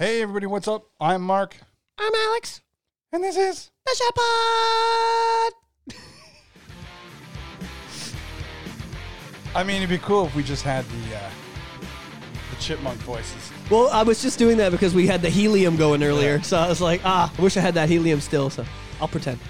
[0.00, 0.84] Hey, everybody, what's up?
[1.00, 1.56] I'm Mark,
[1.98, 2.60] I'm Alex.
[3.12, 3.72] and this is.
[3.84, 4.14] The Shot
[9.56, 11.30] I mean, it'd be cool if we just had the uh,
[11.80, 13.50] the chipmunk voices.
[13.68, 16.36] Well, I was just doing that because we had the helium going earlier.
[16.36, 16.42] Yeah.
[16.42, 18.50] So I was like, ah, I wish I had that helium still.
[18.50, 18.64] So
[19.00, 19.40] I'll pretend.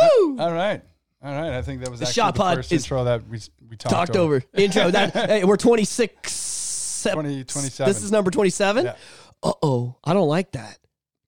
[0.00, 0.38] Woo!
[0.38, 0.80] All right,
[1.22, 1.52] all right.
[1.52, 3.76] I think that was The actually Shot the Pod first is intro that we we
[3.76, 4.42] talked, Talked over.
[4.54, 4.90] Intro.
[4.90, 7.06] That hey, we're 26.
[7.10, 7.90] 20, 27.
[7.90, 8.84] This is number 27.
[8.84, 8.96] Yeah.
[9.42, 10.78] Uh oh, I don't like that.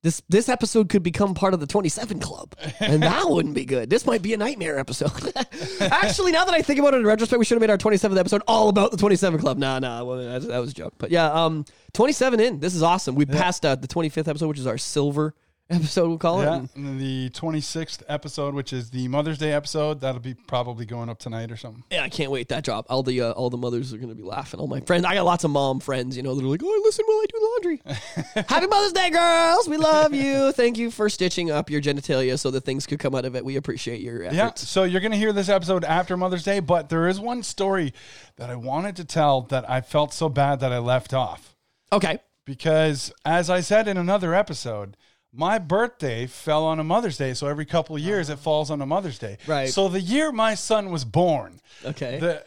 [0.03, 3.89] This this episode could become part of the 27 club, and that wouldn't be good.
[3.89, 5.13] This might be a nightmare episode.
[5.81, 8.19] Actually, now that I think about it in retrospect, we should have made our 27th
[8.19, 9.59] episode all about the 27 club.
[9.59, 10.95] Nah, nah, well, that, that was a joke.
[10.99, 12.59] But yeah, um, 27 in.
[12.59, 13.15] This is awesome.
[13.15, 15.37] We passed uh, the 25th episode, which is our silver
[15.73, 16.09] episode.
[16.09, 16.45] We'll call it.
[16.45, 20.85] Yeah, And and the 26th episode, which is the Mother's Day episode, that'll be probably
[20.87, 21.83] going up tonight or something.
[21.91, 22.87] Yeah, I can't wait that drop.
[22.91, 24.61] All the uh, all the mothers are gonna be laughing.
[24.61, 26.17] All my friends, I got lots of mom friends.
[26.17, 29.69] You know, that are like, "Oh, listen while I do laundry." Happy Mother's Day, girls!
[29.69, 30.53] We love you.
[30.53, 33.45] Thank you for stitching up your genitalia so that things could come out of it.
[33.45, 34.37] We appreciate your efforts.
[34.37, 37.43] Yeah, so you're going to hear this episode after Mother's Day, but there is one
[37.43, 37.93] story
[38.37, 41.57] that I wanted to tell that I felt so bad that I left off.
[41.93, 42.19] Okay.
[42.47, 44.97] because as I said in another episode,
[45.33, 48.83] my birthday fell on a Mother's Day, so every couple of years it falls on
[48.83, 49.39] a Mother's Day.
[49.47, 49.69] Right.
[49.71, 52.19] So the year my son was born, Okay.
[52.19, 52.45] the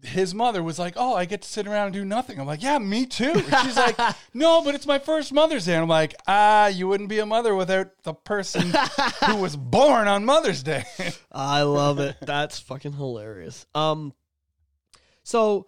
[0.00, 2.62] his mother was like, "Oh, I get to sit around and do nothing." I'm like,
[2.62, 3.98] "Yeah, me too." And she's like,
[4.32, 7.26] "No, but it's my first Mother's Day." And I'm like, "Ah, you wouldn't be a
[7.26, 8.72] mother without the person
[9.26, 10.84] who was born on Mother's Day."
[11.32, 12.16] I love it.
[12.20, 13.66] That's fucking hilarious.
[13.74, 14.12] Um,
[15.24, 15.66] so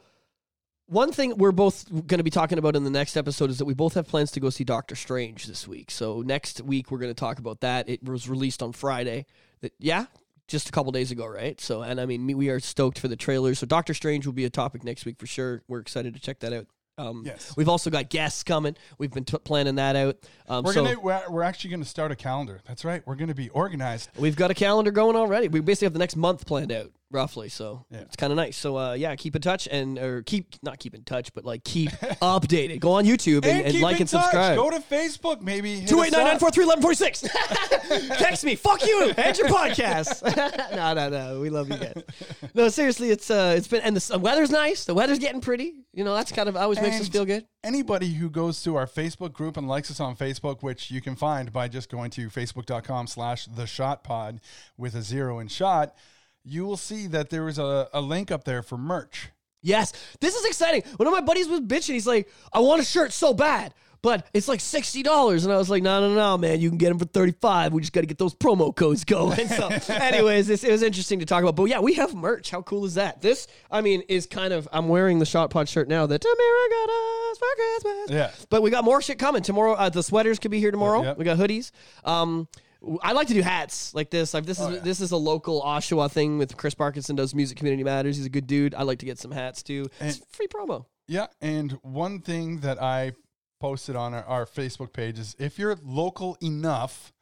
[0.90, 3.64] one thing we're both going to be talking about in the next episode is that
[3.64, 5.90] we both have plans to go see Doctor Strange this week.
[5.90, 7.88] So next week we're going to talk about that.
[7.88, 9.26] It was released on Friday.
[9.60, 10.06] That yeah,
[10.48, 11.60] just a couple days ago, right?
[11.60, 13.60] So and I mean we are stoked for the trailers.
[13.60, 15.62] So Doctor Strange will be a topic next week for sure.
[15.68, 16.66] We're excited to check that out.
[16.98, 17.54] Um, Yes.
[17.56, 18.76] We've also got guests coming.
[18.98, 20.16] We've been t- planning that out.
[20.48, 22.60] Um, We're so gonna we're, we're actually gonna start a calendar.
[22.66, 23.02] That's right.
[23.06, 24.10] We're gonna be organized.
[24.18, 25.48] We've got a calendar going already.
[25.48, 27.48] We basically have the next month planned out, roughly.
[27.48, 28.00] So Yeah.
[28.00, 28.56] it's kind of nice.
[28.56, 31.64] So uh, yeah, keep in touch and or keep not keep in touch, but like
[31.64, 31.90] keep
[32.22, 32.80] updated.
[32.80, 34.22] Go on YouTube and, and keep like and touch.
[34.22, 34.56] subscribe.
[34.56, 35.84] Go to Facebook, maybe.
[35.86, 37.20] Two eight nine nine four three eleven forty six.
[38.18, 38.54] Text me.
[38.54, 39.12] Fuck you.
[39.16, 40.22] And your podcast.
[40.76, 41.40] no, no, no.
[41.40, 42.02] We love you guys.
[42.54, 44.84] No, seriously, it's uh, it's been and the weather's nice.
[44.84, 45.74] The weather's getting pretty.
[45.92, 47.46] You know, that's kind of always makes us feel good.
[47.64, 51.16] Anybody who goes to our Facebook group and likes us on Facebook, which you can
[51.16, 54.40] find by just going to facebook.com slash the shot pod
[54.78, 55.94] with a zero in shot,
[56.44, 59.30] you will see that there is a, a link up there for merch.
[59.62, 60.82] Yes, this is exciting.
[60.96, 61.92] One of my buddies was bitching.
[61.92, 65.58] He's like, "I want a shirt so bad, but it's like sixty dollars." And I
[65.58, 66.60] was like, "No, no, no, man.
[66.60, 67.74] You can get them for thirty-five.
[67.74, 71.18] We just got to get those promo codes going." So, anyways, this, it was interesting
[71.20, 71.56] to talk about.
[71.56, 72.50] But yeah, we have merch.
[72.50, 73.20] How cool is that?
[73.20, 74.66] This, I mean, is kind of.
[74.72, 78.10] I'm wearing the Shot Pod shirt now that Tamara got us for Christmas.
[78.10, 78.46] Yeah.
[78.48, 79.74] But we got more shit coming tomorrow.
[79.74, 81.02] Uh, the sweaters could be here tomorrow.
[81.02, 81.18] Yep.
[81.18, 81.70] We got hoodies.
[82.02, 82.48] Um,
[83.02, 84.32] I like to do hats like this.
[84.32, 84.78] Like this is Oh, yeah.
[84.80, 88.16] this is a local Oshawa thing with Chris Parkinson does Music Community Matters.
[88.16, 88.74] He's a good dude.
[88.74, 89.88] I like to get some hats too.
[90.00, 90.86] it's free promo.
[91.06, 91.26] Yeah.
[91.40, 93.12] And one thing that I
[93.60, 97.12] posted on our, our Facebook page is if you're local enough,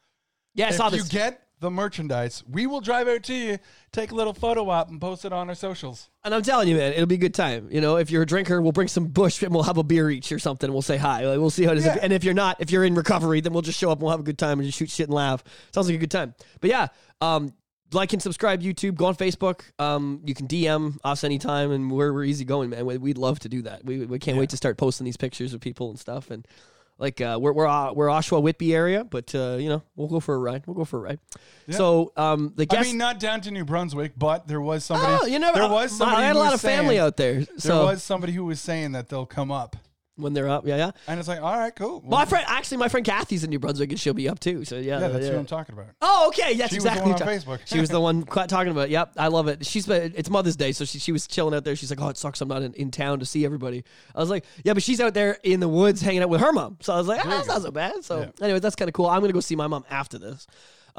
[0.53, 1.09] Yeah, I if saw you this.
[1.09, 3.57] get the merchandise, we will drive out to you,
[3.91, 6.09] take a little photo op, and post it on our socials.
[6.23, 7.67] and I'm telling you, man, it'll be a good time.
[7.71, 10.09] You know, if you're a drinker, we'll bring some bush and we'll have a beer
[10.09, 10.71] each or something.
[10.71, 11.25] We'll say hi.
[11.25, 11.85] Like, we'll see how it is.
[11.85, 11.97] Yeah.
[12.01, 14.11] And if you're not, if you're in recovery, then we'll just show up and we'll
[14.11, 15.43] have a good time and just shoot shit and laugh.
[15.73, 16.33] Sounds like a good time.
[16.61, 16.87] But yeah,
[17.21, 17.53] um,
[17.93, 18.95] like and subscribe YouTube.
[18.95, 19.61] Go on Facebook.
[19.79, 22.85] Um, you can DM us anytime, and we're we're easy going, man.
[22.85, 23.83] We, we'd love to do that.
[23.83, 26.29] We we can't wait to start posting these pictures of people and stuff.
[26.29, 26.47] And
[26.99, 30.19] like uh, we're we're uh, we're Oshawa Whitby area, but uh, you know we'll go
[30.19, 30.63] for a ride.
[30.67, 31.19] We'll go for a ride.
[31.69, 35.17] So um, the I mean, not down to New Brunswick, but there was somebody.
[35.21, 35.59] Oh, you never.
[35.59, 36.23] there was somebody.
[36.23, 37.45] I had a lot of family out there.
[37.57, 39.77] There was somebody who was saying that they'll come up,
[40.19, 40.91] when they're up, yeah, yeah.
[41.07, 42.03] and it's like, all right, cool.
[42.07, 44.65] My friend, actually, my friend Kathy's in New Brunswick, and she'll be up too.
[44.65, 45.87] So yeah, yeah, that's who I'm talking about.
[46.01, 47.11] Oh, okay, yes, She was the exactly.
[47.13, 47.59] one on Facebook.
[47.65, 48.89] she was the one talking about.
[48.89, 48.91] it.
[48.91, 49.65] Yep, I love it.
[49.65, 51.75] She's been, it's Mother's Day, so she, she was chilling out there.
[51.75, 53.83] She's like, "Oh, it sucks, I'm not in, in town to see everybody."
[54.15, 56.51] I was like, "Yeah, but she's out there in the woods hanging out with her
[56.51, 58.45] mom." So I was like, ah, "That's not so bad." So Yeah.
[58.45, 59.07] anyway, that's kind of cool.
[59.07, 60.47] I'm gonna go see my mom after this.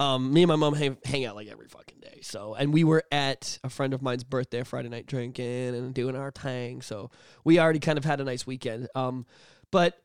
[0.00, 2.20] Um, me and my mom hang, hang out like every fucking day.
[2.22, 6.16] So, and we were at a friend of mine's birthday Friday night drinking and doing
[6.16, 6.80] our thing.
[6.80, 7.10] So
[7.44, 8.88] we already kind of had a nice weekend.
[8.94, 9.26] Um,
[9.70, 10.02] but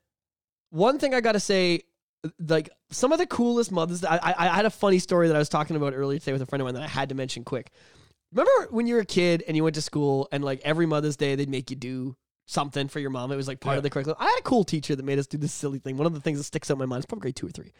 [0.70, 1.84] one thing I gotta say,
[2.40, 4.04] like some of the coolest mothers.
[4.04, 6.42] I, I I had a funny story that I was talking about earlier today with
[6.42, 7.72] a friend of mine that I had to mention quick.
[8.34, 11.16] Remember when you were a kid and you went to school and like every Mother's
[11.16, 13.32] Day they'd make you do something for your mom.
[13.32, 13.78] It was like part Yeah.
[13.78, 14.18] of the curriculum.
[14.20, 15.96] I had a cool teacher that made us do this silly thing.
[15.98, 17.52] One of the things that sticks out in my mind is probably grade two or
[17.52, 17.72] three.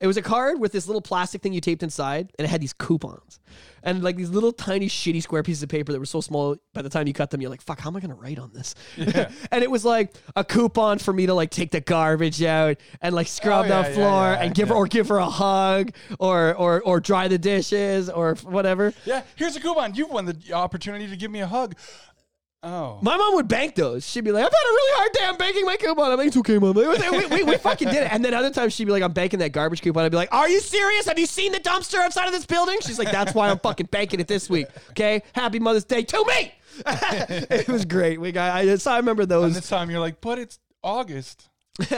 [0.00, 2.60] It was a card with this little plastic thing you taped inside, and it had
[2.60, 3.38] these coupons,
[3.82, 6.56] and like these little tiny shitty square pieces of paper that were so small.
[6.74, 8.52] By the time you cut them, you're like, "Fuck, how am I gonna write on
[8.52, 12.76] this?" and it was like a coupon for me to like take the garbage out
[13.00, 15.16] and like scrub Oh, yeah, the yeah, floor yeah, and give her or give her
[15.18, 18.92] a hug or or or dry the dishes or whatever.
[19.04, 19.94] Yeah, here's a coupon.
[19.94, 21.74] You've won the opportunity to give me a hug.
[22.68, 22.98] Oh.
[23.00, 24.04] My mom would bank those.
[24.04, 25.20] She'd be like, I've had a really hard day.
[25.24, 26.10] I'm banking my coupon.
[26.10, 26.74] I'm like, it's okay, mom.
[26.74, 28.12] We, we, we, we fucking did it.
[28.12, 30.04] And then other times she'd be like, I'm banking that garbage coupon.
[30.04, 31.06] I'd be like, Are you serious?
[31.06, 32.78] Have you seen the dumpster outside of this building?
[32.80, 34.66] She's like, That's why I'm fucking banking it this week.
[34.90, 35.22] Okay.
[35.32, 36.52] Happy Mother's Day to me.
[36.86, 38.20] it was great.
[38.20, 39.54] We got, I, so I remember And those.
[39.54, 41.48] this time you're like, but it's August.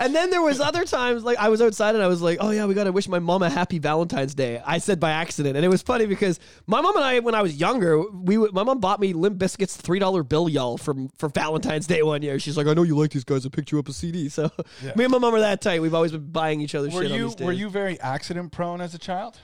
[0.00, 2.50] And then there was other times like I was outside and I was like, "Oh
[2.50, 5.56] yeah, we got to wish my mom a happy Valentine's Day." I said by accident,
[5.56, 6.38] and it was funny because
[6.68, 9.76] my mom and I, when I was younger, we my mom bought me Limp Bizkit's
[9.76, 12.38] three dollar bill y'all from for Valentine's Day one year.
[12.38, 13.44] She's like, "I know you like these guys.
[13.44, 14.50] I picked you up a CD." So
[14.84, 14.92] Yeah.
[14.94, 15.82] me and my mom are that tight.
[15.82, 17.10] We've always been buying each other Were shit.
[17.12, 17.46] on you these days.
[17.46, 19.38] were you very accident prone as a child?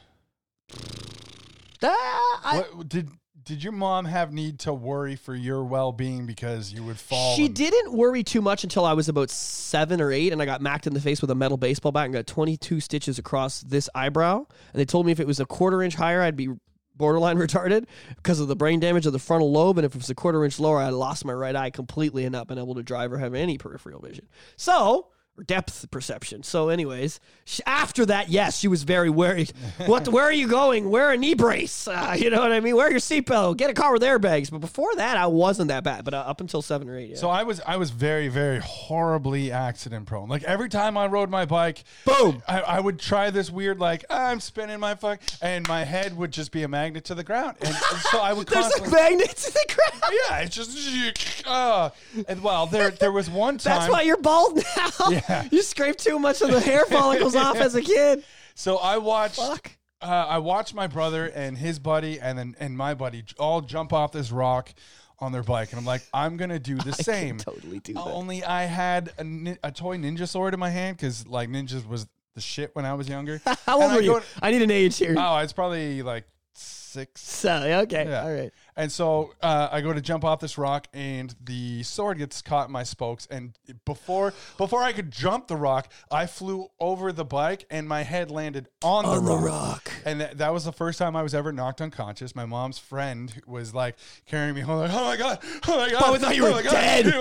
[1.82, 3.10] Ah, I- what did
[3.44, 7.36] did your mom have need to worry for your well being because you would fall?
[7.36, 10.46] She and- didn't worry too much until I was about seven or eight, and I
[10.46, 13.60] got macked in the face with a metal baseball bat and got 22 stitches across
[13.60, 14.38] this eyebrow.
[14.38, 16.48] And they told me if it was a quarter inch higher, I'd be
[16.96, 17.86] borderline retarded
[18.16, 20.44] because of the brain damage of the frontal lobe, and if it was a quarter
[20.44, 23.18] inch lower, I'd lost my right eye completely and not been able to drive or
[23.18, 24.28] have any peripheral vision.
[24.56, 25.08] So.
[25.36, 26.44] Or depth perception.
[26.44, 29.52] So, anyways, sh after that, yes, she was very worried.
[29.86, 30.08] What?
[30.08, 30.88] Where are you going?
[30.88, 31.88] Wear a knee brace.
[31.88, 32.76] Uh, you know what I mean?
[32.76, 33.56] Wear your seatbelt.
[33.56, 34.50] Get a car with airbags.
[34.50, 36.04] But before that, I wasn't that bad.
[36.04, 37.16] But uh, up until seven or eight, yeah.
[37.16, 40.28] So I was I was very very horribly accident prone.
[40.28, 42.42] Like every time I rode my bike, Boom.
[42.46, 46.30] I, I would try this weird like I'm spinning my fuck, and my head would
[46.30, 49.30] just be a magnet to the ground, and, and so I would There's a magnet
[49.36, 50.14] to the ground.
[50.28, 51.90] yeah, it's just uh,
[52.28, 53.80] and well, there there was one time.
[53.80, 55.10] That's why you're bald now.
[55.10, 55.20] Yeah.
[55.50, 58.24] You scraped too much of the hair follicles off as a kid.
[58.56, 59.36] So I watched.
[59.36, 59.72] Fuck.
[60.00, 63.92] Uh, I watched my brother and his buddy and then and my buddy all jump
[63.92, 64.72] off this rock
[65.18, 67.38] on their bike, and I'm like, I'm gonna do the same.
[67.38, 68.10] totally do Uh, that.
[68.12, 72.06] Only I had a, a toy ninja sword in my hand because like ninjas was
[72.34, 73.40] the shit when I was younger.
[73.44, 74.20] How old And I were you?
[74.40, 75.16] I need an age here.
[75.18, 77.20] oh, it's probably like six.
[77.22, 78.06] so, yeah, okay.
[78.08, 78.22] Yeah.
[78.22, 78.52] All right.
[78.76, 82.66] And so uh, I go to jump off this rock, and the sword gets caught
[82.66, 83.26] in my spokes.
[83.30, 88.02] And before before I could jump the rock, I flew over the bike, and my
[88.02, 89.44] head landed on, On the, the rock.
[89.44, 89.92] rock.
[90.04, 92.34] And that, that was the first time I was ever knocked unconscious.
[92.34, 95.38] My mom's friend was like carrying me home, like, "Oh my god,
[95.68, 97.04] oh my god!" Oh, I thought you oh were dead.
[97.04, 97.14] God."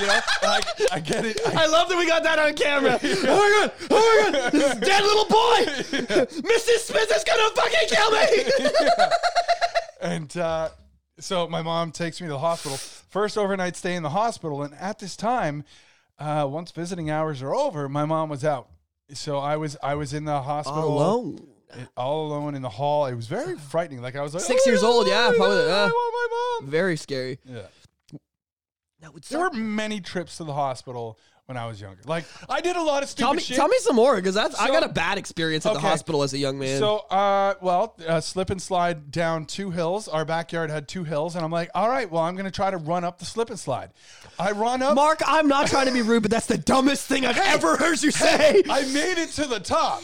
[0.00, 1.38] You know, and I, get it.
[1.46, 2.98] I, I love that we got that on camera.
[3.28, 3.88] Oh my god!
[3.90, 4.52] Oh my god!
[4.52, 6.26] This dead little boy.
[6.48, 6.78] Mrs.
[6.86, 8.70] Smith is gonna fucking kill me.
[10.00, 10.70] And uh,
[11.18, 12.76] so my mom takes me to the hospital.
[12.76, 14.62] First overnight stay in the hospital.
[14.62, 15.64] And at this time,
[16.18, 18.68] uh, once visiting hours are over, my mom was out.
[19.12, 21.46] So I was I was in the hospital Alone.
[21.96, 23.06] all alone in the hall.
[23.06, 24.02] It was very frightening.
[24.02, 25.74] Like I was like Six "Oh, years old, yeah, probably, yeah.
[25.74, 26.70] I want my mom.
[26.70, 27.38] Very scary.
[27.44, 27.62] Yeah.
[29.00, 32.00] That would There were many trips to the hospital when I was younger.
[32.04, 33.56] Like I did a lot of stupid Tell me, shit.
[33.56, 36.34] tell me some more because that's I got a bad experience at the hospital as
[36.34, 36.78] a young man.
[36.80, 40.08] So, uh, well, uh, slip and slide down two hills.
[40.08, 42.70] Our backyard had two hills, and I'm like, all right, well, I'm going to try
[42.70, 43.90] to run up the slip and slide.
[44.38, 44.96] I run up.
[44.96, 48.02] Mark, I'm not trying to be rude, but that's the dumbest thing I've ever heard
[48.02, 48.62] you say.
[48.68, 50.02] I made it to the top.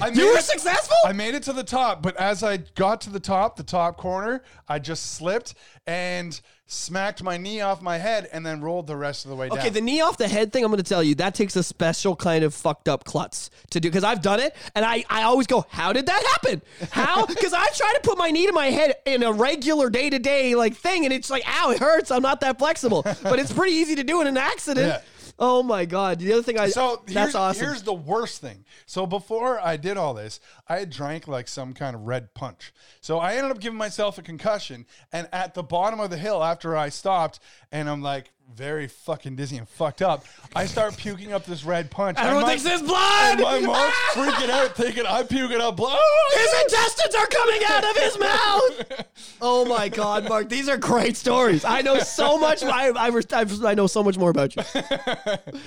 [0.00, 0.96] I made you were it- successful.
[1.04, 3.96] I made it to the top, but as I got to the top, the top
[3.96, 5.54] corner, I just slipped
[5.86, 6.38] and
[6.70, 9.58] smacked my knee off my head and then rolled the rest of the way down.
[9.58, 11.62] Okay, the knee off the head thing, I'm going to tell you, that takes a
[11.62, 15.22] special kind of fucked up klutz to do because I've done it and I, I
[15.22, 16.62] always go, How did that happen?
[16.92, 17.26] How?
[17.38, 20.18] Because I try to put my knee to my head in a regular day to
[20.18, 22.10] day like thing and it's like, Ow, it hurts.
[22.10, 23.02] I'm not that flexible.
[23.02, 24.88] But it's pretty easy to do in an accident.
[24.88, 25.00] Yeah.
[25.38, 26.18] Oh my God.
[26.18, 27.66] The other thing I, So that's here's, awesome.
[27.66, 28.64] here's the worst thing.
[28.86, 32.72] So before I did all this, I had drank like some kind of red punch.
[33.00, 34.84] So I ended up giving myself a concussion.
[35.12, 37.38] And at the bottom of the hill, after I stopped,
[37.70, 40.24] and I'm like very fucking dizzy and fucked up,
[40.56, 42.18] I start puking up this red punch.
[42.18, 43.40] Everyone And my- thinks there's blood.
[43.40, 45.98] And my mom's freaking out, thinking I'm puking up blood.
[46.34, 49.06] His intestines are coming out of his mouth.
[49.40, 50.48] Oh my God, Mark!
[50.48, 51.64] These are great stories.
[51.64, 52.62] I know so much.
[52.64, 54.62] I I, I, I know so much more about you.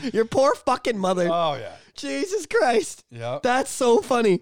[0.14, 1.28] Your poor fucking mother.
[1.32, 1.74] Oh yeah.
[1.96, 3.04] Jesus Christ.
[3.12, 3.44] Yep.
[3.44, 4.42] That's so funny.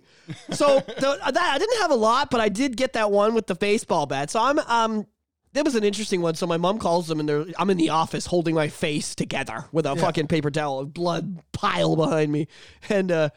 [0.51, 3.47] So the, that I didn't have a lot, but I did get that one with
[3.47, 4.29] the baseball bat.
[4.31, 5.05] So I'm um
[5.53, 6.35] that was an interesting one.
[6.35, 9.65] So my mom calls them and they're I'm in the office holding my face together
[9.71, 12.47] with a fucking paper towel, a blood pile behind me.
[12.89, 13.29] And uh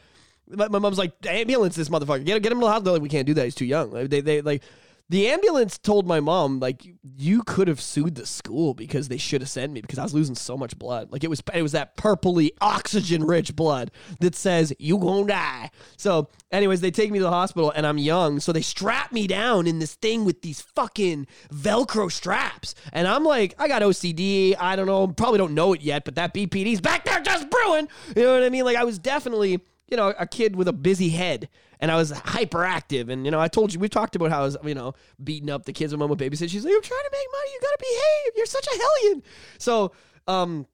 [0.49, 2.25] my, my mom's like, ambulance this motherfucker.
[2.25, 2.93] Get, get him to the hospital.
[2.95, 3.45] Like, we can't do that.
[3.45, 3.91] He's too young.
[3.91, 4.63] Like, They, they like
[5.09, 9.41] the ambulance told my mom like you could have sued the school because they should
[9.43, 11.13] have sent me because I was losing so much blood.
[11.13, 13.91] Like it was it was that purpley oxygen rich blood
[14.21, 15.71] that says you gonna die.
[15.97, 19.27] So anyways, they take me to the hospital and I'm young, so they strap me
[19.27, 22.75] down in this thing with these fucking velcro straps.
[22.93, 26.15] And I'm like, I got OCD, I don't know, probably don't know it yet, but
[26.15, 27.89] that BPD's back there just brewing.
[28.17, 28.65] You know what I mean?
[28.65, 29.61] Like I was definitely
[29.93, 31.51] you know, a kid with a busy head
[31.83, 33.11] and I was hyperactive.
[33.11, 35.51] And, you know, I told you, we talked about how I was, you know, beating
[35.51, 36.49] up the kids when mom would babysit.
[36.49, 37.51] She's like, I'm trying to make money.
[37.53, 38.33] You got to behave.
[38.37, 39.23] You're such a hellion.
[39.59, 39.93] So,
[40.29, 40.67] um,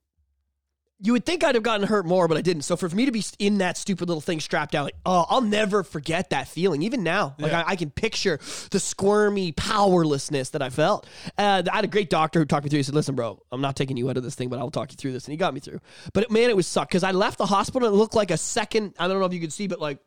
[1.01, 2.63] you would think I'd have gotten hurt more, but I didn't.
[2.63, 5.41] So for me to be in that stupid little thing strapped down, like, oh, I'll
[5.41, 6.83] never forget that feeling.
[6.83, 7.61] Even now, like Yeah.
[7.61, 8.41] I, I can picture
[8.73, 11.07] the squirmy powerlessness that I felt.
[11.39, 12.79] Uh, I had a great doctor who talked me through.
[12.79, 14.91] He said, "Listen, bro, I'm not taking you out of this thing, but I'll talk
[14.91, 15.79] you through this." And he got me through.
[16.15, 18.37] But man, it was suck because I left the hospital and it looked like a
[18.37, 18.95] second.
[18.99, 20.01] I don't know if you could see, but like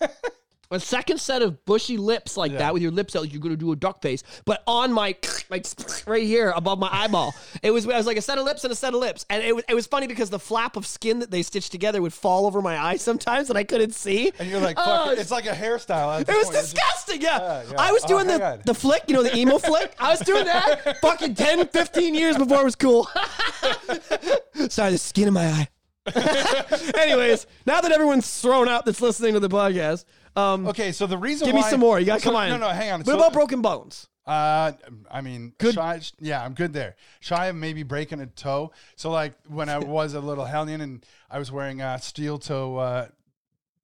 [0.72, 2.58] a second set of bushy lips like Yeah.
[2.58, 5.14] that with your lips out like you're gonna do a duck face, but on my
[5.48, 5.64] like
[6.08, 7.34] right here above my eyeball.
[7.62, 9.44] It was I was like a set of lips and a set of lips, and
[9.44, 12.12] it was it was funny because the flap of skin that they stitched together would
[12.12, 14.32] fall over my eye sometimes, and I couldn't see.
[14.40, 16.20] And you're like, fuck, it's- it's like a hairstyle.
[16.20, 16.56] it was point.
[16.56, 17.20] Disgusting.
[17.22, 17.38] Yeah.
[17.38, 17.74] Yeah, yeah.
[17.80, 18.62] I was Oh, doing the, on.
[18.66, 19.94] the flick, you know, the emo flick.
[20.00, 23.04] I was doing that fucking 10, 15 years before it was cool.
[24.68, 25.68] Sorry, the skin in my eye.
[26.96, 30.04] Anyways, now that everyone's thrown out that's listening to the podcast,
[30.36, 31.98] um, Okay, so the reason give me some more.
[31.98, 32.48] You got to so- come on.
[32.50, 33.00] No, no, hang on.
[33.00, 34.08] What So- about broken bones?
[34.26, 34.72] Uh,
[35.08, 35.74] I mean, Good.
[35.76, 36.96] Shy, yeah, I'm good there.
[37.20, 38.72] Shy of maybe breaking a toe.
[38.96, 42.76] So like when I was a little hellion and I was wearing uh, steel toe
[42.76, 43.08] uh,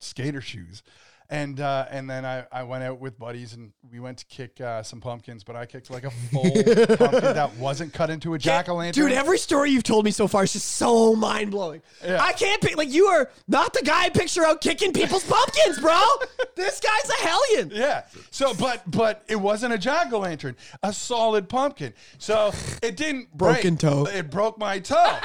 [0.01, 0.83] skater shoes,
[1.33, 4.61] and uh, and then I, I went out with buddies and we went to kick
[4.61, 8.39] uh, some pumpkins, but I kicked like a full pumpkin that wasn't cut into a
[8.39, 9.07] jack o' lantern.
[9.07, 11.81] Dude, every story you've told me so far is just so mind blowing.
[12.05, 12.23] Yeah.
[12.23, 15.81] I can't pick like you are not the guy I picture out kicking people's pumpkins,
[15.81, 15.99] bro.
[16.55, 17.71] this guy's a hellion.
[17.73, 18.05] Yeah.
[18.31, 21.95] So, but but it wasn't a jack o' lantern, a solid pumpkin.
[22.19, 23.79] So it didn't Broken break.
[23.79, 24.07] toe.
[24.07, 25.17] It broke my toe.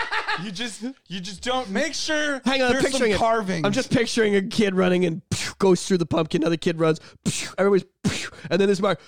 [0.41, 2.41] you just you just don't make sure.
[2.45, 3.65] Hang on, I'm picturing some it.
[3.65, 5.26] I'm just picturing a kid running and
[5.59, 6.41] goes through the pumpkin.
[6.43, 6.99] Another kid runs.
[7.57, 7.85] Everybody's,
[8.49, 8.99] and then this mark.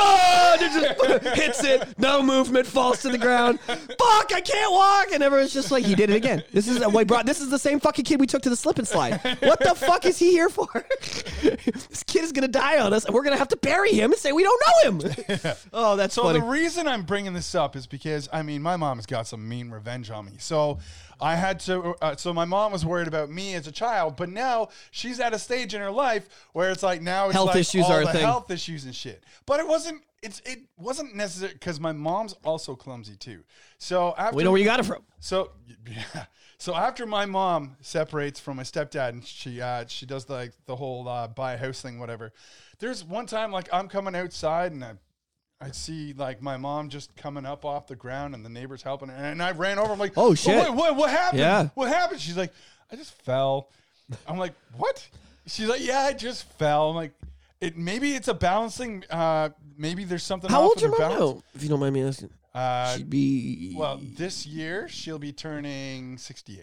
[0.00, 1.98] Ah, and just hits it.
[1.98, 2.66] No movement.
[2.66, 3.58] Falls to the ground.
[3.60, 4.32] Fuck!
[4.32, 5.08] I can't walk.
[5.12, 6.44] And everyone's just like, he did it again.
[6.52, 7.26] This is uh, we brought.
[7.26, 9.18] This is the same fucking kid we took to the slip and slide.
[9.40, 10.66] What the fuck is he here for?
[11.42, 14.20] this kid is gonna die on us, and we're gonna have to bury him and
[14.20, 15.14] say we don't know him.
[15.72, 16.40] Oh, that's So funny.
[16.40, 19.70] the reason I'm bringing this up is because I mean my mom's got some mean
[19.70, 20.32] revenge on me.
[20.38, 20.78] So
[21.20, 21.94] I had to.
[22.00, 25.32] Uh, so my mom was worried about me as a child, but now she's at
[25.34, 28.02] a stage in her life where it's like now it's Health like issues all are
[28.02, 28.20] a thing.
[28.22, 29.24] health issues and shit.
[29.46, 30.02] But it wasn't.
[30.22, 33.44] It's it wasn't necessary because my mom's also clumsy too.
[33.78, 35.02] So after we know where you got it from.
[35.20, 35.52] so
[35.86, 36.24] yeah.
[36.58, 40.74] So after my mom separates from my stepdad and she uh, she does like the
[40.74, 42.32] whole uh, buy a house thing, whatever.
[42.80, 44.92] There's one time like I'm coming outside and I,
[45.60, 49.08] I see like my mom just coming up off the ground and the neighbors helping
[49.08, 49.92] her and I ran over.
[49.92, 50.56] I'm like, Oh, shit.
[50.56, 51.40] What, what, what happened?
[51.40, 51.68] Yeah.
[51.74, 52.20] What happened?
[52.20, 52.52] She's like,
[52.92, 53.68] I just fell.
[54.26, 55.06] I'm like, what?
[55.46, 56.90] She's like, yeah, I just fell.
[56.90, 57.12] I'm like,
[57.60, 59.02] it maybe it's a balancing.
[59.10, 60.48] Uh, maybe there's something.
[60.48, 61.34] How old's with your mom balance.
[61.36, 61.42] now?
[61.54, 62.30] If you don't mind me asking.
[62.54, 66.62] Uh, She'd be well, this year she'll be turning 68.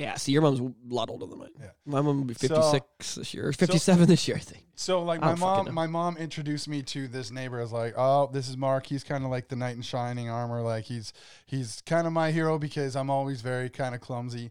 [0.00, 1.50] Yeah, see, your mom's a lot older than mine.
[1.58, 1.66] Yeah.
[1.86, 4.64] My mom will be So- 56 this year, or 57 this year, I think.
[4.74, 5.72] So like my don't fucking know.
[5.72, 7.58] mom, my mom introduced me to this neighbor.
[7.60, 8.86] I was like, oh, this is Mark.
[8.86, 10.62] He's kind of like the knight in shining armor.
[10.62, 11.12] Like he's
[11.46, 14.50] he's kind of my hero because I'm always very kind of clumsy,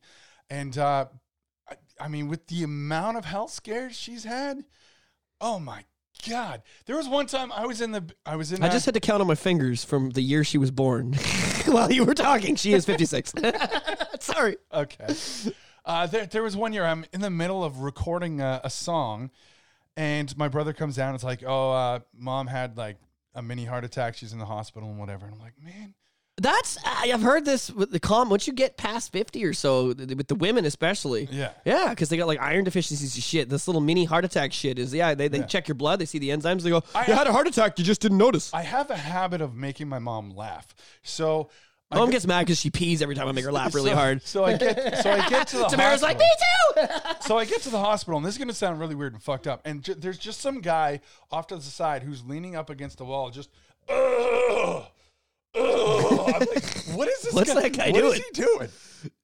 [0.49, 1.07] and uh,
[1.69, 4.63] I, I mean with the amount of health scares she's had,
[5.41, 5.83] oh my
[6.29, 6.61] god.
[6.85, 9.01] There was one time I was in the I was in I just had to
[9.01, 11.13] count on my fingers from the year she was born
[11.65, 12.55] while you were talking.
[12.55, 13.33] She is 56.
[14.33, 14.57] Sorry.
[14.73, 15.07] Okay.
[15.85, 19.31] Uh, there, there was one year I'm in the middle of recording a, a song,
[19.97, 21.13] and my brother comes down.
[21.15, 22.97] It's like, oh, uh, mom had like
[23.35, 24.15] a mini heart attack.
[24.15, 25.25] She's in the hospital and whatever.
[25.25, 25.93] And I'm like, man,
[26.37, 28.29] That's, I- I've heard this with the calm.
[28.29, 31.27] Once you get past 50 or so, th- with the women especially.
[31.31, 31.49] yeah.
[31.65, 33.49] Yeah, because they got like iron deficiencies and shit.
[33.49, 36.17] This little mini heart attack shit is, yeah, they, they check your blood, they see
[36.19, 38.53] the enzymes, they go, I- You had a heart attack, you just didn't notice.
[38.53, 40.73] I have a habit of making my mom laugh.
[41.03, 41.49] So
[41.95, 43.95] Mom get- gets mad because she pees every time I make her laugh really so,
[43.95, 44.21] hard.
[44.23, 46.17] So I get so I get to the Tamara's like.
[46.19, 46.25] Me
[46.75, 46.83] too!
[47.21, 49.21] so I get to the hospital, and this is going to sound really weird and
[49.21, 49.61] fucked up.
[49.65, 53.05] And ju- there's just some guy off to the side who's leaning up against the
[53.05, 53.49] wall, just.
[53.89, 54.85] Ugh,
[55.55, 56.33] ugh.
[56.35, 56.63] I'm like,
[56.95, 57.33] what is this?
[57.33, 58.13] What's guy, that guy what doing?
[58.13, 58.69] is he doing?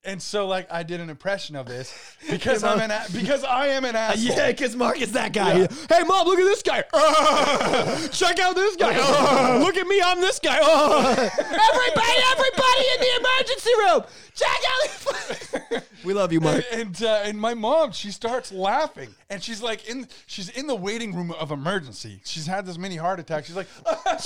[0.04, 1.94] And so, like, I did an impression of this
[2.30, 4.36] because I'm an a- because I am an asshole.
[4.36, 5.60] Yeah, because Mark is that guy.
[5.60, 5.68] Yeah.
[5.90, 6.84] Hey, mom, look at this guy.
[6.94, 8.94] Uh, check out this guy.
[8.98, 10.60] Uh, look at me, I'm this guy.
[10.62, 14.04] Uh, everybody, everybody in the emergency room.
[14.36, 15.84] Check out.
[16.04, 16.64] We love you, Mark.
[16.72, 20.66] And and, uh, and my mom, she starts laughing, and she's like in she's in
[20.68, 22.22] the waiting room of emergency.
[22.26, 23.46] She's had this mini heart attack.
[23.46, 23.68] She's like,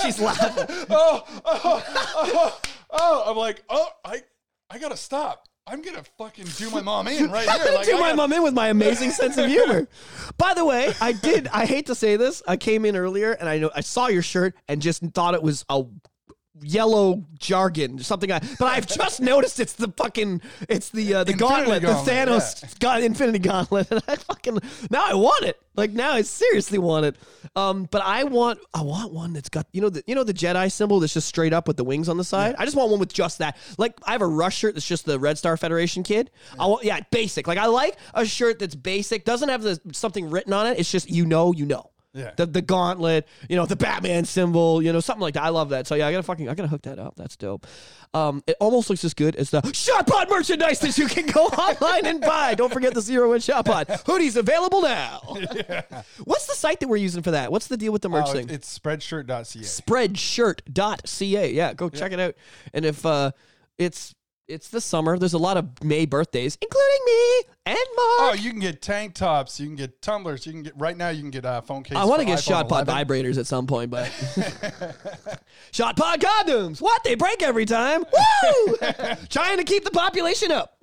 [0.02, 0.66] She's laughing.
[0.90, 1.84] oh, oh,
[2.16, 3.24] oh, oh.
[3.26, 4.22] I'm like, oh, I
[4.74, 5.46] I gotta stop.
[5.68, 7.64] I'm gonna fucking do my mom in right I'm here.
[7.66, 9.86] gonna Like, do I my gotta- mom in with my amazing sense of humor.
[10.36, 11.46] By the way, I did.
[11.52, 12.42] I hate to say this.
[12.48, 15.42] I came in earlier and I know I saw your shirt and just thought it
[15.44, 15.84] was a
[16.62, 18.30] yellow jargon something.
[18.30, 22.10] I, but I've just noticed it's the fucking it's the uh, the gauntlet, Gauntlet, the
[22.10, 24.58] Thanos got Infinity Gauntlet, and I fucking
[24.90, 25.60] now I want it.
[25.76, 27.16] Like now I seriously want it.
[27.56, 30.34] Um, but I want I want one that's got you know the you know the
[30.34, 32.54] Jedi symbol that's just straight up with the wings on the side.
[32.58, 33.56] I just want one with just that.
[33.76, 36.30] Like I have a rush shirt that's just the Red Star Federation kid.
[36.58, 37.46] I want yeah basic.
[37.46, 40.78] Like I like a shirt that's basic, doesn't have the something written on it.
[40.78, 41.90] It's just you know you know.
[42.14, 42.30] Yeah.
[42.36, 45.42] The the gauntlet, you know, the Batman symbol, you know, something like that.
[45.42, 45.86] I love that.
[45.88, 47.16] So yeah, I gotta fucking I gotta hook that up.
[47.16, 47.66] That's dope.
[48.14, 51.46] Um, it almost looks as good as the Shot Pod merchandise that you can go
[51.48, 52.54] online and buy.
[52.54, 53.86] Don't forget the zero in Shotpod.
[54.04, 55.18] Hoodies available now.
[56.24, 57.50] What's the site that we're using for that?
[57.50, 58.48] What's the deal with the merch Oh, thing?
[58.48, 59.44] it's spreadshirt.ca.
[60.24, 61.52] Spreadshirt.ca.
[61.52, 62.34] Yeah, go check it out.
[62.72, 63.32] And if uh
[63.78, 64.14] it's
[64.46, 68.20] it's the summer, there's a lot of May birthdays, including me and Mark.
[68.20, 69.58] Oh, you can get tank tops.
[69.58, 70.46] You can get tumblers.
[70.46, 71.08] You can get right now.
[71.08, 71.96] You can get uh, phone cases.
[71.96, 74.10] I want to get shot pod vibrators at some point, but
[75.72, 76.80] shot pod condoms.
[76.80, 78.02] What they break every time?
[78.02, 78.76] Woo!
[79.30, 80.76] Trying to keep the population up.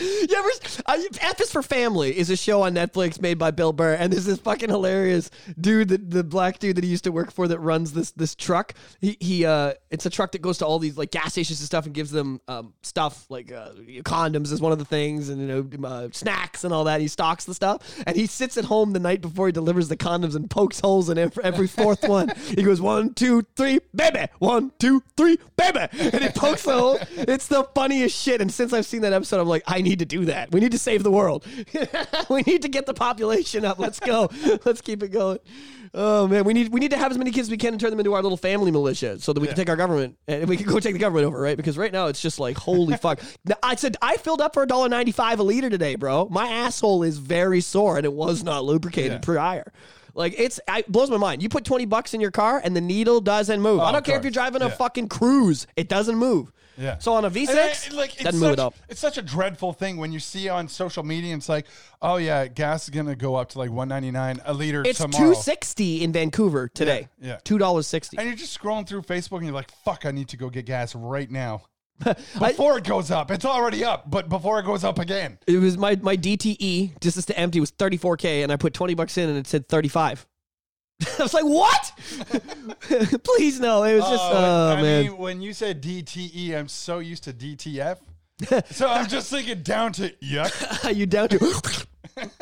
[0.00, 0.50] You ever?
[1.20, 4.24] F is for Family is a show on Netflix made by Bill Burr, and there's
[4.24, 5.30] this fucking hilarious
[5.60, 8.34] dude, that, the black dude that he used to work for that runs this this
[8.34, 8.74] truck.
[9.00, 11.66] He he, uh, it's a truck that goes to all these like gas stations and
[11.66, 13.70] stuff and gives them um stuff like uh,
[14.04, 17.00] condoms is one of the things, and you know uh, snacks and all that.
[17.00, 19.96] He stocks the stuff, and he sits at home the night before he delivers the
[19.96, 22.32] condoms and pokes holes in every, every fourth one.
[22.50, 26.98] He goes one, two, three, baby, one, two, three, baby, and he pokes the hole.
[27.10, 28.40] It's the funniest shit.
[28.40, 30.52] And since I've seen that episode, I'm like, I need to do that.
[30.52, 31.44] We need to save the world.
[32.30, 33.78] we need to get the population up.
[33.78, 34.30] Let's go.
[34.64, 35.38] Let's keep it going.
[35.92, 37.80] Oh man, we need we need to have as many kids as we can and
[37.80, 40.48] turn them into our little family militia so that we can take our government and
[40.48, 41.56] we can go take the government over, right?
[41.56, 43.20] Because right now it's just like holy fuck.
[43.44, 46.28] Now, I said I filled up for $1.95 a liter today, bro.
[46.30, 49.18] My asshole is very sore and it was not lubricated Yeah.
[49.18, 49.72] prior.
[50.14, 51.42] Like it's I, it blows my mind.
[51.42, 53.80] You put 20 bucks in your car and the needle doesn't move.
[53.80, 54.74] Oh, I Oh, don't care if you're driving a Yeah.
[54.74, 55.66] fucking cruise.
[55.76, 56.52] It doesn't move.
[56.76, 56.98] Yeah.
[56.98, 58.74] So on a V6, And I- like, it's doesn't move such, it up.
[58.88, 61.34] It's such a dreadful thing when you see on social media.
[61.36, 61.66] It's like,
[62.00, 64.98] oh yeah, gas is gonna go up to like one ninety nine a liter It's
[64.98, 65.24] tomorrow.
[65.24, 67.08] 260 in Vancouver today.
[67.20, 67.38] Yeah, yeah.
[67.44, 68.14] $2.60.
[68.18, 70.66] and you're just scrolling through Facebook and you're like, fuck, I need to go get
[70.66, 71.62] gas right now.
[72.38, 75.38] Before it goes up, it's already up, but before it goes up again.
[75.46, 79.18] It was my my DTE distance to empty was 34k, and I put 20 bucks
[79.18, 80.26] in, and it said 35.
[81.18, 81.92] I was like, what?
[83.24, 83.84] Please no.
[83.84, 85.04] It was just, oh, I man.
[85.04, 87.98] mean, when you said DTE, I'm so used to DTF.
[88.70, 90.94] so I'm just thinking down to yuck.
[90.94, 91.86] you down to?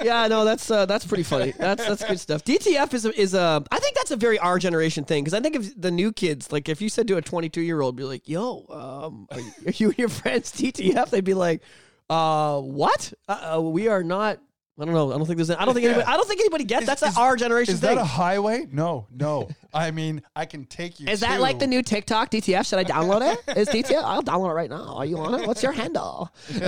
[0.02, 1.52] yeah, no, that's uh, that's pretty funny.
[1.52, 2.44] That's that's good stuff.
[2.44, 5.40] DTF is a, is a I think that's a very our generation thing because I
[5.40, 8.04] think if the new kids like if you said to a 22 year old, be
[8.04, 11.62] like, "Yo, um, are you, are you and your friends DTF?" They'd be like,
[12.08, 13.12] "Uh, what?
[13.28, 14.40] Uh, we are not."
[14.80, 15.12] I don't know.
[15.12, 15.50] I don't think there's.
[15.50, 16.06] I don't think anybody.
[16.06, 16.86] I don't think anybody gets.
[16.86, 17.96] that's is- a our generation Is thing.
[17.96, 18.68] that a highway?
[18.70, 19.48] No, no.
[19.74, 21.08] I mean, I can take you.
[21.08, 22.68] Is that to- like the new TikTok DTF?
[22.68, 23.58] Should I download it?
[23.58, 24.02] Is DTF?
[24.04, 24.94] I'll download it right now.
[24.96, 25.46] Are you on it?
[25.48, 26.32] What's your handle?
[26.54, 26.60] no,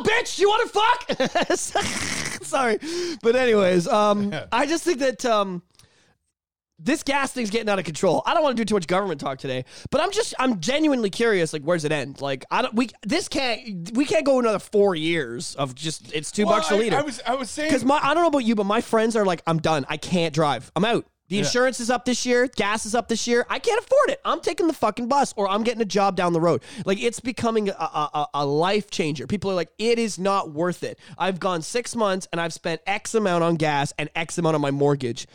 [0.00, 0.38] bitch.
[0.38, 1.58] You want to fuck?
[2.44, 2.78] Sorry,
[3.22, 5.62] but anyways, um, I just think that um,
[6.78, 8.22] this gas thing's getting out of control.
[8.26, 11.10] I don't want to do too much government talk today, but I'm just I'm genuinely
[11.10, 11.52] curious.
[11.52, 12.20] Like, where's it end?
[12.20, 12.74] Like, I don't.
[12.74, 13.92] We this can't.
[13.96, 16.96] We can't go another four years of just it's two Well, bucks a I- liter.
[16.96, 19.14] I was, I was saying Because my, I don't know about you, but my friends
[19.16, 19.86] are like, I'm done.
[19.88, 20.70] I can't drive.
[20.74, 21.06] I'm out.
[21.28, 22.46] The insurance is up this year.
[22.48, 23.46] Gas is up this year.
[23.48, 24.20] I can't afford it.
[24.26, 26.62] I'm taking the fucking bus or I'm getting a job down the road.
[26.84, 29.26] Like it's becoming a, a- a life changer.
[29.26, 30.98] People are like, it is not worth it.
[31.16, 34.60] I've gone six months and I've spent X amount on gas and X amount on
[34.60, 35.26] my mortgage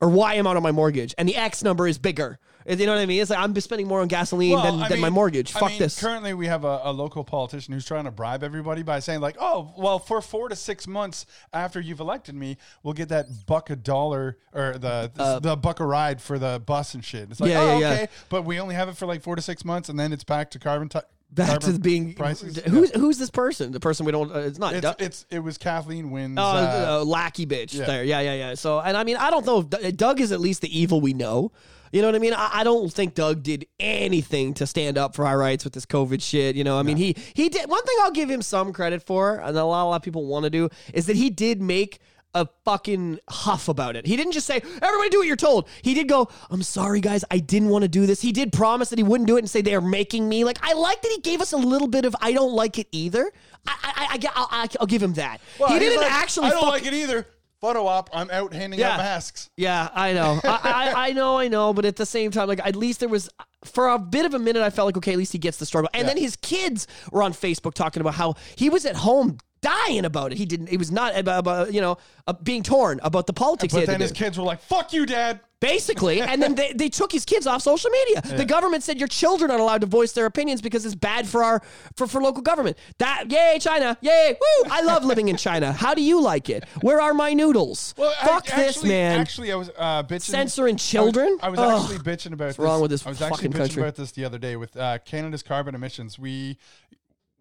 [0.00, 1.14] or Y amount on my mortgage.
[1.18, 2.38] And the X number is bigger.
[2.66, 3.22] You know what I mean?
[3.22, 5.56] It's like I'm spending more on gasoline Well, than, than my mean- mortgage.
[5.56, 5.98] I Fuck mean, this.
[5.98, 9.36] Currently, we have a, a local politician who's trying to bribe everybody by saying, like,
[9.40, 13.70] oh, well, for four to six months after you've elected me, we'll get that buck
[13.70, 17.30] a dollar or the the, the buck a ride for the bus and shit.
[17.30, 17.94] It's like, Uh, Yeah, oh, yeah, yeah.
[17.94, 20.24] okay, but we only have it for like four to six months, and then it's
[20.24, 20.90] back to carbon.
[20.90, 20.98] T-
[21.30, 22.56] Back carbon to being prices.
[22.64, 23.70] Who's who's this person?
[23.70, 24.34] The person we don't.
[24.34, 24.72] Uh, it's not.
[24.72, 26.38] It's, Doug- it's it was Kathleen Wynne's.
[26.38, 27.84] Oh, uh, uh, lackey bitch yeah.
[27.84, 28.02] there.
[28.02, 28.54] Yeah, yeah, yeah.
[28.54, 31.02] So, and I mean, I don't know if D- Doug is at least the evil
[31.02, 31.52] we know.
[31.92, 32.34] You know what I mean?
[32.34, 35.86] I, I don't think Doug did anything to stand up for our rights with this
[35.86, 36.56] COVID shit.
[36.56, 39.36] You know, I mean, he he did one thing I'll give him some credit for,
[39.36, 41.98] and a lot, a lot of people want to do is that he did make.
[42.38, 44.06] A fucking huff about it.
[44.06, 45.68] He didn't just say, everybody do what you're told.
[45.82, 47.24] He did go, I'm sorry, guys.
[47.30, 48.20] I didn't want to do this.
[48.20, 50.44] He did promise that he wouldn't do it and say they're making me.
[50.44, 52.88] Like, I like that he gave us a little bit of, I don't like it
[52.92, 53.30] either.
[53.66, 55.40] I, I, I, I, will give him that.
[55.58, 57.26] Well, he didn't like, actually I don't fuck- like it either.
[57.60, 58.08] Photo op.
[58.12, 58.92] I'm out handing Yeah.
[58.92, 59.50] out masks.
[59.56, 60.38] Yeah, I know.
[60.44, 61.74] I, I, I know, I know.
[61.74, 63.28] But at the same time, like at least there was
[63.64, 65.66] for a bit of a minute, I felt like okay, at least he gets the
[65.66, 65.90] struggle.
[65.92, 66.14] And Yeah.
[66.14, 70.32] then his kids were on Facebook talking about how he was at home dying about
[70.32, 70.38] it.
[70.38, 70.68] He didn't.
[70.68, 73.74] He was not about, about you know uh, being torn about the politics.
[73.74, 77.10] But then his kids were like, "Fuck you, dad." Basically, and then they, they took
[77.10, 78.22] his kids off social media.
[78.22, 81.42] The government said your children aren't allowed to voice their opinions because it's bad for
[81.42, 81.60] our
[81.96, 82.76] for, for local government.
[82.98, 84.70] That yay China, yay woo!
[84.70, 85.72] I love living in China.
[85.72, 86.62] How do you like it?
[86.80, 87.92] Where are my noodles?
[87.98, 89.18] Well, I- Fuck this, man.
[89.18, 90.20] Actually, I was uh, bitching.
[90.30, 91.36] Censoring children?
[91.42, 92.58] I was, I was actually bitching about this.
[92.60, 93.82] wrong with this I was actually bitching country?
[93.82, 96.20] about this the other day with uh, Canada's carbon emissions.
[96.20, 96.58] We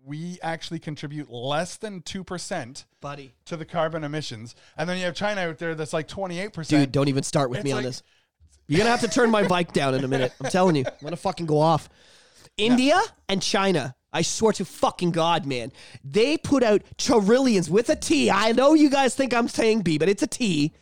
[0.08, 3.34] we actually contribute less than two percent buddy.
[3.46, 6.54] to the carbon emissions, and then you have China out there that's like 28% Dude,
[6.54, 6.91] percent.
[6.91, 8.02] don't even start with It's me on this.
[8.67, 10.34] You're gonna have to turn my bike down in a minute.
[10.41, 11.89] I'm telling you, I'm gonna fucking go off.
[12.58, 13.96] India and China.
[14.12, 15.72] I swear to fucking God, man.
[16.04, 18.32] They put out trillions with a T.
[18.32, 20.74] I know you guys think I'm saying B, but it's a T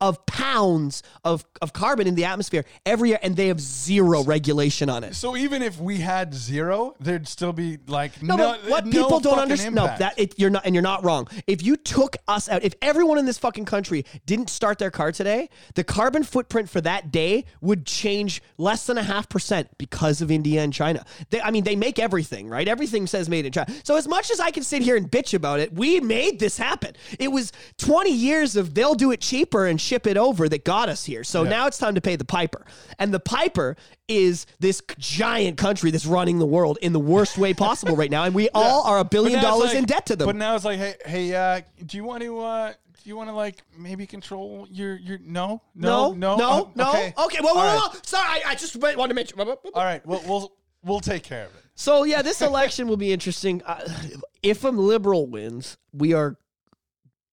[0.00, 4.88] of pounds of, of carbon in the atmosphere every year, and they have zero regulation
[4.88, 5.14] on it.
[5.14, 8.56] So even if we had zero, there'd still be like No, no.
[8.68, 9.74] what no people don't understand.
[9.74, 11.28] No, that it, you're not, and you're not wrong.
[11.46, 15.10] If you took us out, if everyone in this fucking country didn't start their car
[15.10, 20.20] today, the carbon footprint for that day would change less than a half percent because
[20.22, 21.04] of India and China.
[21.30, 22.68] They, I mean, they make everything right.
[22.68, 23.72] Everything says made in China.
[23.82, 26.56] So as much as I can sit here and bitch about it, we made this
[26.56, 26.94] happen.
[27.18, 30.88] It was 20 years of they'll do it cheaper and ship it over that got
[30.88, 31.24] us here.
[31.24, 31.50] So Yeah.
[31.50, 32.64] now it's time to pay the piper,
[32.98, 37.54] and the piper is this giant country that's running the world in the worst way
[37.54, 40.26] possible right now, and we all are a billion dollars like- in debt to them.
[40.26, 42.38] But now it's like, hey, hey, uh, do you want to?
[42.40, 42.72] Uh,
[43.02, 45.18] do you want to like maybe control your your?
[45.24, 46.88] No, no, no, no, no.
[46.90, 48.06] Okay, Okay, well, All well, right.
[48.06, 49.38] sorry, I, I just wanted to mention.
[49.40, 50.52] All right, we'll we'll
[50.84, 51.62] we'll take care of it.
[51.74, 53.62] So yeah, this election will be interesting.
[53.64, 53.88] Uh,
[54.42, 56.36] if a liberal wins, we are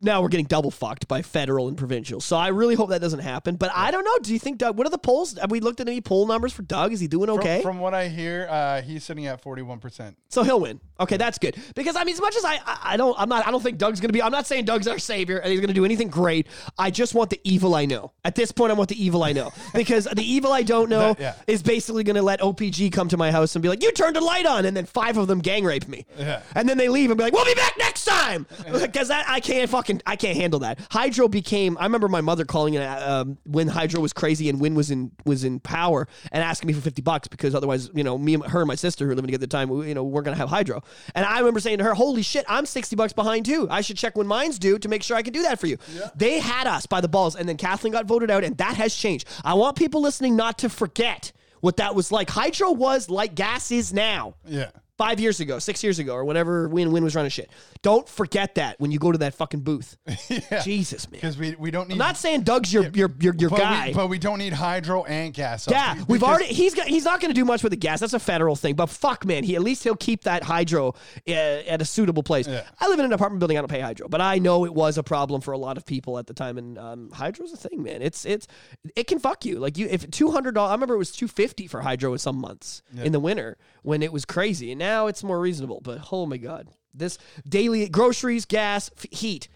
[0.05, 2.21] now we're getting double fucked by federal and provincial.
[2.21, 3.55] So I really hope that doesn't happen.
[3.55, 4.17] But I don't know.
[4.21, 4.77] Do you think Doug?
[4.77, 5.37] What are the polls?
[5.39, 6.93] Have we looked at any poll numbers for Doug?
[6.93, 7.61] Is he doing okay?
[7.61, 10.17] From what I hear, uh, he's sitting at forty one percent.
[10.29, 10.79] So he'll win.
[10.99, 11.55] Okay, that's good.
[11.75, 13.77] Because I mean, as much as I, I, I don't, I'm not, I don't think
[13.77, 14.21] Doug's gonna be.
[14.21, 16.47] I'm not saying Doug's our savior and he's gonna do anything great.
[16.77, 18.13] I just want the evil I know.
[18.23, 21.13] At this point, I want the evil I know because the evil I don't know
[21.13, 21.33] That- yeah.
[21.47, 24.21] is basically gonna let OPG come to my house and be like, "You turned a
[24.23, 26.05] light on," and then five of them gang rape me.
[26.17, 26.41] Yeah.
[26.53, 28.45] And then they leave and be like, "We'll be back next time,"
[28.81, 30.79] because that I can't fucking, I can't handle that.
[30.91, 31.77] Hydro became.
[31.79, 35.11] I remember my mother calling it um, when Hydro was crazy and Wynne was in
[35.25, 38.45] was in power and asking me for fifty bucks because otherwise, you know, me and
[38.45, 40.21] her and my sister who were living together at the time, we, you know, we're
[40.21, 40.83] gonna have Hydro.
[41.13, 43.67] And I remember saying to her, "Holy shit, I'm sixty bucks behind too.
[43.69, 45.77] I should check when mine's due to make sure I can do that for you."
[46.15, 48.95] They had us by the balls, and then Kathleen got voted out, and that has
[48.95, 49.27] changed.
[49.43, 51.31] I want people listening not to forget
[51.61, 52.29] what that was like.
[52.29, 54.69] Hydro was like gas is now Yeah.
[54.97, 57.49] Five years ago, six years ago, or whenever Wynne Wynne was running shit.
[57.81, 59.97] Don't forget that when you go to that fucking booth.
[60.29, 60.61] yeah.
[60.61, 61.19] Jesus, man.
[61.19, 61.95] Because we, we don't need.
[61.95, 63.87] I'm not saying Doug's your your your, your but guy.
[63.87, 65.67] We, but we don't need hydro and gas.
[65.69, 66.45] yeah, we've already.
[66.45, 66.87] He's got.
[66.87, 67.99] He's not going to do much with the gas.
[67.99, 68.75] That's a federal thing.
[68.75, 70.93] But fuck, man, he at least he'll keep that hydro
[71.27, 72.47] uh, at a suitable place.
[72.47, 72.63] Yeah.
[72.79, 73.57] I live in an apartment building.
[73.57, 75.85] I don't pay hydro, but I know it was a problem for a lot of
[75.85, 76.57] people at the time.
[76.57, 78.01] And um, hydro's a thing, man.
[78.01, 78.47] It's it's
[78.95, 79.59] it can fuck you.
[79.59, 80.69] Like you, if two hundred dollars.
[80.69, 84.01] I remember it was two fifty for hydro in some months in the winter when
[84.01, 85.81] it was crazy, and now it's more reasonable.
[85.83, 87.17] But oh my god, this
[87.47, 89.47] daily groceries, gas, f- heat.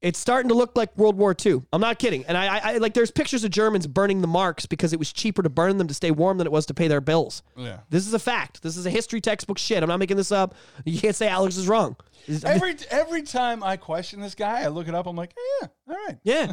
[0.00, 1.60] It's starting to look like World War II.
[1.74, 2.24] I'm not kidding.
[2.24, 5.12] And I, I, I like there's pictures of Germans burning the marks because it was
[5.12, 7.42] cheaper to burn them to stay warm than it was to pay their bills.
[7.54, 7.80] Yeah.
[7.90, 8.62] This is a fact.
[8.62, 9.82] This is a history textbook shit.
[9.82, 10.54] I'm not making this up.
[10.86, 11.96] You can't say Alex is wrong.
[12.44, 15.06] Every every time I question this guy, I look it up.
[15.06, 16.18] I'm like, yeah, all right.
[16.22, 16.52] yeah,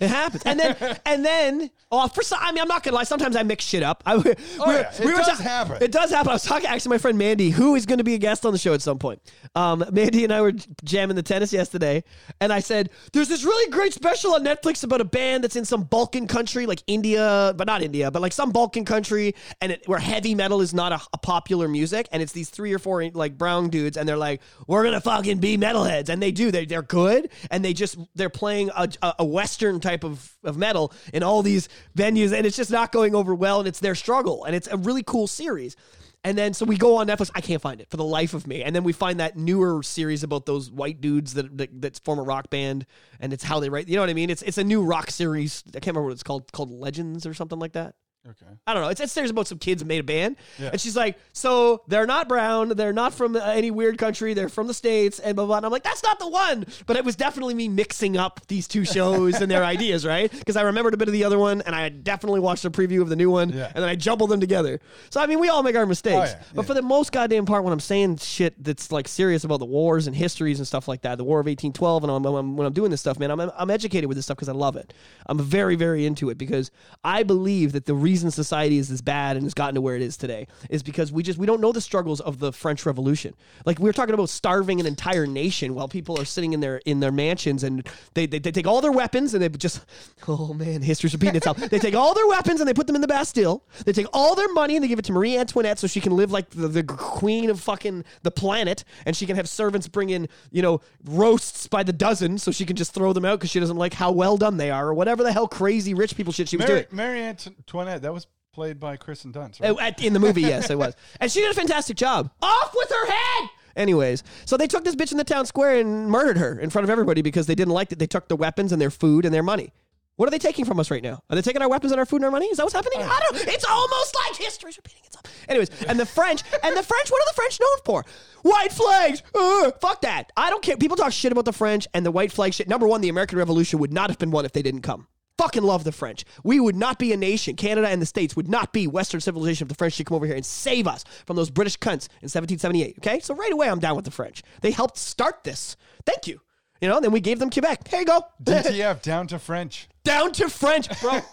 [0.00, 0.42] it happens.
[0.44, 3.04] And then, and then, oh, for some, I mean, I'm not gonna lie.
[3.04, 4.02] Sometimes I mix shit up.
[4.06, 4.90] I, we, Oh, yeah.
[4.92, 5.82] It does happen.
[5.82, 6.30] It does happen.
[6.30, 8.44] I was talking actually to my friend Mandy, who is going to be a guest
[8.46, 9.20] on the show at some point.
[9.54, 10.52] Um, Mandy and I were
[10.84, 12.04] jamming the tennis yesterday,
[12.40, 15.64] and I said, "There's this really great special on Netflix about a band that's in
[15.64, 19.82] some Balkan country, like India, but not India, but like some Balkan country, and it,
[19.86, 23.04] where heavy metal is not a, a popular music, and it's these three or four
[23.10, 26.50] like brown dudes, and they're like, we're gonna fucking be metalheads, and they do.
[26.50, 28.88] They they're good, and they just they're playing a,
[29.18, 33.14] a, western type of of metal in all these venues, and it's just not going
[33.14, 35.76] over well, and it's their struggle, and it's a really cool series.
[36.24, 37.30] And then so we go on Netflix.
[37.34, 38.62] I can't find it for the life of me.
[38.62, 42.20] And then we find that newer series about those white dudes that, that that form
[42.20, 42.86] a rock band,
[43.18, 43.88] and it's how they write.
[43.88, 44.30] You know what I mean?
[44.30, 45.64] It's it's a new rock series.
[45.68, 46.52] I can't remember what it's called.
[46.52, 47.96] Called Legends or something like that.
[48.24, 48.46] Okay.
[48.68, 48.88] I don't know.
[48.90, 50.68] It's it's there's about some kids made a band, Yeah.
[50.70, 54.48] and she's like, so they're not brown, they're not from uh, any weird country, they're
[54.48, 55.56] from the states, and blah blah.
[55.56, 56.64] And I'm like, that's not the one.
[56.86, 60.30] But it was definitely me mixing up these two shows and their ideas, right?
[60.30, 63.02] Because I remembered a bit of the other one, and I definitely watched a preview
[63.02, 63.66] of the new one, Yeah.
[63.74, 64.78] and then I jumbled them together.
[65.10, 67.44] So I mean, we all make our mistakes, Oh, yeah, but for the most goddamn
[67.44, 70.86] part, when I'm saying shit that's like serious about the wars and histories and stuff
[70.86, 73.32] like that, the War of 1812, and I'm, I'm- when I'm doing this stuff, man,
[73.32, 74.94] I'm I'm educated with this stuff because I love it.
[75.26, 76.70] I'm very very into it because
[77.02, 80.02] I believe that the reason society is this bad and has gotten to where it
[80.02, 83.34] is today is because we just we don't know the struggles of the French Revolution.
[83.64, 86.78] Like we were talking about starving an entire nation while people are sitting in their
[86.84, 89.84] in their mansions and they they, they take all their weapons and they just
[90.28, 91.56] oh man, history's repeating itself.
[91.56, 93.64] they take all their weapons and they put them in the Bastille.
[93.84, 96.16] They take all their money and they give it to Marie Antoinette so she can
[96.16, 100.10] live like the, the queen of fucking the planet and she can have servants bring
[100.10, 103.50] in you know roasts by the dozen so she can just throw them out because
[103.50, 106.32] she doesn't like how well done they are or whatever the hell crazy rich people
[106.32, 106.96] shit she was Mary, doing.
[106.96, 109.60] Mary Antoinette, that was played by Kirsten Dunst.
[109.60, 109.70] Right?
[109.70, 110.94] Uh, at- In the movie, yes, it was.
[111.20, 112.30] And she did a fantastic job.
[112.42, 113.50] Off with her head!
[113.74, 116.84] Anyways, so they took this bitch in the town square and murdered her in front
[116.84, 119.32] of everybody because they didn't like that they took the weapons and their food and
[119.34, 119.72] their money.
[120.16, 121.22] What are they taking from us right now?
[121.30, 122.44] Are they taking our weapons and our food and our money?
[122.46, 123.00] Is that what's happening?
[123.00, 123.48] I don't.
[123.48, 125.24] It's almost like history's repeating itself.
[125.48, 127.08] Anyways, and the French and the French.
[127.10, 128.04] What are the French known for?
[128.42, 129.22] White flags.
[129.34, 130.30] Ugh, fuck that.
[130.36, 130.76] I don't care.
[130.76, 132.68] People talk shit about the French and the white flag shit.
[132.68, 135.08] Number one, the American Revolution would not have been won if they didn't come.
[135.42, 136.24] Fucking love the French.
[136.44, 137.56] We would not be a nation.
[137.56, 140.24] Canada and the States would not be Western civilization if the French did come over
[140.24, 142.98] here and save us from those British cunts in 1778.
[142.98, 144.44] Okay, so right away I'm down with the French.
[144.60, 145.76] They helped start this.
[146.06, 146.40] Thank you.
[146.80, 147.88] You know, then we gave them Quebec.
[147.88, 148.24] Here you go.
[148.44, 149.88] DTF, down to French.
[150.04, 151.18] down to French, bro.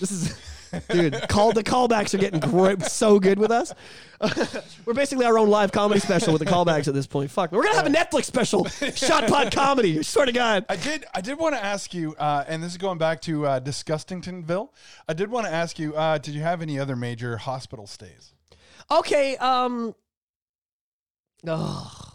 [0.00, 0.38] this is,
[0.90, 1.28] dude.
[1.28, 3.72] Call the callbacks are getting great, so good with us.
[4.86, 7.30] We're basically our own live comedy special with the callbacks at this point.
[7.30, 9.98] Fuck, we're gonna have a Netflix special, Shot Pod Comedy.
[9.98, 10.64] I swear to God.
[10.68, 11.04] I did.
[11.12, 14.68] I did want to ask you, uh, and this is going back to uh, Disgustingtonville.
[15.08, 18.32] I did want to ask you, uh, did you have any other major hospital stays?
[18.90, 19.94] Okay, um,
[21.46, 22.12] oh,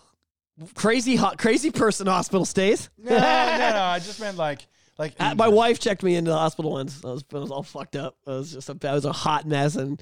[0.76, 2.90] crazy hot, crazy person hospital stays.
[2.98, 3.24] No, no, no.
[3.24, 4.66] I just meant like,
[4.98, 7.04] like Uh, my wife checked me into the hospital once.
[7.04, 8.18] I was, I was all fucked up.
[8.26, 9.76] I was just a, I was a hot mess.
[9.76, 10.02] And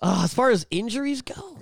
[0.00, 1.58] uh, as far as injuries go, oh,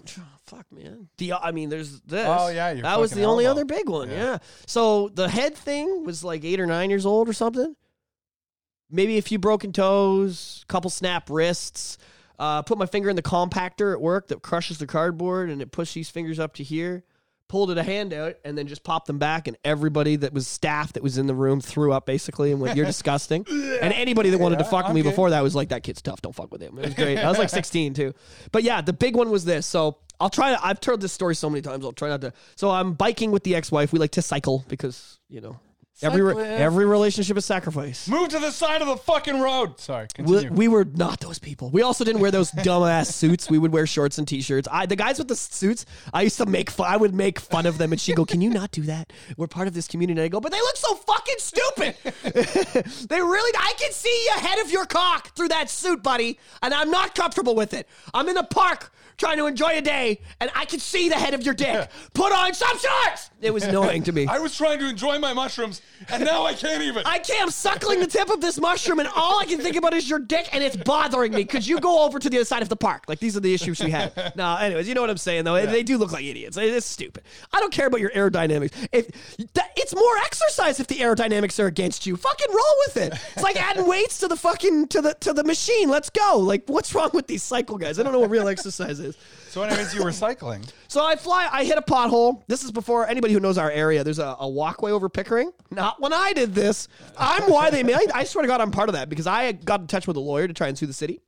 [0.47, 1.09] fuck, man.
[1.19, 2.27] The, I mean, there's this.
[2.29, 3.61] Oh, yeah, that was the only elbow.
[3.61, 4.11] other big one.
[4.11, 4.17] Yeah.
[4.17, 4.39] Yeah.
[4.67, 7.75] So the head thing was like eight or nine years old or something.
[8.91, 11.99] Maybe a few broken toes, couple snap wrists.
[12.39, 15.71] Uh, put my finger in the compactor at work that crushes the cardboard, and it
[15.71, 17.05] pushed these fingers up to here.
[17.53, 20.47] Pulled it a hand out, and then just popped them back, and everybody that was
[20.47, 24.31] staff that was in the room threw up basically, and went, "You're disgusting." and anybody
[24.31, 26.23] that wanted to fuck with me before that was like, "That kid's tough.
[26.23, 27.19] Don't fuck with him." It was great.
[27.19, 28.15] I was like 16 too,
[28.53, 29.67] but yeah, the big one was this.
[29.67, 30.67] So I'll try to.
[30.67, 31.85] I've told this story so many times.
[31.85, 32.33] I'll try not to.
[32.57, 33.93] So I'm biking with the ex-wife.
[33.93, 35.61] We like to cycle because you know
[36.03, 38.09] every re- Cycle, every relationship is sacrifice.
[38.09, 39.79] Move to the side of the fucking road.
[39.81, 40.53] Sorry, We, continue.
[40.53, 41.71] we were not those people.
[41.71, 43.49] We also didn't wear those dumbass suits.
[43.51, 44.69] We would wear shorts and t-shirts.
[44.71, 46.87] I the guys with the suits, I used to make fun.
[46.91, 49.13] I would make fun of them, and she'd go, "Can you not do that?
[49.37, 51.97] We're part of this community." And I go, "But they look so fucking stupid.
[53.09, 53.59] they really.
[53.59, 57.55] I can see ahead of your cock through that suit, buddy, and I'm not comfortable
[57.55, 57.89] with it.
[58.15, 61.33] I'm in the park." Trying to enjoy a day, and I can see the head
[61.33, 61.89] of your dick.
[62.13, 63.31] Put on some shorts.
[63.41, 64.27] It was annoying to me.
[64.31, 65.81] I was trying to enjoy my mushrooms,
[66.11, 67.05] and now I can't even.
[67.07, 67.43] I can't.
[67.43, 70.19] I'm suckling the tip of this mushroom, and all I can think about is your
[70.19, 71.45] dick, and it's bothering me.
[71.45, 73.05] Could you go over to the other side of the park?
[73.07, 74.13] Like these are the issues we have.
[74.35, 75.67] No, anyways, you know what I'm saying though.
[75.67, 76.57] They do look like idiots.
[76.57, 77.23] It's stupid.
[77.53, 78.73] I don't care about your aerodynamics.
[78.91, 79.09] If
[79.77, 83.13] it's more exercise if the aerodynamics are against you, fucking roll with it.
[83.35, 85.89] It's like adding weights to the fucking to the to the machine.
[85.89, 86.39] Let's go.
[86.39, 87.99] Like what's wrong with these cycle guys?
[87.99, 89.12] I don't know what real exercise is.
[89.49, 90.65] So, anyways, you were cycling.
[90.93, 92.43] So I fly, I hit a pothole.
[92.49, 94.05] This is before anybody who knows our area.
[94.05, 95.51] There's a, a walkway over Pickering.
[95.71, 96.87] Not when I did this.
[97.17, 98.11] I'm why they made.
[98.13, 100.21] I swear to God, I'm part of that because I got in touch with a
[100.21, 101.23] lawyer to try and sue the city.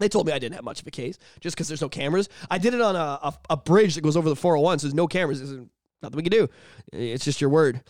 [0.00, 2.28] They told me I didn't have much of a case just because there's no cameras.
[2.50, 4.94] I did it on a, a, a bridge that goes over the 401, so there's
[4.94, 5.38] no cameras.
[5.38, 5.64] There's
[6.02, 6.48] nothing we can do.
[6.92, 7.82] It's just your word.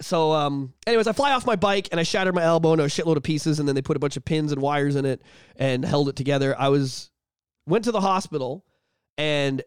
[0.00, 2.88] So, um, anyways, I fly off my bike and I shattered my elbow into a
[2.88, 5.20] shitload of pieces, and then they put a bunch of pins and wires in it
[5.56, 6.58] and held it together.
[6.58, 7.10] I was
[7.66, 8.64] went to the hospital
[9.18, 9.62] and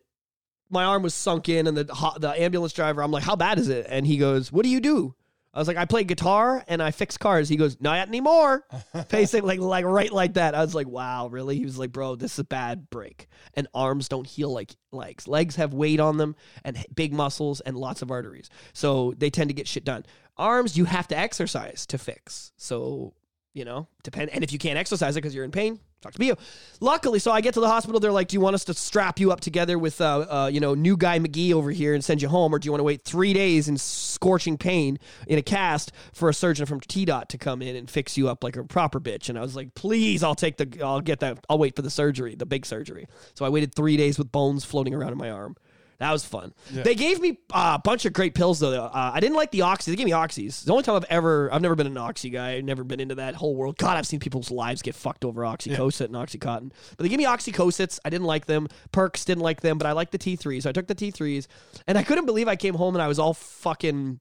[0.69, 1.85] my arm was sunk in and the
[2.19, 3.85] the ambulance driver I'm like how bad is it?
[3.89, 5.15] And he goes what do you do?
[5.53, 7.49] I was like I play guitar and I fix cars.
[7.49, 8.65] He goes not anymore.
[9.09, 10.55] Pacing like like right like that.
[10.55, 11.57] I was like wow really?
[11.57, 13.27] He was like bro this is a bad break.
[13.53, 15.27] And arms don't heal like legs.
[15.27, 18.49] Legs have weight on them and big muscles and lots of arteries.
[18.73, 20.05] So they tend to get shit done.
[20.37, 22.51] Arms you have to exercise to fix.
[22.57, 23.13] So
[23.53, 26.19] you know depend and if you can't exercise it because you're in pain talk to
[26.19, 26.35] Bio.
[26.79, 27.99] Luckily, so I get to the hospital.
[27.99, 30.59] They're like, "Do you want us to strap you up together with, uh, uh, you
[30.59, 32.85] know, new guy McGee over here and send you home, or do you want to
[32.85, 37.29] wait three days in scorching pain in a cast for a surgeon from T Dot
[37.29, 39.73] to come in and fix you up like a proper bitch?" And I was like,
[39.75, 43.07] "Please, I'll take the, I'll get that, I'll wait for the surgery, the big surgery."
[43.33, 45.55] So I waited three days with bones floating around in my arm.
[45.99, 46.53] That was fun.
[46.71, 48.83] They gave me uh, a bunch of great pills though.
[48.85, 49.89] Uh, I didn't like the oxy.
[49.91, 50.63] They gave me oxys.
[50.63, 52.53] The only time I've ever, I've never been an oxy guy.
[52.53, 53.77] I've never been into that whole world.
[53.77, 56.71] God, I've seen people's lives get fucked over oxycocin and oxycontin.
[56.95, 57.99] But they gave me oxycosits.
[58.05, 58.67] I didn't like them.
[58.91, 60.63] Perks didn't like them, but I liked the T3s.
[60.63, 61.47] So I took the T3s,
[61.87, 64.19] and I couldn't believe I came home and I was all fucking.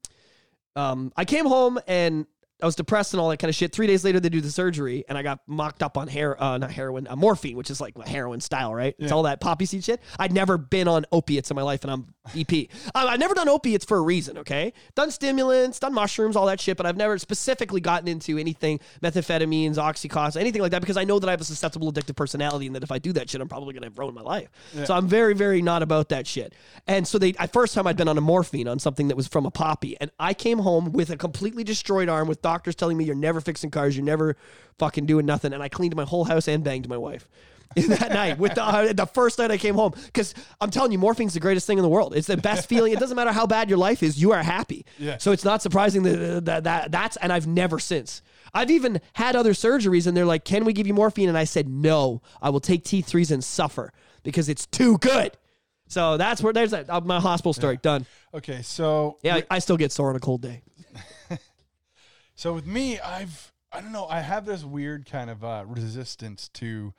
[0.77, 2.27] Um, I came home and
[2.62, 3.73] I was depressed and all that kind of shit.
[3.73, 6.57] Three days later, they do the surgery, and I got mocked up on hair, uh,
[6.57, 8.95] not heroin, uh, morphine, which is like my heroin style, right?
[8.99, 10.01] It's all that poppy seed shit.
[10.19, 12.69] I'd never been on opiates in my life, and I'm EP.
[12.95, 14.73] I- I've never done opiates for a reason, okay?
[14.95, 19.77] Done stimulants, done mushrooms, all that shit, but I've never specifically gotten into anything, methamphetamines,
[19.77, 22.75] oxycontin, anything like that, because I know that I have a susceptible, addictive personality, and
[22.77, 24.49] that if I do that shit, I'm probably gonna ruin my life.
[24.85, 26.55] So I'm very, very not about that shit.
[26.87, 29.27] And so they, I first time I'd been on a morphine on something that was
[29.29, 32.96] from a poppy, and I came home with a completely destroyed arm, with doctors telling
[32.96, 34.37] me you're never fixing cars, you're never
[34.78, 37.26] fucking doing nothing, and I cleaned my whole house and banged my wife.
[37.74, 40.92] in that night with the uh, the first night I came home because I'm telling
[40.92, 42.14] you morphine's the greatest thing in the world.
[42.14, 42.92] It's the best feeling.
[42.92, 44.87] It doesn't matter how bad your life is, you are happy.
[44.98, 45.18] Yeah.
[45.18, 48.22] So it's not surprising that, that that that's and I've never since.
[48.54, 51.44] I've even had other surgeries and they're like, "Can we give you morphine?" And I
[51.44, 55.32] said, "No, I will take T3s and suffer because it's too good."
[55.88, 58.06] So that's where there's that, uh, my hospital story done.
[58.32, 60.62] Okay, so Yeah, I still get sore on a cold day.
[62.37, 66.49] So with me, I've I don't know, I have this weird kind of uh, resistance
[66.55, 66.94] to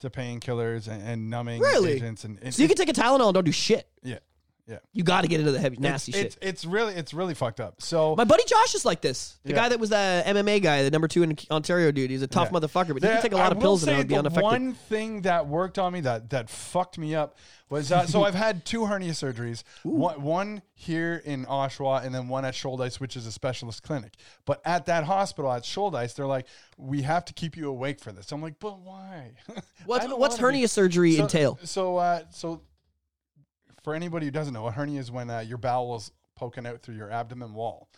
[0.00, 1.92] to painkillers and, and numbing Really?
[1.92, 3.88] agents and, and So you can take a Tylenol and don't do shit.
[4.02, 4.18] yeah,
[4.66, 4.78] yeah.
[4.92, 6.26] You got to get into the heavy nasty it's, shit.
[6.26, 7.82] It's, it's really it's really fucked up.
[7.82, 9.38] So My buddy Josh is like this.
[9.44, 9.56] The Yeah.
[9.56, 12.10] guy that was the MMA guy, the number two in Ontario dude.
[12.10, 12.60] He's a tough Yeah.
[12.60, 14.42] motherfucker, but he can take a lot I of pills and it would be unaffected.
[14.44, 17.36] One thing that worked on me that that fucked me up
[17.70, 19.64] was uh, so I've had two hernia surgeries.
[19.82, 24.12] One, one here in Oshawa and then one at Shouldice, which is a specialist clinic.
[24.44, 26.46] But at that hospital at Shouldice, they're like,
[26.76, 29.32] "We have to keep you awake for this." I'm like, "But why?"
[29.86, 31.58] What's, what's wanna be- hernia surgery so, entail?
[31.64, 32.62] So, uh, so
[33.82, 36.80] for anybody who doesn't know, a hernia is when uh, your bowel is poking out
[36.82, 37.88] through your abdomen wall.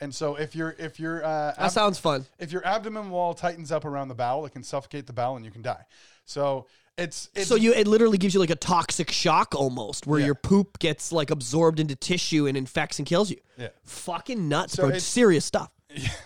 [0.00, 2.26] And so if your if your uh, That sounds fun.
[2.38, 5.44] if your abdomen wall tightens up around the bowel, it can suffocate the bowel and
[5.44, 5.84] you can die.
[6.24, 6.66] So
[6.98, 10.26] it's it's So you it literally gives you like a toxic shock almost, where Yeah.
[10.26, 13.38] your poop gets like absorbed into tissue and infects and kills you.
[13.56, 13.68] yeah.
[13.84, 14.98] Fucking nuts, So bro.
[14.98, 15.70] Serious stuff.
[15.94, 16.08] Yeah.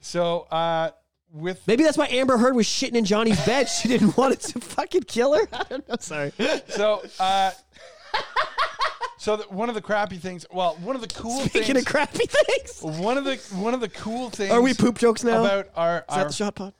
[0.00, 0.90] So uh,
[1.32, 3.64] with Maybe that's why Amber Heard was shitting in Johnny's bed.
[3.68, 5.42] She didn't want it to fucking kill her.
[5.52, 5.96] I don't know.
[5.98, 6.32] Sorry.
[6.68, 7.50] so uh,
[9.28, 10.46] so the, one of the crappy things.
[10.50, 11.78] Well, one of the cool Speaking things.
[11.80, 14.50] of crappy things, one of the one of the cool things.
[14.50, 15.44] are we poop jokes now?
[15.44, 16.72] About our, that our the shot pod?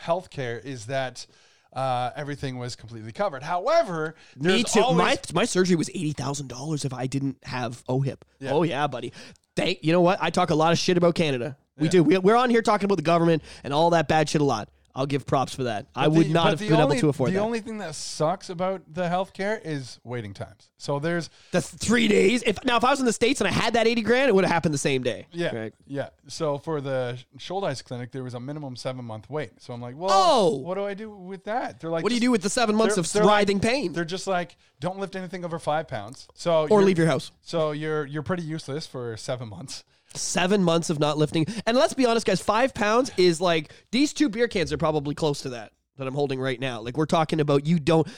[0.00, 1.26] healthcare is that
[1.74, 3.42] uh, everything was completely covered.
[3.42, 4.92] However, Me too.
[4.92, 8.22] My my surgery was eighty thousand dollars if I didn't have OHIP.
[8.38, 8.52] Yeah.
[8.52, 9.12] Oh yeah, buddy.
[9.56, 10.18] Thank you know what?
[10.22, 11.56] I talk a lot of shit about Canada.
[11.76, 11.90] We Yeah.
[11.90, 12.02] do.
[12.02, 14.68] We, we're on here talking about the government and all that bad shit a lot.
[14.94, 15.86] I'll give props for that.
[15.94, 17.38] I would the- not have been only- able to afford the that.
[17.38, 20.68] The only thing that sucks about the healthcare is waiting times.
[20.78, 22.42] So there's the three days.
[22.44, 24.34] If now if I was in the states and I had that eighty grand, it
[24.34, 25.26] would have happened the same day.
[25.32, 25.74] yeah Right.
[25.86, 26.08] yeah.
[26.28, 29.52] So for the Shouldice clinic, there was a minimum seven month wait.
[29.62, 30.56] So I'm like, well, Oh!
[30.56, 31.80] what do I do with that?
[31.80, 33.92] They're like, What do you do with the seven months of they're like- writhing pain?
[33.92, 36.26] They're just like, don't lift anything over five pounds.
[36.34, 37.30] So Or leave your house.
[37.42, 39.84] So you're you're pretty useless for seven months.
[40.14, 41.46] Seven months of not lifting.
[41.66, 45.14] And let's be honest, guys, five pounds is like these two beer cans are probably
[45.14, 46.80] close to that that I'm holding right now.
[46.80, 48.08] Like we're talking about you don't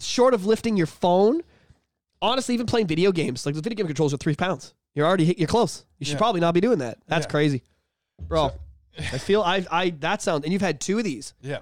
[0.00, 1.42] short of lifting your phone,
[2.20, 4.74] honestly, even playing video games, like the video game controls are three pounds.
[4.94, 5.84] You're already hit you're close.
[5.98, 6.18] You should Yeah.
[6.18, 6.98] probably not be doing that.
[7.08, 7.30] That's Yeah.
[7.30, 7.62] crazy.
[8.20, 8.52] Bro.
[8.98, 11.34] I feel I I that sounds and you've had two of these.
[11.40, 11.58] Yeah.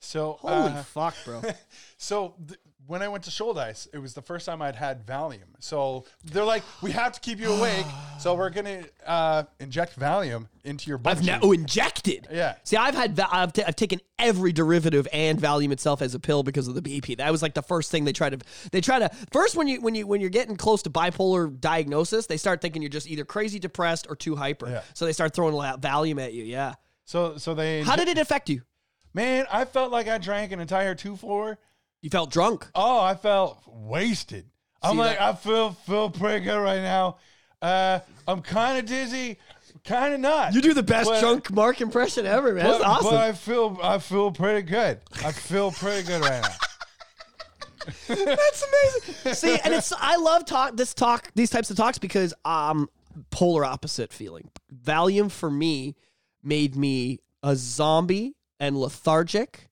[0.00, 1.42] So Holy uh, fuck, bro.
[1.98, 5.44] So th- when I went to Shouldice, it was the first time I'd had Valium.
[5.60, 7.84] So they're like, we have to keep you awake,
[8.18, 11.18] so we're gonna uh, inject Valium into your butt.
[11.18, 11.54] I've now cheek.
[11.54, 12.28] injected.
[12.32, 12.54] Yeah.
[12.64, 16.18] See, I've had va- I've, t- I've taken every derivative and Valium itself as a
[16.18, 17.18] pill because of the BP.
[17.18, 18.38] That was like the first thing they try to
[18.72, 22.26] they try to first when you when you when you're getting close to bipolar diagnosis,
[22.26, 24.66] they start thinking you're just either crazy depressed or too hyper.
[24.66, 24.82] Yeah.
[24.94, 26.42] So they start throwing Valium at you.
[26.42, 26.72] Yeah.
[27.04, 27.82] So so they.
[27.82, 28.62] How did it affect you?
[29.12, 31.58] Man, I felt like I drank an entire two four.
[32.00, 32.66] You felt drunk.
[32.74, 34.46] Oh, I felt wasted.
[34.82, 37.16] I'm See, like, that- I feel feel pretty good right now.
[37.60, 39.38] Uh, I'm kind of dizzy,
[39.84, 40.54] kind of not.
[40.54, 42.64] You do the best But- drunk Mark impression ever, man.
[42.64, 43.10] That's awesome.
[43.10, 45.00] But I feel I feel pretty good.
[45.24, 46.54] I feel pretty good right now.
[48.06, 49.34] That's amazing.
[49.34, 52.88] See, and it's I love talk this talk these types of talks because um
[53.30, 54.50] polar opposite feeling.
[54.84, 55.96] Valium for me
[56.42, 59.67] made me a zombie and lethargic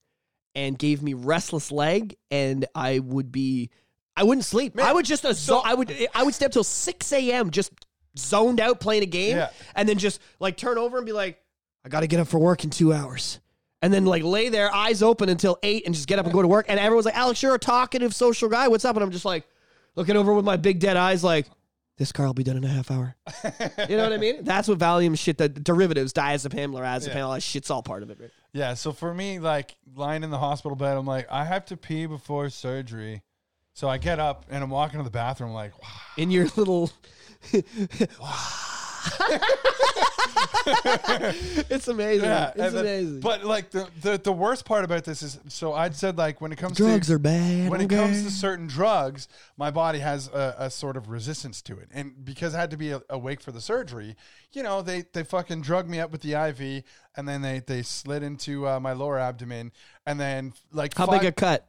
[0.57, 3.71] and gave me restless leg, and I would be,
[4.16, 4.81] I wouldn't sleep.
[4.81, 7.51] I would just, uh, a zo- I would, I would stay up till six a.m.
[7.51, 7.71] just
[8.19, 9.51] zoned out playing a game, Yeah.
[9.77, 11.38] and then just like turn over and be like,
[11.85, 13.38] I got to get up for work in two hours.
[13.83, 16.40] And then like lay there, eyes open until eight, and just get up and go
[16.42, 16.65] to work.
[16.69, 18.67] And everyone's like, "Alex, you're a talkative social guy.
[18.69, 19.46] What's up?" And I'm just like,
[19.94, 21.46] looking over with my big dead eyes, like,
[21.98, 23.15] "This car will be done in a half hour."
[23.88, 24.42] you know what I mean?
[24.44, 25.37] That's what Valium shit.
[25.37, 27.21] The derivatives, diazepam, lorazepam, Yeah.
[27.21, 28.19] all that shit's all part of it.
[28.19, 28.31] Right?
[28.57, 31.77] Yeah, so for me, like lying in the hospital bed, I'm like, I have to
[31.77, 33.23] pee before surgery.
[33.75, 35.90] So I get up and I'm walking to the bathroom, like, wow.
[36.17, 36.90] In your little.
[41.71, 42.25] it's amazing.
[42.25, 43.21] Yeah, it's and then- amazing.
[43.21, 46.52] But like the, the the worst part about this is, so I'd said like when
[46.52, 47.71] it comes drugs to are bad.
[47.71, 51.79] when it comes to certain drugs, my body has a, a sort of resistance to
[51.79, 54.17] it, and because I had to be a- awake for the surgery,
[54.52, 56.83] you know, they they fucking drugged me up with the IV,
[57.17, 59.73] and then they they slid into uh, my lower abdomen,
[60.07, 61.67] and then like How five, big a cut?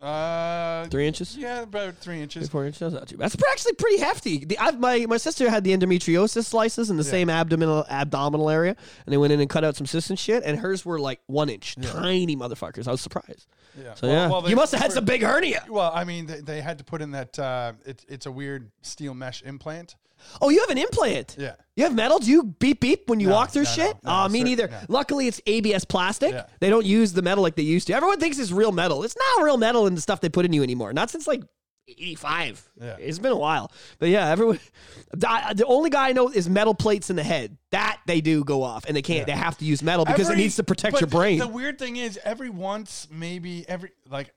[0.00, 1.36] Uh Three inches.
[1.36, 2.44] yeah about three inches.
[2.44, 2.80] Three, four inches.
[2.80, 3.30] That's not too bad.
[3.30, 4.44] That's actually pretty hefty.
[4.44, 8.76] The, I've, my my sister had the endometriosis slices in the same abdominal abdominal area,
[9.04, 10.42] and they went in and cut out some cysts and shit.
[10.44, 12.88] And hers were like one inch, tiny motherfuckers.
[12.88, 13.46] I was surprised.
[13.80, 13.94] Yeah.
[13.94, 15.64] So Well- yeah, well, they- you must have had some big hernia.
[15.68, 17.38] Well, I mean, they, they had to put in that.
[17.38, 19.96] Uh, it, it's a weird steel mesh implant.
[20.40, 21.36] Oh, you have an implant.
[21.38, 21.54] Yeah.
[21.76, 22.18] You have metal?
[22.18, 23.96] Do you beep beep when you No, walk through no, shit?
[24.04, 24.68] no, oh, no, me sir, neither.
[24.68, 24.78] no.
[24.88, 26.32] Luckily, it's ABS plastic.
[26.32, 26.46] Yeah.
[26.60, 27.94] They don't use the metal like they used to.
[27.94, 29.02] Everyone thinks it's real metal.
[29.02, 30.92] It's not real metal in the stuff they put in you anymore.
[30.92, 31.42] Not since like
[31.88, 32.68] 85.
[32.80, 32.96] Yeah.
[32.98, 33.72] It's been a while.
[33.98, 34.60] But yeah, everyone.
[35.12, 37.56] The the only guy I know is metal plates in the head.
[37.72, 39.26] That they do go off, and they can't.
[39.26, 41.40] They have to use metal because Every- it needs to protect but your brain.
[41.40, 44.32] The weird thing is, every once, maybe every like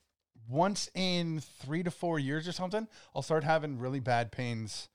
[0.50, 4.90] once in three to four years or something, I'll start having really bad pains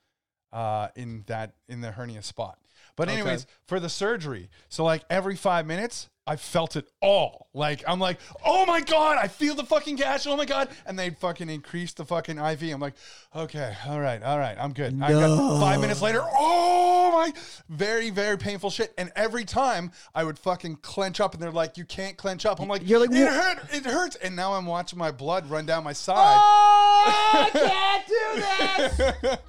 [0.52, 2.58] uh, in that in the hernia spot.
[2.96, 7.46] But anyways, for the surgery, so like every five minutes, I felt it all.
[7.54, 10.26] Like I'm like, oh my god, I feel the fucking gash.
[10.26, 12.62] Oh my god, and they fucking increase the fucking IV.
[12.64, 12.94] I'm like,
[13.36, 15.00] okay, all right, all right, I'm good.
[15.00, 16.22] I got five minutes later.
[16.24, 17.32] Oh my,
[17.68, 18.92] very very painful shit.
[18.98, 22.60] And every time I would fucking clench up, and they're like, you can't clench up.
[22.60, 24.16] I'm like, You're like, it "Wha- hurt, it hurts.
[24.16, 26.36] And now I'm watching my blood run down my side.
[26.36, 29.38] oh, I can't do this.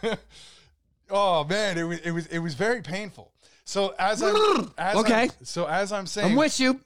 [1.10, 3.32] oh man, it was it was it was very painful.
[3.64, 5.22] So as I'm as Okay.
[5.24, 6.80] I'm, so as I'm saying, I'm with you.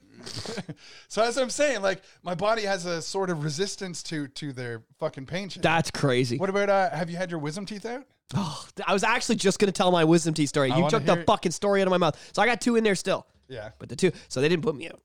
[1.07, 4.83] so as I'm saying, like my body has a sort of resistance to to their
[4.99, 5.63] fucking pain shit.
[5.63, 6.37] That's crazy.
[6.37, 8.05] What about uh, have you had your wisdom teeth out?
[8.35, 10.71] Oh, I was actually just going to tell my wisdom teeth story.
[10.71, 11.25] You took the it.
[11.25, 12.31] fucking story out of my mouth.
[12.33, 13.25] So I got two in there still.
[13.47, 13.69] Yeah.
[13.79, 14.99] But the two, so they didn't put me out.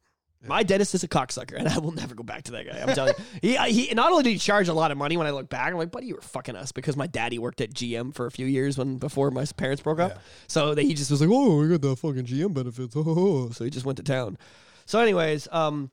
[0.47, 2.81] My dentist is a cocksucker, and I will never go back to that guy.
[2.81, 3.59] I'm telling you.
[3.59, 5.69] He, he not only did he charge a lot of money when I look back,
[5.69, 8.31] I'm like, buddy, you were fucking us because my daddy worked at GM for a
[8.31, 10.13] few years when before my parents broke up.
[10.13, 10.21] Yeah.
[10.49, 12.95] So that he just was like, oh, we got the fucking GM benefits.
[13.57, 14.39] So he just went to town.
[14.87, 15.91] So, anyways, um,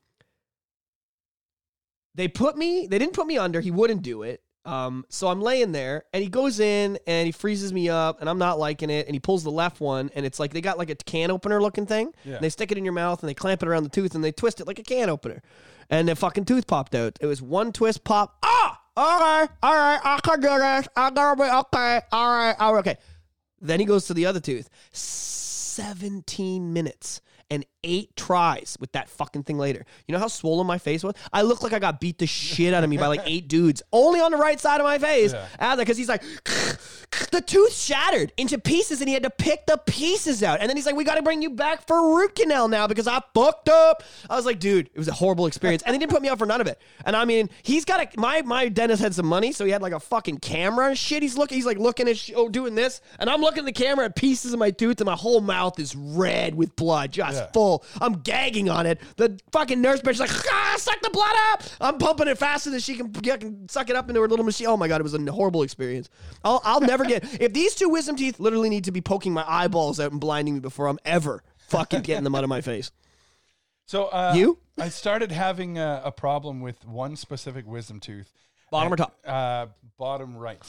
[2.15, 2.87] they put me.
[2.87, 3.61] They didn't put me under.
[3.61, 4.41] He wouldn't do it.
[4.69, 8.29] Um, so I'm laying there, and he goes in and he freezes me up, and
[8.29, 9.07] I'm not liking it.
[9.07, 11.59] And he pulls the left one, and it's like they got like a can opener
[11.59, 12.13] looking thing.
[12.23, 12.35] Yeah.
[12.35, 14.23] And they stick it in your mouth, and they clamp it around the tooth, and
[14.23, 15.41] they twist it like a can opener.
[15.89, 17.17] And the fucking tooth popped out.
[17.19, 18.37] It was one twist pop.
[18.43, 20.87] Ah, okay, all right, I can do this.
[20.95, 22.01] I gotta be okay.
[22.11, 22.97] All right, all right, okay.
[23.59, 24.69] Then he goes to the other tooth.
[24.91, 27.21] 17 minutes
[27.51, 29.85] and eight tries with that fucking thing later.
[30.07, 31.15] You know how swollen my face was?
[31.33, 33.81] I looked like I got beat the shit out of me by like eight dudes,
[33.91, 35.33] only on the right side of my face.
[35.33, 35.75] Yeah.
[35.75, 36.23] Because he's like,
[37.27, 40.59] the tooth shattered into pieces and he had to pick the pieces out.
[40.59, 43.07] And then he's like, we got to bring you back for root canal now because
[43.07, 44.03] I fucked up.
[44.29, 45.83] I was like, dude, it was a horrible experience.
[45.83, 46.79] And they didn't put me out for none of it.
[47.05, 49.81] And I mean, he's got a, my, my dentist had some money, so he had
[49.81, 51.21] like a fucking camera and shit.
[51.23, 53.01] He's looking, he's like looking at, sh- oh, doing this.
[53.19, 55.79] And I'm looking at the camera at pieces of my tooth and my whole mouth
[55.79, 57.47] is red with blood, just Yeah.
[57.51, 57.83] full.
[58.01, 58.99] I'm gagging on it.
[59.17, 61.63] The fucking nurse bitch is like, ah, suck the blood up.
[61.81, 64.45] I'm pumping it faster than she can, get, can suck it up into her little
[64.45, 64.67] machine.
[64.67, 66.09] Oh my God, it was a horrible experience.
[66.43, 69.43] I'll, I'll never get, if these two wisdom teeth literally need to be poking my
[69.47, 72.91] eyeballs out and blinding me before I'm ever fucking getting them out of my face.
[73.85, 74.59] So uh, You?
[74.77, 78.31] I started having a, a problem with one specific wisdom tooth.
[78.71, 79.17] Bottom or top?
[79.25, 79.65] Uh,
[79.97, 80.61] bottom right.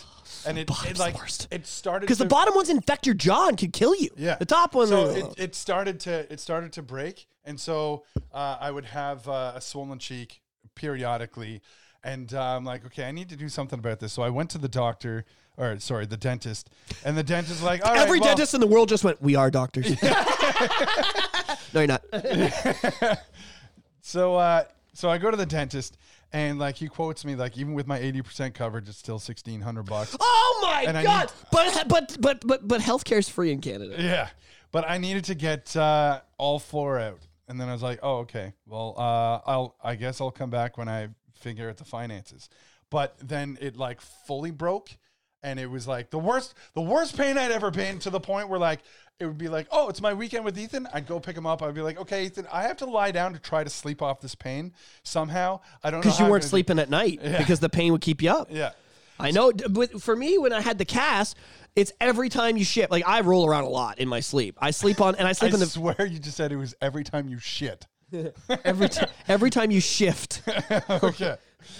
[0.47, 1.17] And it, it like
[1.51, 4.09] it started Because the bottom ones infect your jaw and could kill you.
[4.17, 4.37] Yeah.
[4.37, 8.57] The top one, So it, it started to it started to break, and so uh,
[8.59, 10.41] I would have uh, a swollen cheek
[10.75, 11.61] periodically,
[12.03, 14.15] and uh, I'm like, okay, I need to do something about this.
[14.15, 15.27] So I went to the doctor,
[15.61, 16.71] or sorry, the dentist,
[17.05, 19.21] and the dentist was like, all right, every well- dentist in the world just went,
[19.23, 19.91] we are doctors.
[21.75, 22.03] no, you're not.
[24.03, 25.97] So uh, so I go to the dentist,
[26.33, 29.61] and like he quotes me like even with my eighty percent coverage, it's still sixteen
[29.61, 30.17] hundred bucks.
[30.19, 31.31] Oh my And I god!
[31.53, 33.95] but but but but but healthcare is free in Canada.
[33.99, 34.29] Yeah,
[34.73, 38.19] but I needed to get uh, all four out, And then I was like, oh,
[38.21, 38.55] okay.
[38.67, 42.49] Well, uh, I'll I guess I'll come back when I figure out the finances.
[42.91, 44.91] But then it like fully broke,
[45.43, 48.49] and it was like the worst the worst pain I'd ever been to the point
[48.49, 48.81] where like
[49.19, 50.89] it would be like, oh, it's my weekend with Ethan.
[50.95, 51.63] I'd go pick him up.
[51.63, 54.21] I'd be like, okay, Ethan, I have to lie down to try to sleep off
[54.23, 54.73] this pain
[55.03, 55.61] somehow.
[55.85, 57.93] I don't know Because you I'm weren't gonna do- sleeping at night because the pain
[57.93, 58.49] would keep you up.
[58.51, 58.71] Yeah.
[59.19, 59.53] I know.
[59.53, 61.37] But for me, when I had the cast,
[61.77, 62.91] it's every time you shit.
[62.91, 64.57] Like I roll around a lot in my sleep.
[64.59, 66.75] I sleep on and I I sleep in the swear you just said it was
[66.81, 67.87] every time you shit.
[68.65, 70.41] every t- every time you shift.
[70.91, 71.37] okay.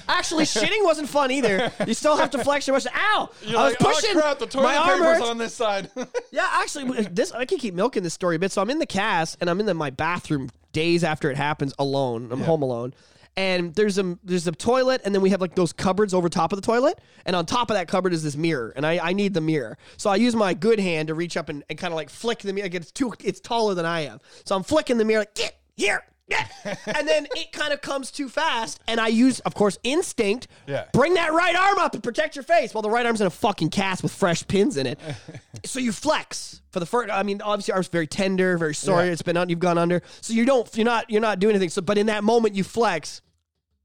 [0.09, 1.73] Actually, shitting wasn't fun either.
[1.87, 2.93] You still have to flex your muscle.
[2.95, 3.31] Ow!
[3.43, 4.17] You're I was like, oh, pushing.
[4.17, 5.29] oh crap, the toilet my arm paper's hurts.
[5.29, 5.91] on this side.
[6.33, 8.53] Yeah, actually, this I can keep milking this story a bit.
[8.53, 11.75] So I'm in the cast and I'm in the, my bathroom days after it happens
[11.79, 12.31] alone.
[12.31, 12.95] I'm home alone.
[13.37, 16.53] And there's a there's a toilet, and then we have like those cupboards over top
[16.53, 19.13] of the toilet, and on top of that cupboard is this mirror, and I, I
[19.13, 21.93] need the mirror, so I use my good hand to reach up and, and kind
[21.93, 22.67] of like flick the mirror.
[22.67, 25.57] Like it's too it's taller than I am, so I'm flicking the mirror like get
[25.77, 26.47] here, yeah.
[26.87, 30.85] and then it kind of comes too fast, and I use of course instinct, Yeah.
[30.93, 32.73] bring that right arm up and protect your face.
[32.73, 34.99] Well, the right arm's in a fucking cast with fresh pins in it.
[35.65, 37.11] so you flex for the first.
[37.13, 39.05] I mean, obviously, arm's very tender, very sore.
[39.05, 39.13] Yeah.
[39.13, 39.49] It's been on.
[39.49, 40.69] You've gone under, so you don't.
[40.77, 41.11] You're not.
[41.11, 41.71] You're not doing anything.
[41.71, 43.23] So, but in that moment, you flex.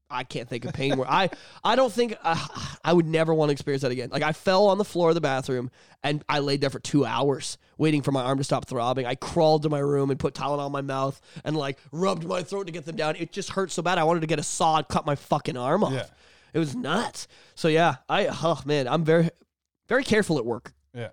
[0.08, 1.30] I can't think of pain where I.
[1.64, 2.46] I don't think uh,
[2.84, 4.10] I would never want to experience that again.
[4.12, 5.68] Like I fell on the floor of the bathroom
[6.04, 9.06] and I laid there for two hours waiting for my arm to stop throbbing.
[9.06, 12.42] I crawled to my room and put Tylenol in my mouth and like rubbed my
[12.42, 13.16] throat to get them down.
[13.16, 13.98] It just hurt so bad.
[13.98, 15.92] I wanted to get a saw and cut my fucking arm off.
[15.92, 16.06] Yeah.
[16.54, 17.28] It was nuts.
[17.54, 19.30] So yeah, I oh man, I'm very
[19.88, 20.72] very careful at work.
[20.94, 21.08] yeah.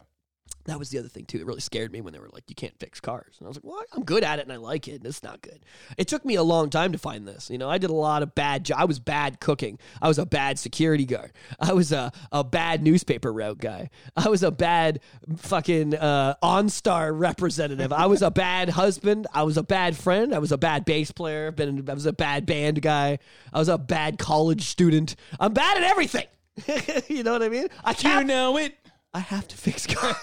[0.66, 1.40] That was the other thing too.
[1.40, 3.58] It really scared me when they were like, "You can't fix cars," and I was
[3.58, 3.86] like, "What?
[3.94, 5.02] I'm good at it and I like it.
[5.04, 5.60] It's not good."
[5.98, 7.50] It took me a long time to find this.
[7.50, 8.66] You know, I did a lot of bad.
[8.66, 9.78] Jo- I was bad cooking.
[10.02, 11.34] I was a bad security guard.
[11.60, 13.90] I was a a bad newspaper route guy.
[14.16, 15.02] I was a bad
[15.36, 17.92] fucking uh, OnStar representative.
[17.92, 19.28] I was a bad husband.
[19.34, 20.34] I was a bad friend.
[20.34, 21.52] I was a bad bass player.
[21.52, 23.20] Been I was a bad band guy.
[23.52, 25.16] I was a bad college student.
[25.40, 26.26] I'm bad at everything.
[27.10, 27.68] you know what I mean?
[27.84, 28.28] I You can't.
[28.28, 28.76] know it.
[29.14, 30.18] I have to fix cars.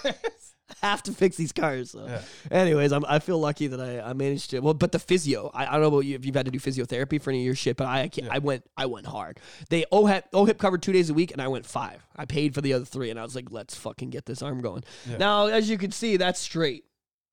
[0.82, 1.90] I have to fix these cars.
[1.90, 2.20] So.
[2.50, 4.60] Anyways, I'm, I feel lucky that I, I managed to.
[4.60, 6.58] Well, but the physio, I, I don't know about you if you've had to do
[6.60, 9.40] physiotherapy for any of your shit, but I I, can't, I went I went hard.
[9.68, 12.06] They OHIP, OHIP covered two days a week, and I went five.
[12.16, 14.60] I paid for the other three, and I was like, let's fucking get this arm
[14.60, 14.84] going.
[15.18, 16.84] Now, as you can see, that's straight.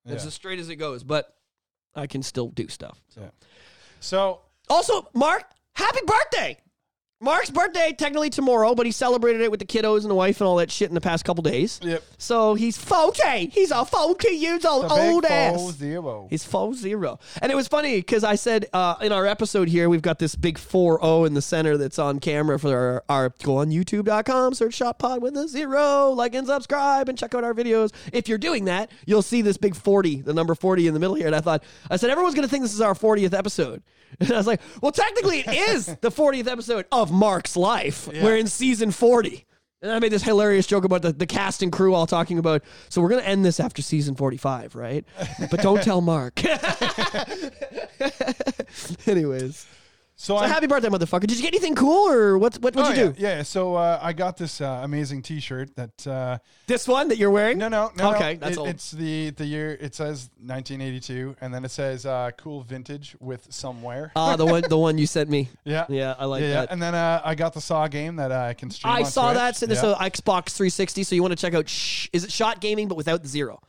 [0.05, 0.27] It's Yeah.
[0.27, 1.33] as straight as it goes, but
[1.95, 2.99] I can still do stuff.
[3.15, 3.29] Yeah.
[3.99, 5.43] So Also, Mark,
[5.73, 6.57] happy birthday!
[7.19, 10.47] Mark's birthday technically tomorrow, but he celebrated it with the kiddos and the wife and
[10.47, 11.79] all that shit in the past couple days.
[11.81, 12.03] Yep.
[12.19, 13.47] So he's 40.
[13.47, 15.71] He's a 40 years old, big old ass.
[15.71, 16.27] zero.
[16.29, 17.17] He's full zero.
[17.41, 20.35] And it was funny because I said uh, in our episode here, we've got this
[20.35, 24.53] big 4 0 in the center that's on camera for our, our go on youtube.com,
[24.53, 27.93] search Shot Pod with a zero, like and subscribe, and check out our videos.
[28.13, 31.15] If you're doing that, you'll see this big 40, the number 40 in the middle
[31.15, 31.25] here.
[31.25, 33.81] And I thought, I said, everyone's going to think this is our 40th episode.
[34.21, 38.07] And I was like, well, technically, it is the 40th episode of Mark's life.
[38.07, 39.43] We're in season 40.
[39.81, 42.63] And I made this hilarious joke about the, the cast and crew all talking about,
[42.89, 45.05] so we're going to end this after season 45, right?
[45.51, 46.41] But don't tell Mark.
[49.07, 49.67] Anyways.
[50.19, 51.21] So So happy birthday, motherfucker.
[51.27, 53.21] Did you get anything cool or what, what, what'd oh, you do?
[53.21, 53.43] yeah, yeah.
[53.43, 56.07] So uh, I got this uh, amazing T-shirt that.
[56.07, 57.59] Uh, This one that you're wearing?
[57.59, 58.13] no, no, no.
[58.15, 58.39] Okay, no.
[58.39, 58.67] that's It- old.
[58.69, 59.77] It's the the year.
[59.79, 64.11] It says 1982, and then it says uh, "cool vintage" with somewhere.
[64.15, 65.49] Ah, the one the one you sent me.
[65.63, 66.53] yeah, Yeah, I like yeah, yeah.
[66.61, 66.71] that.
[66.71, 68.93] And then uh, I got the Saw game that I can stream.
[68.93, 69.37] I on saw Twitch.
[69.37, 69.55] that.
[69.55, 69.93] So this Yeah.
[70.09, 71.03] Xbox 360.
[71.03, 71.69] So you want to check out?
[71.69, 73.61] Sh- is it Shot Gaming but without the zero?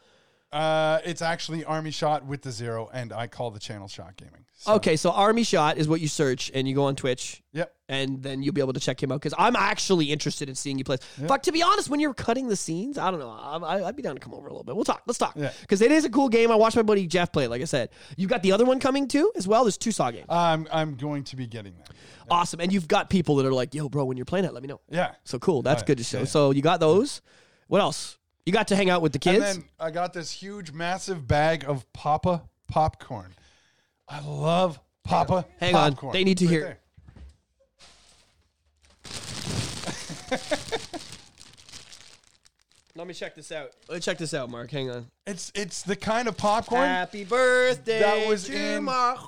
[0.50, 4.46] Uh, it's actually Army Shot with the zero, and I call the channel Shot Gaming.
[4.60, 7.72] So, Okay, so Army Shot is what you search, and you go on Twitch, Yep.
[7.88, 9.20] and then you'll be able to check him out.
[9.20, 10.96] Because I'm actually interested in seeing you play.
[11.28, 13.30] Fuck, to be honest, when you're cutting the scenes, I don't know.
[13.30, 14.74] I, I, I'd be down to come over a little bit.
[14.74, 15.02] We'll talk.
[15.06, 15.34] Let's talk.
[15.36, 15.52] Yeah.
[15.60, 16.50] Because it is a cool game.
[16.50, 17.44] I watched my buddy Jeff play.
[17.44, 19.62] it, Like I said, you've got the other one coming too, as well.
[19.62, 20.26] There's two Saw games.
[20.28, 21.90] I'm I'm going to be getting that.
[22.28, 24.62] Awesome, and you've got people that are like, "Yo, bro, when you're playing it, let
[24.62, 25.12] me know." Yeah.
[25.22, 25.62] So cool.
[25.62, 25.86] That's Right.
[25.86, 26.18] good to show.
[26.20, 26.24] Yeah.
[26.24, 27.22] So you got those.
[27.68, 28.18] What else?
[28.44, 29.44] You got to hang out with the kids.
[29.44, 33.34] And then I got this huge, massive bag of Papa popcorn.
[34.08, 35.96] I love Papa Hang on.
[36.12, 36.78] They need to Right hear- there.
[42.96, 43.70] let me check this out.
[43.88, 44.70] Let me check this out, Mark.
[44.70, 45.06] Hang on.
[45.26, 46.86] It's it's the kind of popcorn.
[46.86, 49.20] Happy birthday That was to in- Mark.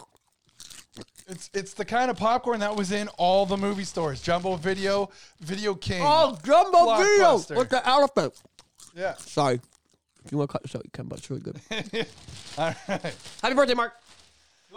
[1.28, 4.20] It's it's the kind of popcorn that was in all the movie stores.
[4.20, 5.10] Jumbo Video,
[5.40, 6.02] Video King.
[6.04, 7.56] Oh, Jumbo Video Blockbuster.
[7.56, 8.34] with the elephant.
[8.96, 9.14] Yeah.
[9.14, 9.60] Sorry.
[10.24, 11.58] If you want to cut this out, you can, but it's really good.
[12.58, 13.14] all right.
[13.42, 13.94] Happy birthday, Mark.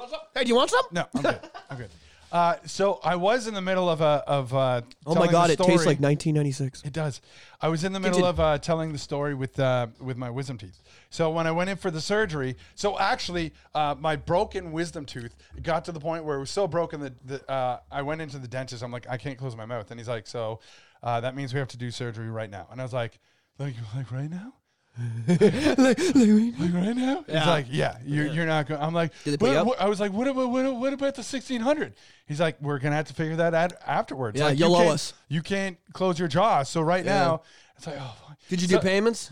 [0.04, 0.20] You want some?
[0.36, 0.86] Hey, do you want some?
[0.92, 1.40] No, I'm good.
[1.70, 1.90] I'm good.
[2.32, 5.50] Uh, so I was in the middle of a of uh, Oh my telling god,
[5.50, 5.96] the it tastes story.
[5.96, 6.82] like 1996.
[6.84, 7.22] It does.
[7.62, 10.32] I was in the middle to- of uh, telling the story with uh, with my
[10.32, 10.82] wisdom teeth.
[11.12, 15.36] So when I went in for the surgery, so actually uh, my broken wisdom tooth
[15.62, 18.40] got to the point where it was so broken that the, uh, I went into
[18.40, 18.82] the dentist.
[18.84, 20.60] I'm like, I can't close my mouth, and he's like, so
[21.04, 22.68] uh, that means we have to do surgery right now.
[22.72, 23.20] And I was like,
[23.60, 24.54] like like right now.
[25.28, 27.24] like right now?
[27.26, 28.80] He's like, yeah, you're, you're not going.
[28.82, 31.22] I'm like, Did they "What- what-" I was like, what about what, what about the
[31.22, 31.94] 1600?
[32.28, 34.38] He's like, we're gonna have to figure that out afterwards.
[34.40, 35.14] Yeah, like, you'll you owe can't- us.
[35.30, 36.64] You can't close your jaw.
[36.64, 37.14] So right Yeah.
[37.14, 37.42] now,
[37.78, 38.16] it's like, oh.
[38.50, 39.32] Did you so, do payments?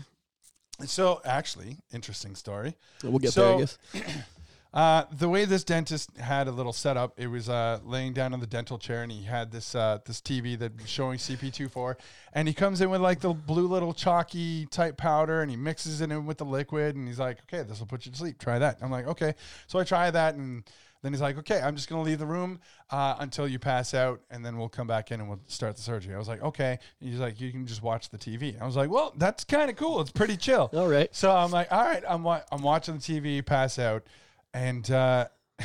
[0.84, 2.74] So actually, interesting story.
[3.04, 3.78] We'll get So- there, I guess.
[4.74, 8.40] Uh, the way this dentist had a little setup, it was uh, laying down on
[8.40, 11.96] the dental chair, and he had this uh, this TV that was showing CP24,
[12.32, 16.00] and he comes in with like the blue little chalky type powder, and he mixes
[16.00, 18.38] it in with the liquid, and he's like, "Okay, this will put you to sleep.
[18.38, 19.34] Try that." I'm like, "Okay."
[19.66, 20.64] So I try that, and
[21.02, 22.58] then he's like, "Okay, I'm just gonna leave the room
[22.88, 25.82] uh, until you pass out, and then we'll come back in and we'll start the
[25.82, 28.64] surgery." I was like, "Okay." And he's like, "You can just watch the TV." I
[28.64, 30.00] was like, "Well, that's kind of cool.
[30.00, 31.14] It's pretty chill." All right.
[31.14, 34.04] So I'm like, all right, I'm wa- I'm watching the TV, pass out,
[34.54, 35.28] and uh,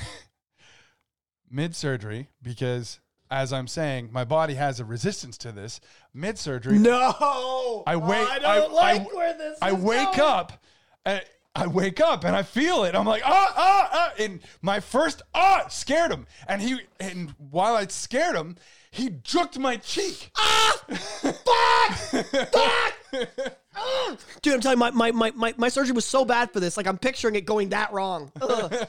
[1.49, 5.81] mid surgery because as I'm saying, my body has a resistance to this.
[6.13, 7.83] Mid surgery, No.
[7.85, 10.19] I wake, I don't like where this I wake going.
[10.21, 10.63] up.
[11.05, 11.21] And
[11.53, 12.93] I wake up and I feel it.
[12.95, 14.13] I'm like, ah, ah, ah.
[14.19, 16.27] And my first ah scared him.
[16.47, 18.55] And he and while I scared him,
[18.91, 20.31] he jerked my cheek.
[24.41, 26.77] Dude, I'm telling you, my, my, my, my, my surgery was so bad for this.
[26.77, 28.31] Like, I'm picturing it going that wrong.
[28.41, 28.87] Ugh.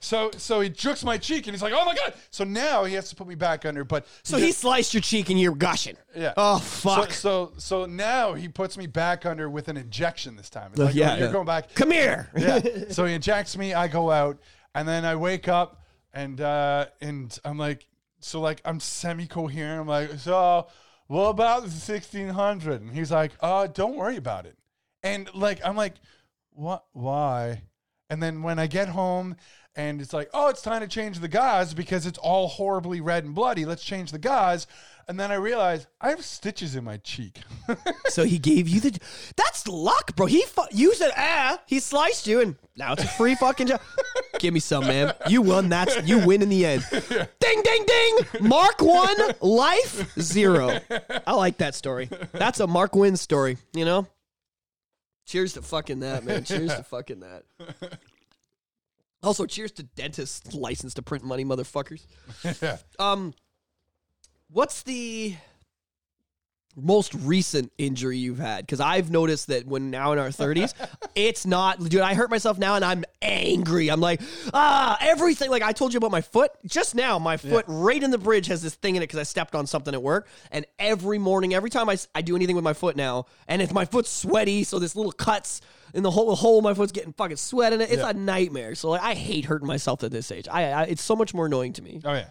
[0.00, 2.14] So so he jerks my cheek and he's like, oh my god.
[2.30, 3.82] So now he has to put me back under.
[3.84, 5.96] But so he sliced your cheek and you're gushing.
[6.14, 6.34] Yeah.
[6.36, 7.10] Oh, So, fuck.
[7.12, 10.70] so so now he puts me back under with an injection this time.
[10.70, 11.32] It's like, yeah, oh, you're yeah.
[11.32, 11.74] going back.
[11.74, 12.30] Come here.
[12.36, 12.60] Yeah.
[12.90, 13.74] so he injects me.
[13.74, 14.38] I go out,
[14.72, 15.82] and then I wake up,
[16.14, 17.84] and uh, and I'm like,
[18.20, 19.80] so like I'm semi coherent.
[19.80, 20.68] I'm like, so
[21.08, 22.80] what about 1600?
[22.80, 24.56] And he's like, uh, don't worry about it.
[25.02, 25.94] And like I'm like,
[26.50, 26.84] what?
[26.92, 27.62] Why?
[28.10, 29.36] And then when I get home.
[29.74, 33.24] And it's like, oh, it's time to change the gauze because it's all horribly red
[33.24, 33.64] and bloody.
[33.64, 34.66] Let's change the gauze.
[35.08, 37.38] And then I realize I have stitches in my cheek.
[38.08, 38.98] So he gave you the.
[39.36, 40.24] That's luck, bro.
[40.26, 41.60] He fu- you said ah.
[41.66, 43.80] He sliced you, and now it's a free fucking job.
[44.38, 45.12] Give me some, man.
[45.28, 45.68] You won.
[45.68, 46.84] That's you win in the end.
[46.90, 48.18] Ding, ding, ding.
[48.48, 50.78] Mark one, life zero.
[51.26, 52.08] I like that story.
[52.32, 53.58] That's a Mark win story.
[53.74, 54.06] You know.
[55.26, 56.44] Cheers to fucking that, man.
[56.44, 57.44] Cheers to fucking that.
[59.22, 62.06] Also, cheers to dentist license to print money, motherfuckers.
[62.62, 62.78] yeah.
[62.98, 63.34] Um,
[64.50, 65.34] what's the
[66.80, 68.64] most recent injury you've had?
[68.64, 70.74] Because I've noticed that when now in our thirties,
[71.16, 72.00] it's not, dude.
[72.02, 73.88] I hurt myself now, and I'm angry.
[73.88, 74.20] I'm like,
[74.54, 75.50] ah, everything.
[75.50, 77.18] Like I told you about my foot just now.
[77.18, 79.66] My foot right in the bridge has this thing in it because I stepped on
[79.66, 80.28] something at work.
[80.52, 83.72] And every morning, every time I, I do anything with my foot now, and if
[83.72, 85.60] my foot's sweaty, so this little cuts.
[85.94, 87.90] In the whole hole, my foot's getting fucking sweat in it.
[87.90, 88.10] It's Yeah.
[88.10, 88.74] a nightmare.
[88.74, 90.46] So like, I hate hurting myself at this age.
[90.46, 92.02] I, I it's so much more annoying to me.
[92.04, 92.26] Oh yeah.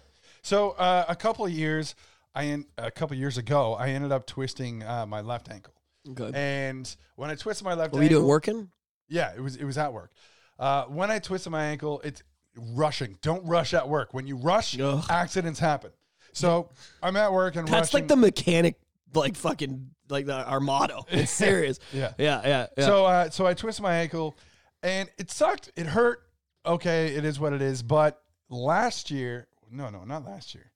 [0.47, 1.93] So uh, a couple of years,
[2.33, 5.73] I en- a couple of years ago, I ended up twisting uh, my left ankle.
[6.09, 6.31] Okay.
[6.33, 8.69] And when I twisted my left were you ankle, doing working?
[9.09, 10.13] yeah, it was it was at work.
[10.57, 12.23] Uh, when I twisted my ankle, it's
[12.55, 13.17] rushing.
[13.21, 14.13] Don't rush at work.
[14.13, 15.03] When you rush, Ugh.
[15.09, 15.91] accidents happen.
[16.31, 16.69] So
[17.03, 18.05] I'm at work and That's rushing.
[18.05, 18.75] like the mechanic,
[19.13, 21.05] like fucking, like the, our motto.
[21.09, 21.77] It's serious.
[21.91, 22.13] Yeah.
[22.17, 22.67] yeah, yeah.
[22.77, 22.85] yeah.
[22.85, 24.37] So uh, so I twisted my ankle,
[24.81, 25.71] and it sucked.
[25.75, 26.21] It hurt.
[26.65, 27.83] Okay, it is what it is.
[27.83, 30.71] But last year, no, no, not last year.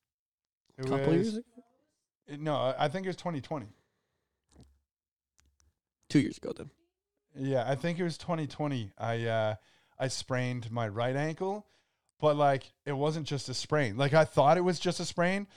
[0.77, 1.45] It couple was, years ago,
[2.27, 3.67] it- no, I think it was 2020.
[6.09, 6.69] two years ago, then.
[7.35, 8.91] Yeah, I think it was 2020.
[8.97, 9.55] I uh,
[9.97, 11.65] I sprained my right ankle,
[12.19, 13.97] but like it wasn't just a sprain.
[13.97, 15.47] Like I thought it was just a sprain,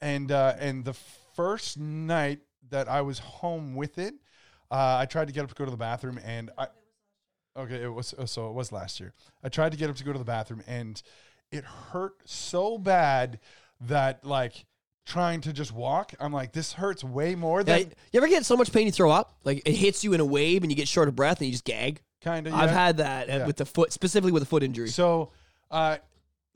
[0.00, 0.94] and uh, and the
[1.36, 4.14] first night that I was home with it,
[4.70, 6.68] uh, I tried to get up to go to the bathroom, and I.
[7.56, 9.12] Okay, it was so it was last year.
[9.42, 11.02] I tried to get up to go to the bathroom, and
[11.52, 13.38] it hurt so bad
[13.80, 14.64] that like
[15.06, 18.44] trying to just walk, I'm like, this hurts way more Yeah, than you ever get
[18.44, 19.36] so much pain you throw up?
[19.44, 21.52] Like it hits you in a wave and you get short of breath and you
[21.52, 22.00] just gag.
[22.22, 22.52] kind of.
[22.54, 23.46] I've had that Yeah.
[23.46, 24.88] with the foot, specifically with a foot injury.
[24.88, 25.32] So,
[25.70, 25.98] uh,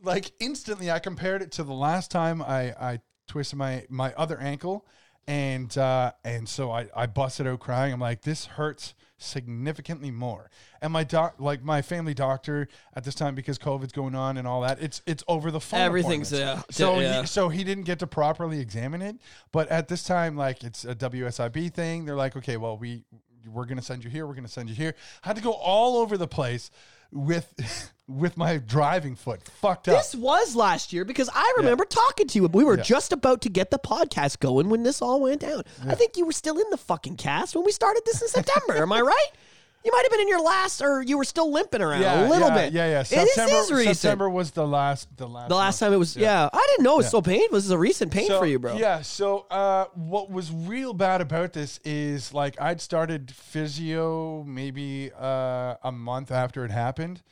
[0.02, 4.38] like instantly, I compared it to the last time I, I twisted my my other
[4.38, 4.84] ankle,
[5.28, 7.92] and uh, and so I, I busted out crying.
[7.92, 10.50] I'm like, this hurts significantly more.
[10.80, 14.46] And my doc, like my family doctor at this time, because COVID's going on and
[14.46, 15.80] all that, it's it's over the phone.
[15.80, 17.20] Everything's, uh, so yeah.
[17.22, 19.16] he, so he didn't get to properly examine it.
[19.52, 22.04] But at this time, like it's a WSIB thing.
[22.04, 23.04] They're like, okay, well we
[23.46, 24.26] we're gonna send you here.
[24.26, 24.94] We're gonna send you here.
[25.24, 26.70] I had to go all over the place
[27.12, 29.96] with with my driving foot fucked up.
[29.96, 32.46] This was last year because I remember talking to you.
[32.48, 32.82] We were Yeah.
[32.82, 35.62] just about to get the podcast going when this all went down.
[35.86, 38.82] I think you were still in the fucking cast when we started this in September.
[38.82, 39.28] Am I right?
[39.84, 42.30] You might have been in your last, or you were still limping around yeah, a
[42.30, 42.72] little yeah, bit.
[42.72, 43.00] Yeah, yeah.
[43.00, 43.98] It is- September, is.
[43.98, 45.90] September was the last the last The last month.
[45.90, 46.48] time it was, yeah.
[46.52, 47.56] I didn't know it was so painful.
[47.56, 48.76] This is a recent pain So, for you, bro.
[48.76, 49.02] Yeah.
[49.02, 55.74] So, uh, what was real bad about this is like I'd started physio maybe uh,
[55.82, 57.22] a month after it happened,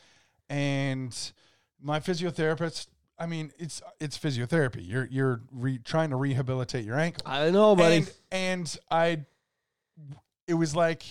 [0.48, 1.16] and
[1.80, 2.88] my physiotherapist.
[3.18, 4.88] I mean, it's it's physiotherapy.
[4.88, 7.22] You're you're re- trying to rehabilitate your ankle.
[7.26, 7.96] I know, buddy.
[7.96, 9.24] And, and I,
[10.48, 11.04] it was like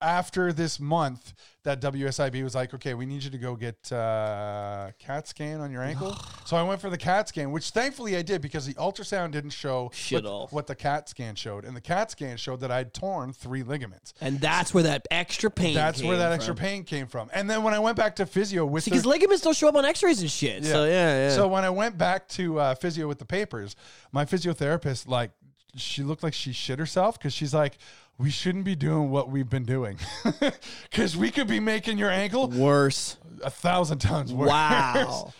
[0.00, 4.90] after this month that WSIB was like, okay, we need you to go get uh,
[4.98, 6.16] CAT scan on your ankle.
[6.46, 9.50] so I went for the CAT scan, which thankfully I did because the ultrasound didn't
[9.50, 10.48] show Shit what, all.
[10.48, 14.14] what the CAT scan showed, and the CAT scan showed that I'd torn three ligaments.
[14.20, 15.74] and that's where that extra pain.
[15.74, 16.64] That's where came that extra from.
[16.64, 17.28] pain came from.
[17.34, 19.74] And then when I went back to physio with because the, ligaments don't show up
[19.74, 20.64] on X-rays and shit.
[20.64, 21.30] So yeah, yeah.
[21.34, 23.76] so when I went back to uh, physio with the papers,
[24.12, 25.30] my physiotherapist like
[25.76, 27.78] she looked like she shit herself because she's like,
[28.20, 29.96] we shouldn't be doing what we've been doing
[30.90, 33.16] because we could be making your ankle worse.
[33.42, 34.50] a thousand times worse.
[34.50, 35.32] Wow.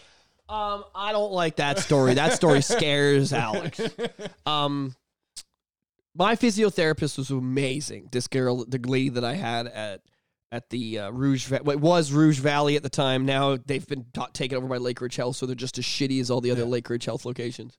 [0.49, 2.15] um, I don't like that story.
[2.15, 3.81] That story scares Alex.
[4.47, 4.97] Um,
[6.15, 8.09] my physiotherapist was amazing.
[8.13, 10.01] This girl, the lady that I had at
[10.53, 13.25] at the uh, Rouge, Va- well, it was Rouge Valley at the time.
[13.25, 16.29] Now they've been ta- taken over by Lakeridge Health, so they're just as shitty as
[16.31, 17.77] all the other Lakeridge Health locations.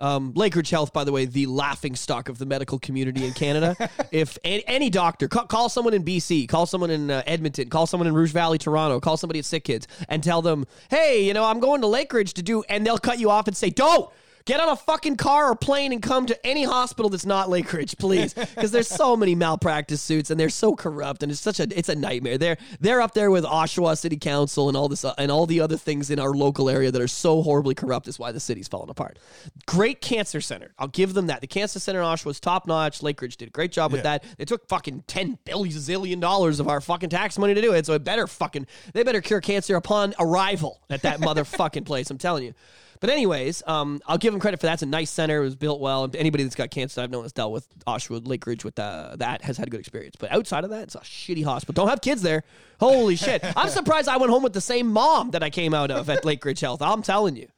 [0.00, 3.76] Um, Lakeridge Health, by the way, the laughing stock of the medical community in Canada.
[4.12, 7.86] if any, any doctor, call, call someone in BC, call someone in uh, Edmonton, call
[7.86, 11.32] someone in Rouge Valley, Toronto, call somebody at Sick Kids, and tell them, hey, you
[11.32, 14.10] know, I'm going to Lakeridge to do, and they'll cut you off and say, don't.
[14.46, 17.96] Get on a fucking car or plane and come to any hospital that's not Lakeridge,
[17.98, 21.78] please, because there's so many malpractice suits and they're so corrupt and it's such a
[21.78, 22.36] it's a nightmare.
[22.36, 25.60] They're they're up there with Oshawa City Council and all this uh, and all the
[25.60, 28.06] other things in our local area that are so horribly corrupt.
[28.06, 29.18] Is why the city's falling apart.
[29.64, 31.40] Great cancer center, I'll give them that.
[31.40, 33.00] The cancer center in Oshawa was top notch.
[33.00, 34.18] Lakeridge did a great job with Yeah.
[34.18, 34.24] that.
[34.36, 37.86] They took fucking ten billion zillion dollars of our fucking tax money to do it,
[37.86, 42.10] so it better fucking they better cure cancer upon arrival at that motherfucking place.
[42.10, 42.52] I'm telling you.
[43.00, 44.74] But anyways, um, I'll give them credit for that.
[44.74, 45.40] It's a nice center.
[45.40, 46.10] It was built well.
[46.14, 49.56] Anybody that's got cancer I've known that's dealt with Oshawa, Lakeridge with uh, that has
[49.56, 50.16] had a good experience.
[50.18, 51.74] But outside of that, it's a shitty hospital.
[51.84, 52.44] Don't have kids there.
[52.80, 53.42] Holy shit!
[53.56, 56.22] I'm surprised I went home with the same mom that I came out of at
[56.24, 56.80] Lakeridge Health.
[56.82, 57.48] I'm telling you.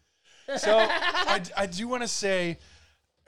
[0.57, 2.59] So I, I do want to say.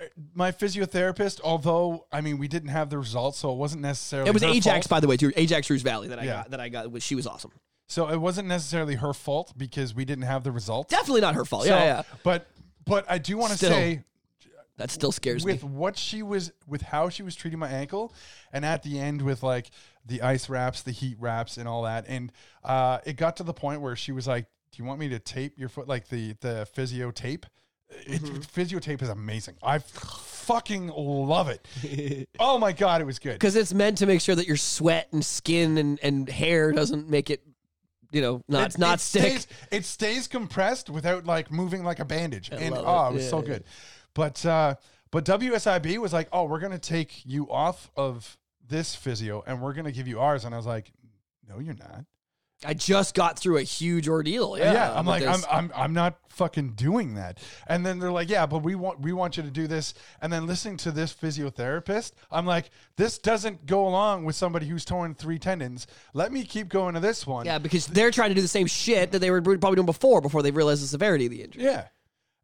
[0.01, 0.05] uh,
[0.35, 4.33] My physiotherapist, although I mean we didn't have the results, so it wasn't necessarily It
[4.35, 4.89] was her Ajax, fault.
[4.91, 5.33] by the way, too.
[5.37, 6.33] Ajax Rouge Valley that I Yeah.
[6.43, 6.51] got.
[6.53, 6.91] That I got.
[6.93, 7.51] Was, she was awesome.
[7.89, 10.91] So it wasn't necessarily her fault because we didn't have the results.
[10.91, 11.65] Definitely not her fault.
[11.65, 12.03] So- yeah, yeah.
[12.23, 12.47] But
[12.87, 14.05] but I do want to Still, say
[14.77, 15.69] That still scares with me.
[15.71, 18.15] what she was with how she was treating my ankle
[18.53, 19.71] and at the end with like
[20.07, 22.31] the ice wraps the heat wraps and all that and
[22.65, 25.19] uh it got to the point where she was like do you want me to
[25.19, 27.45] tape your foot like the the physio tape
[28.07, 28.41] it, Mm-hmm.
[28.41, 33.57] physio tape is amazing i fucking love it oh my god it was good Because
[33.57, 37.29] it's meant to make sure that your sweat and skin and, and hair doesn't make
[37.31, 37.43] it,
[38.11, 39.23] you know, not it, not it stick.
[39.23, 43.11] Stays, it stays compressed without like moving like a bandage, and love oh, it.
[43.11, 43.47] it was Yeah, so yeah.
[43.47, 43.65] good.
[44.15, 44.75] But uh,
[45.11, 48.37] but WSIB was like, oh, we're gonna take you off of
[48.67, 50.45] this physio, and we're gonna give you ours.
[50.45, 50.93] And I was like,
[51.49, 52.05] no, you're not.
[52.65, 54.59] I just got through a huge ordeal.
[54.59, 55.41] Yeah, Yeah, I'm like, I'm.
[55.51, 57.39] I'm, I'm not fucking doing that.
[57.67, 59.93] And then they're like, yeah, but we want, we want you to do this.
[60.23, 64.85] And then listening to this physiotherapist, I'm like, this doesn't go along with somebody who's
[64.85, 65.87] torn three tendons.
[66.15, 67.45] Let me keep going to this one.
[67.45, 70.21] yeah, because they're trying to do the same shit that they were probably doing before,
[70.21, 71.65] before they realized the severity of the injury.
[71.65, 71.89] Yeah.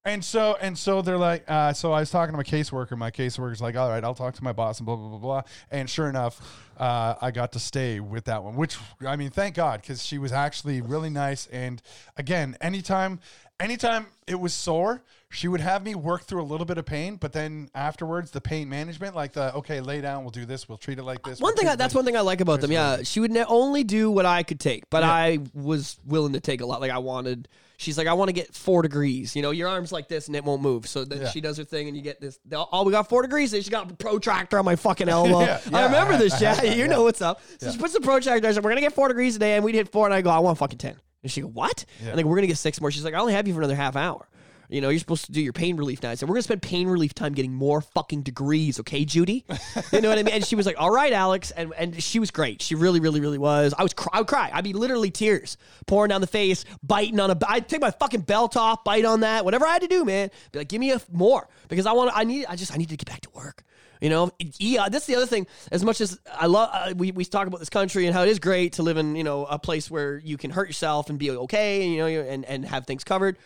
[0.06, 2.94] And so and so they're like, uh, so I was talking to my caseworker.
[2.96, 5.42] My caseworker's like, all right, I'll talk to my boss and blah blah blah blah.
[5.70, 6.42] And sure enough,
[6.78, 8.54] uh, I got to stay with that one.
[8.54, 8.76] Which
[9.06, 11.46] I mean, thank God, because she was actually really nice.
[11.46, 11.80] And
[12.18, 13.18] again, anytime,
[13.58, 17.16] anytime it was sore, she would have me work through a little bit of pain,
[17.16, 20.76] but then afterwards, the pain management, like the okay, lay down, we'll do this, we'll
[20.76, 21.40] treat it like this.
[21.40, 22.70] One we'll thing, I, that's like- one thing I like about them.
[22.70, 26.40] Yeah, she would ne- only do what I could take, but I was willing to
[26.40, 26.82] take a lot.
[26.82, 27.48] Like I wanted.
[27.76, 29.34] She's like, I want to get four degrees.
[29.34, 30.86] You know, your arm's like this and it won't move.
[30.86, 31.28] So then Yeah.
[31.30, 32.38] she does her thing, and you get this.
[32.52, 33.52] Oh, we got four degrees.
[33.52, 35.40] And she got a protractor on my fucking elbow.
[35.40, 36.34] Yeah, I remember I- this.
[36.34, 36.86] I Yeah, you yeah.
[36.86, 37.40] know what's up.
[37.58, 37.72] So Yeah.
[37.72, 38.46] she puts the protractor.
[38.48, 40.30] I said, We're gonna get four degrees today, and we did four, and I go,
[40.30, 40.96] I want fucking ten.
[41.22, 41.84] And she go, What?
[42.00, 42.08] Yeah.
[42.10, 42.90] And like, we're gonna get six more.
[42.90, 44.28] She's like, I only have you for another half hour.
[44.74, 46.10] You know, you're supposed to do your pain relief now.
[46.10, 49.44] I said, we're gonna spend pain relief time getting more fucking degrees, okay, Judy?
[49.92, 50.34] You know what I mean?
[50.34, 51.52] And she was like, all right, Alex.
[51.52, 52.60] And and she was great.
[52.60, 53.72] She really, really, really was.
[53.78, 54.50] I was cry, I would cry.
[54.52, 57.38] I'd be literally tears pouring down the face, biting on a.
[57.46, 60.32] I'd take my fucking belt off, bite on that, whatever I had to do, man.
[60.50, 62.10] Be like, give me a more because I want.
[62.12, 62.46] I need.
[62.46, 62.74] I just.
[62.74, 63.62] I need to get back to work.
[64.00, 65.46] You know, yeah, that's the other thing.
[65.70, 68.28] As much as I love, uh, we, we talk about this country and how it
[68.28, 71.18] is great to live in, you know, a place where you can hurt yourself and
[71.18, 73.38] be okay, you know, and, and have things covered.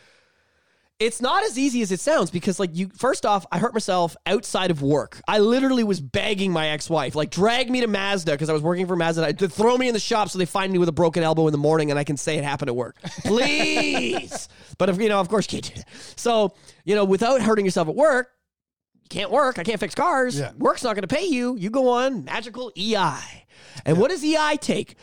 [0.99, 4.17] It's not as easy as it sounds because, like, you first off, I hurt myself
[4.27, 5.23] outside of work.
[5.29, 8.89] I literally was begging my ex-wife, like, drag me to Mazda because I was working
[8.89, 9.33] for Mazda.
[9.35, 11.53] To throw me in the shop so they find me with a broken elbow in
[11.53, 14.49] the morning and I can say it happened at work, please.
[14.79, 15.89] but if you know, of course, you can't do that.
[16.17, 18.33] So you know, without hurting yourself at work,
[19.03, 19.61] you can't work.
[19.61, 20.37] I can't fix cars.
[20.37, 20.51] Yeah.
[20.59, 21.57] Work's not going to pay you.
[21.57, 23.47] You go on magical EI,
[23.85, 24.97] and what does EI take?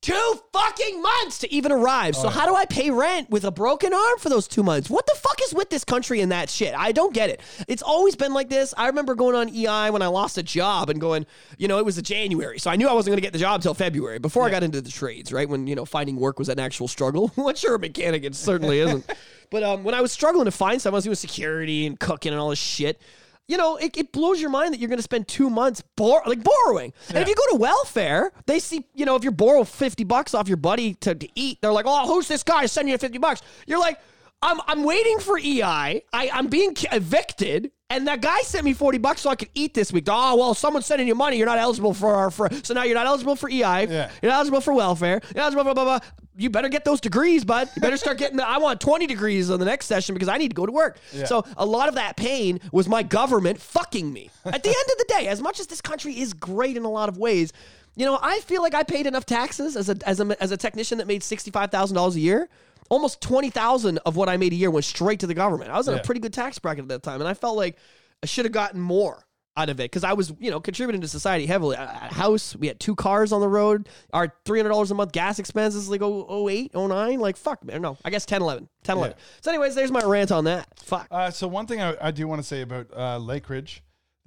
[0.00, 2.14] Two fucking months to even arrive.
[2.14, 4.88] So how do I pay rent with a broken arm for those two months?
[4.88, 6.72] What the fuck is with this country and that shit?
[6.76, 7.40] I don't get it.
[7.66, 8.72] It's always been like this.
[8.78, 11.26] I remember going on EI when I lost a job and going,
[11.56, 13.40] you know, it was a January, so I knew I wasn't going to get the
[13.40, 15.32] job until February before I got into the trades.
[15.32, 17.32] Right when you know finding work was an actual struggle.
[17.36, 19.04] well, sure, a mechanic it certainly isn't.
[19.50, 22.32] But um, when I was struggling to find someone, I was doing security and cooking
[22.32, 23.00] and all this shit
[23.48, 26.22] you know, it, it blows your mind that you're going to spend two months bor-
[26.26, 26.92] like borrowing.
[27.08, 30.34] And if you go to welfare, they see, you know, if you borrow 50 bucks
[30.34, 33.18] off your buddy to, to eat, they're like, oh, who's this guy sending you 50
[33.18, 33.40] bucks?
[33.66, 33.98] You're like,
[34.40, 35.62] I'm, I'm waiting for EI.
[35.62, 37.72] I, I'm being evicted.
[37.90, 40.04] And that guy sent me 40 bucks so I could eat this week.
[40.08, 41.38] Oh, well, someone's sending you money.
[41.38, 43.58] You're not eligible for our, for, so now you're not eligible for EI.
[43.60, 44.10] Yeah.
[44.22, 45.20] You're not eligible for welfare.
[45.34, 46.08] You're not eligible blah, blah, blah.
[46.36, 47.68] You better get those degrees, bud.
[47.74, 50.36] You better start getting the, I want 20 degrees on the next session because I
[50.36, 50.98] need to go to work.
[51.12, 51.24] Yeah.
[51.24, 54.30] So a lot of that pain was my government fucking me.
[54.44, 56.90] At the end of the day, as much as this country is great in a
[56.90, 57.52] lot of ways,
[57.96, 60.56] you know, I feel like I paid enough taxes as a as a as a
[60.56, 62.48] technician that made sixty five thousand dollars a year.
[62.88, 65.70] Almost twenty thousand of what I made a year went straight to the government.
[65.70, 66.00] I was in Yeah.
[66.00, 67.76] a pretty good tax bracket at that time, and I felt like
[68.22, 69.24] I should have gotten more
[69.56, 71.74] out of it because I was, you know, contributing to society heavily.
[71.76, 73.88] A house, we had two cars on the road.
[74.12, 77.18] Our three hundred dollars a month gas expenses like oh, 08, 09.
[77.18, 77.82] Like fuck, man.
[77.82, 78.68] No, I guess 10, 11.
[78.84, 79.16] 10, 11.
[79.40, 80.68] So, anyways, there's my rant on that.
[80.78, 81.08] Fuck.
[81.10, 83.80] Uh, so one thing I, I do want to say about uh, Lakeridge.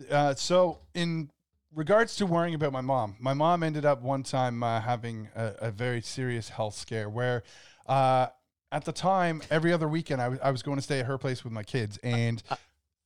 [0.09, 1.31] Uh, so in
[1.73, 5.53] regards to worrying about my mom, my mom ended up one time uh, having a,
[5.59, 7.43] a very serious health scare where.
[8.71, 11.17] Uh, at the time, every other weekend, I was- was going to stay at her
[11.17, 12.41] place with my kids, and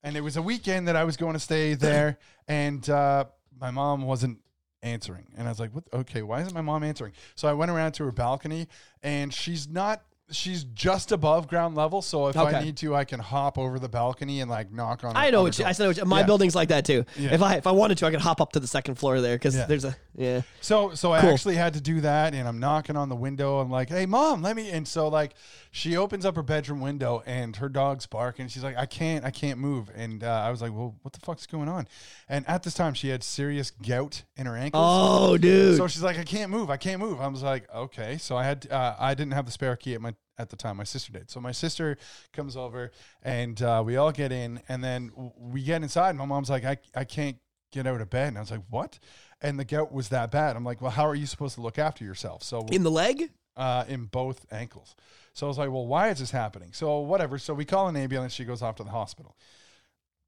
[0.03, 3.25] and it was a weekend that I was going to stay there, and uh,
[3.59, 4.39] my mom wasn't
[4.83, 5.85] answering, and I was like, "What?
[5.91, 8.67] Okay, why isn't my mom answering?" So I went around to her balcony,
[9.01, 10.03] and she's not.
[10.31, 12.55] She's just above ground level, so if Okay.
[12.57, 15.15] I need to, I can hop over the balcony and like knock on.
[15.15, 15.85] I know what you, I said.
[15.87, 16.25] What my Yeah.
[16.25, 17.05] building's like that too.
[17.15, 17.33] Yeah.
[17.35, 19.35] If I if I wanted to, I could hop up to the second floor there
[19.35, 19.67] because Yeah.
[19.67, 20.41] there's a yeah.
[20.61, 23.59] So so I actually had to do that, and I'm knocking on the window.
[23.59, 25.35] I'm like, "Hey, mom, let me." And so like,
[25.69, 28.47] she opens up her bedroom window, and her dog's barking.
[28.47, 31.19] She's like, "I can't, I can't move." And uh, I was like, "Well, what the
[31.19, 31.87] fuck's going on?"
[32.27, 34.81] And at this time, she had serious gout in her ankles.
[34.83, 35.77] Oh, dude.
[35.77, 36.71] So she's like, I can't move.
[36.71, 37.21] I can't move.
[37.21, 38.17] I was like, okay.
[38.17, 40.77] So I had, uh, I didn't have the spare key at my at the time.
[40.77, 41.29] My sister did.
[41.31, 41.97] So my sister
[42.33, 42.91] comes over,
[43.23, 46.09] and uh, we all get in, and then w- we get inside.
[46.09, 47.37] And my mom's like, I, I can't
[47.71, 48.29] get out of bed.
[48.29, 48.99] And I was like, what?
[49.41, 50.55] And the gout was that bad.
[50.55, 52.43] I'm like, well, how are you supposed to look after yourself?
[52.43, 53.29] So in the leg.
[53.57, 54.95] uh, in both ankles.
[55.33, 56.71] So I was like, well, why is this happening?
[56.73, 57.37] So whatever.
[57.37, 58.31] So we call an ambulance.
[58.33, 59.35] She goes off to the hospital.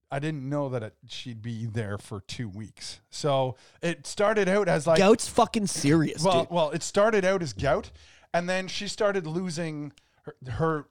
[0.10, 3.02] I didn't know that it, she'd be there for two weeks.
[3.10, 6.50] So it started out as like Gout's fucking serious, well, dude.
[6.52, 7.92] well, it started out as gout,
[8.34, 10.86] and then she started losing her, her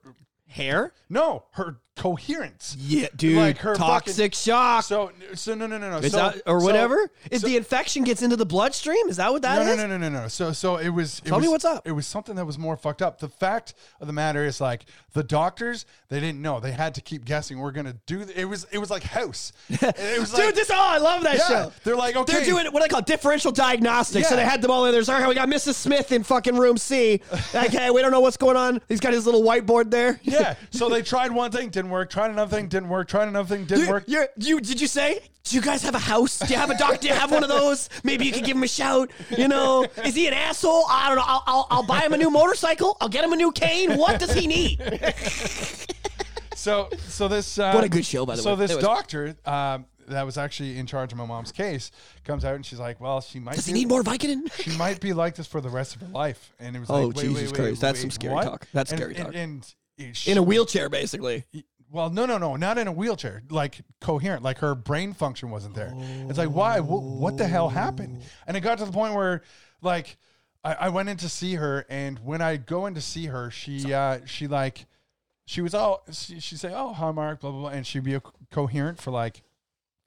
[0.49, 0.93] Hair.
[1.09, 2.75] no her coherence.
[2.79, 3.37] Yeah, dude.
[3.37, 4.83] Like her toxic shock.
[4.83, 7.09] So so no no no no is so, that or so- whatever?
[7.29, 9.77] If so- the infection gets into the bloodstream, is that what that no, is?
[9.77, 10.27] no, no, no, no, no.
[10.27, 11.19] So, so it was.
[11.19, 11.87] It Tell me was- what's up.
[11.87, 13.19] It was something that was more fucked up.
[13.19, 16.59] The fact of the matter is, like, the doctors, they didn't know.
[16.59, 17.59] They had to keep guessing.
[17.59, 18.23] We're gonna do.
[18.25, 18.65] th- It was.
[18.71, 19.51] It was like House.
[19.69, 21.47] It was Dude, like, this oh, I love that yeah.
[21.47, 21.71] show.
[21.83, 24.29] They're like, okay, They're doing what they call differential diagnostics.
[24.29, 25.03] So they had them all in there.
[25.03, 25.73] So, we got Mrs.
[25.75, 27.21] Smith in fucking room C.
[27.55, 28.81] Okay, we don't know what's going on.
[28.87, 30.19] He's got his little whiteboard there.
[30.23, 30.55] Yeah.
[30.71, 32.09] So they tried one thing, didn't work.
[32.09, 33.07] Tried another thing, didn't work.
[33.07, 34.03] Tried another thing, didn't You, work.
[34.07, 35.19] you're, you did you say?
[35.43, 36.39] Do you guys have a house?
[36.39, 36.97] Do you have a doctor?
[36.97, 37.89] Do you have one of those?
[38.03, 39.09] Maybe you could give him a shout.
[39.37, 40.83] You know, is he an asshole?
[40.89, 41.23] I don't know.
[41.25, 42.97] I'll, I'll, I'll buy him a new motorcycle.
[42.99, 43.97] I'll get him a new cane.
[43.97, 44.81] What does he need?
[46.55, 47.59] So, so this.
[47.59, 48.55] Uh, What a good show, by the so way.
[48.55, 48.83] So this Anyways.
[48.85, 51.91] doctor um, that was actually in charge of my mom's case
[52.23, 53.55] comes out and she's like, "Well, she might.
[53.55, 54.51] Does he be- need more Vicodin?
[54.63, 57.05] She might be like this for the rest of her life." And it was Oh,
[57.07, 57.81] like, wait, Jesus wait, wait, Christ.
[57.81, 58.43] That's wait, some scary what?
[58.43, 58.67] talk.
[58.73, 59.35] That's And- scary and, talk.
[59.35, 61.45] And, and In a wheelchair, basically.
[61.89, 63.43] Well, no, no, no, not in a wheelchair.
[63.49, 65.93] Like coherent, like her brain function wasn't there.
[66.29, 66.79] It's like, why?
[66.79, 68.21] Wh- what the hell happened?
[68.45, 69.41] And it got to the point where,
[69.81, 70.17] like,
[70.63, 73.49] I, I went in to see her, and when I go in to see her,
[73.51, 74.85] she, uh, she like,
[75.45, 78.19] she was all, she, she'd say, "Oh, hi, Mark," blah blah blah, and she'd be
[78.19, 79.43] co- coherent for like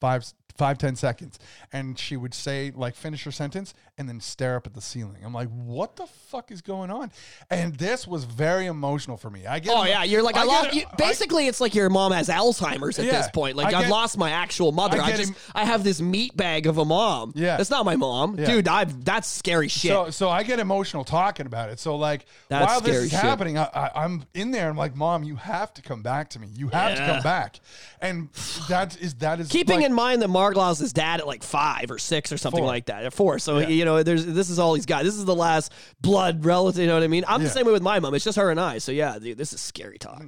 [0.02, 0.26] five,
[0.58, 1.38] five ten seconds,
[1.72, 5.18] and she would say like finish her sentence and then stare up at the ceiling.
[5.22, 7.12] I'm like, what the fuck is going on?
[7.50, 9.46] And this was very emotional for me.
[9.46, 9.72] I get.
[9.76, 10.66] Oh yeah, you're like I, get lost.
[10.68, 13.56] it- You, I- basically, it's like your mom has Alzheimer's at Yeah, this point.
[13.56, 14.98] Like I I've get- lost my actual mother.
[14.98, 17.32] I I, just him- I have this meat bag of a mom.
[17.36, 17.58] Yeah.
[17.58, 18.46] that's not my mom, Yeah.
[18.46, 18.68] dude.
[18.68, 19.90] I've that's scary shit.
[19.90, 21.78] So, so I get emotional talking about it.
[21.78, 23.20] So, like, That's while this is shit.
[23.20, 24.70] happening, I, I, I'm in there.
[24.70, 26.48] I'm like, Mom, you have to come back to me.
[26.54, 27.60] You have to come back.
[28.00, 28.30] And
[28.70, 31.90] that is that is Keeping like, in mind that Marglos is dad at like five
[31.90, 32.66] or six or something Four.
[32.66, 33.04] like that.
[33.04, 33.38] At four.
[33.38, 33.68] So Yeah.
[33.68, 35.04] you know, there's this is all he's got.
[35.04, 36.80] This is the last blood relative.
[36.82, 37.24] You know what I mean?
[37.28, 38.14] I'm the same way with my mom.
[38.14, 38.78] It's just her and I.
[38.78, 40.22] So yeah, dude, this is scary talk,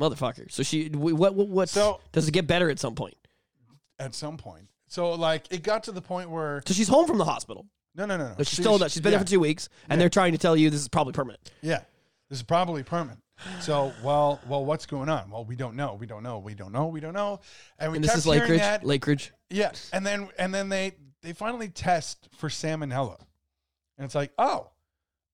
[0.00, 0.50] motherfucker.
[0.50, 3.14] So she, we- what, what, So- does it get better at some point?
[3.98, 4.66] at some point.
[4.88, 7.66] So, like, it got to the point where So she's home from the hospital.
[7.94, 8.34] no, no, no, no.
[8.36, 10.02] But she's She- still she- she's been yeah, there for two weeks, and Yeah.
[10.02, 11.40] they're trying to tell you this is probably permanent.
[11.60, 11.80] Yeah,
[12.28, 13.20] this is probably permanent.
[13.60, 15.30] So, well, well, what's going on?
[15.30, 15.94] Well, we don't know.
[15.94, 16.38] We don't know.
[16.40, 16.86] We don't know.
[16.88, 17.40] We don't know.
[17.78, 18.58] And we And this kept is Lakeridge.
[18.58, 18.82] that.
[18.84, 19.30] Lakeridge.
[19.48, 20.92] Yeah, and then and then they
[21.22, 23.18] they finally test for salmonella,
[23.98, 24.70] and it's like, oh,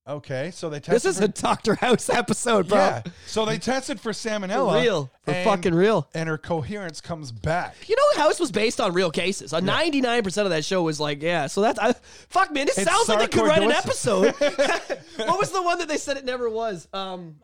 [0.09, 0.51] okay.
[0.53, 0.95] So they tested.
[0.95, 2.79] This is for, a Doctor House episode, bro.
[2.79, 3.03] yeah.
[3.27, 4.83] So they tested for For salmonella.
[4.83, 6.09] real, for and- fucking real.
[6.15, 7.77] and her coherence comes back.
[7.89, 9.53] You know, House was based on real cases.
[9.53, 11.47] A ninety-nine percent of that show was like, yeah.
[11.47, 11.93] So that's I,
[12.29, 12.67] fuck, man.
[12.67, 14.35] This It's sounds like they could write an episode.
[15.17, 16.89] what was the one that they said it never was?
[16.93, 17.37] Um,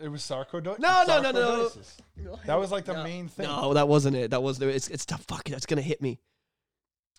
[0.00, 0.78] It was sarcoidosis.
[0.78, 1.70] No, no, no, no.
[2.22, 2.38] no.
[2.46, 3.46] That was like the no, main thing.
[3.46, 4.30] No, that wasn't it.
[4.30, 4.76] That wasn't it.
[4.76, 5.24] It's it's tough.
[5.24, 5.52] Fuck it.
[5.52, 6.20] That's gonna hit me.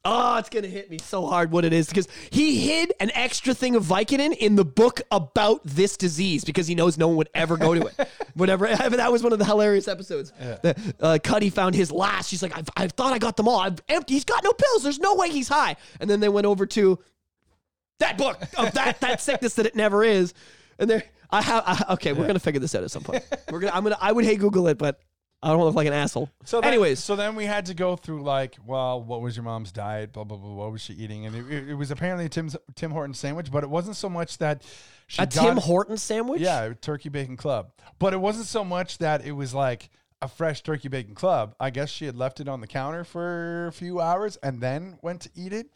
[0.06, 3.54] Oh, it's gonna hit me so hard what it is because he hid an extra
[3.54, 7.30] thing of Vicodin in the book about this disease because he knows no one would
[7.34, 8.08] ever go to it.
[8.34, 8.68] Whatever.
[9.00, 10.34] That was one of the hilarious episodes.
[10.40, 10.58] Yeah.
[10.62, 12.30] That, uh, Cuddy found his last.
[12.30, 13.60] She's like, I've, I thought I got them all.
[13.60, 14.14] I'm empty.
[14.14, 14.84] He's got no pills.
[14.84, 15.76] There's no way he's high.
[16.00, 17.00] And then they went over to
[18.00, 20.34] that book of that that sickness that it never is.
[20.80, 21.64] And there, I have.
[21.66, 23.24] I, okay, we're gonna figure this out at some point.
[23.52, 23.74] We're gonna.
[23.74, 23.98] I'm gonna.
[24.00, 25.00] I would hate Google it, but
[25.42, 26.30] I don't want to look like an asshole.
[26.44, 29.44] So then, anyways, so then we had to go through like, well, what was your
[29.44, 30.12] mom's diet?
[30.12, 30.54] Blah blah blah.
[30.54, 31.26] What was she eating?
[31.26, 34.38] And it, it, was apparently a Tim's Tim Horton sandwich, but it wasn't so much
[34.40, 34.64] that
[35.08, 36.42] she a got, Tim Hortons sandwich.
[36.42, 37.72] Yeah, turkey bacon club.
[38.00, 39.90] But it wasn't so much that it was like
[40.22, 41.56] a fresh turkey bacon club.
[41.60, 45.00] I guess she had left it on the counter for a few hours and then
[45.02, 45.68] went to eat it.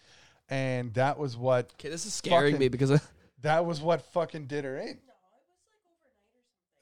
[0.50, 3.02] And that was what Okay, this is scaring Fucking- me because of,
[3.42, 5.00] that was what fucking did her in.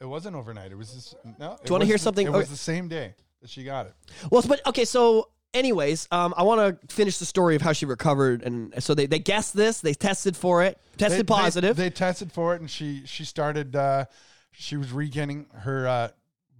[0.01, 0.71] It wasn't overnight.
[0.71, 1.57] It was just no.
[1.63, 2.25] Do you wanna hear something?
[2.25, 3.93] It was the same day that she got it.
[4.31, 4.83] well, but okay.
[4.83, 8.95] So, anyways, um, I want to finish the story of how she recovered, and so
[8.95, 9.79] they they guessed this.
[9.79, 11.77] They tested for it, tested They- they- positive.
[11.77, 13.75] They, tested for it, and she she started.
[13.75, 14.05] Uh,
[14.51, 16.09] she was regaining her uh,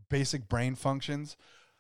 [0.10, 1.36] basic brain functions.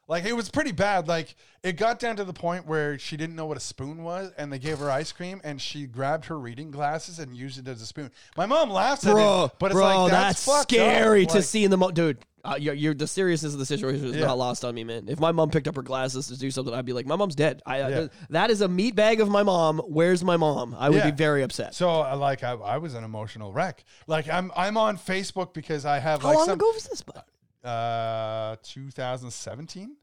[0.08, 1.08] Like it was pretty bad.
[1.08, 4.32] Like it got down to the point where she didn't know what a spoon was,
[4.38, 7.68] and they gave her ice cream, and she grabbed her reading glasses and used it
[7.68, 8.12] as a spoon.
[8.36, 11.44] My mom laughs at bro, it, but it's bro, like that's, that's, scary to Like,
[11.44, 12.18] see in the mo- dude.
[12.44, 14.26] Uh, you're, you're the seriousness of the situation is Yeah.
[14.26, 15.06] not lost on me, man.
[15.08, 17.36] If my mom picked up her glasses to do something, I'd be like, "My mom's
[17.36, 18.00] dead." I, Yeah.
[18.00, 19.78] I that is a meat bag of my mom.
[19.88, 20.76] Where's my mom?
[20.78, 21.12] I would Yeah.
[21.12, 21.76] be very upset.
[21.76, 23.84] So uh, like I, I was an emotional wreck.
[24.08, 27.04] Like I'm I'm on Facebook because I have How like long some ago was this?
[27.04, 27.22] bud?
[27.64, 29.96] Uh 2017.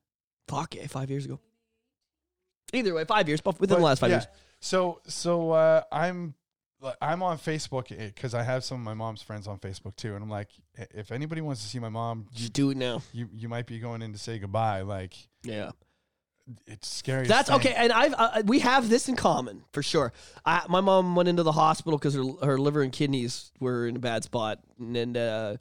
[0.49, 1.41] Fuck, eh, five years ago.
[2.73, 4.17] Either way, five years, but within the last five yeah.
[4.17, 4.27] years.
[4.61, 6.35] So so uh, I'm
[6.81, 10.15] like, I'm on Facebook because I have some of my mom's friends on Facebook too,
[10.15, 10.49] and I'm like,
[10.95, 13.03] if anybody wants to see my mom, you Just do it now.
[13.13, 14.83] you, you might be going in to say goodbye.
[14.83, 15.71] Like Yeah.
[16.67, 17.27] it's scary.
[17.27, 20.13] That's okay, and I've uh, we have this in common for sure.
[20.45, 23.97] I, my mom went into the hospital because her her liver and kidneys were in
[23.97, 25.57] a bad spot, and, and uh,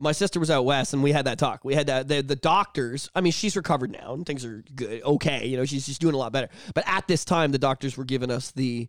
[0.00, 1.64] my sister was out west, and we had that talk.
[1.64, 3.10] We had that the, the doctors.
[3.14, 5.46] I mean, she's recovered now, and things are good, okay.
[5.46, 6.48] You know, she's she's doing a lot better.
[6.74, 8.88] But at this time, the doctors were giving us the,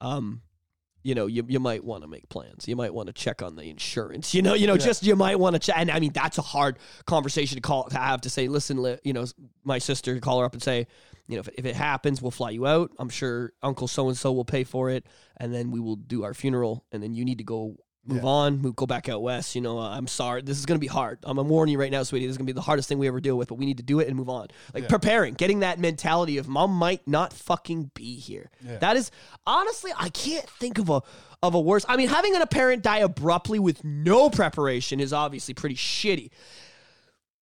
[0.00, 0.42] um,
[1.02, 2.66] you know, you, you might want to make plans.
[2.66, 4.32] You might want to check on the insurance.
[4.32, 5.76] You know, you know, just you might want to check.
[5.76, 8.48] And I mean, that's a hard conversation to call to have to say.
[8.48, 9.26] Listen, li- you know,
[9.64, 10.86] my sister call her up and say,
[11.26, 12.92] you know, if, if it happens, we'll fly you out.
[12.98, 15.04] I'm sure Uncle so and so will pay for it,
[15.36, 17.76] and then we will do our funeral, and then you need to go.
[18.06, 18.28] Move Yeah.
[18.28, 19.54] on, move, go back out west.
[19.54, 20.42] You know, uh, I'm sorry.
[20.42, 21.18] This is going to be hard.
[21.22, 22.26] I'm, I'm warning you right now, sweetie.
[22.26, 23.78] This is going to be the hardest thing we ever deal with, but we need
[23.78, 24.48] to do it and move on.
[24.74, 24.88] Like Yeah.
[24.90, 28.50] preparing, getting that mentality of mom might not fucking be here.
[28.62, 28.76] Yeah.
[28.78, 29.10] That is
[29.46, 31.00] honestly, I can't think of a
[31.42, 31.84] of a worse.
[31.88, 36.30] I mean, having a parent die abruptly with no preparation is obviously pretty shitty.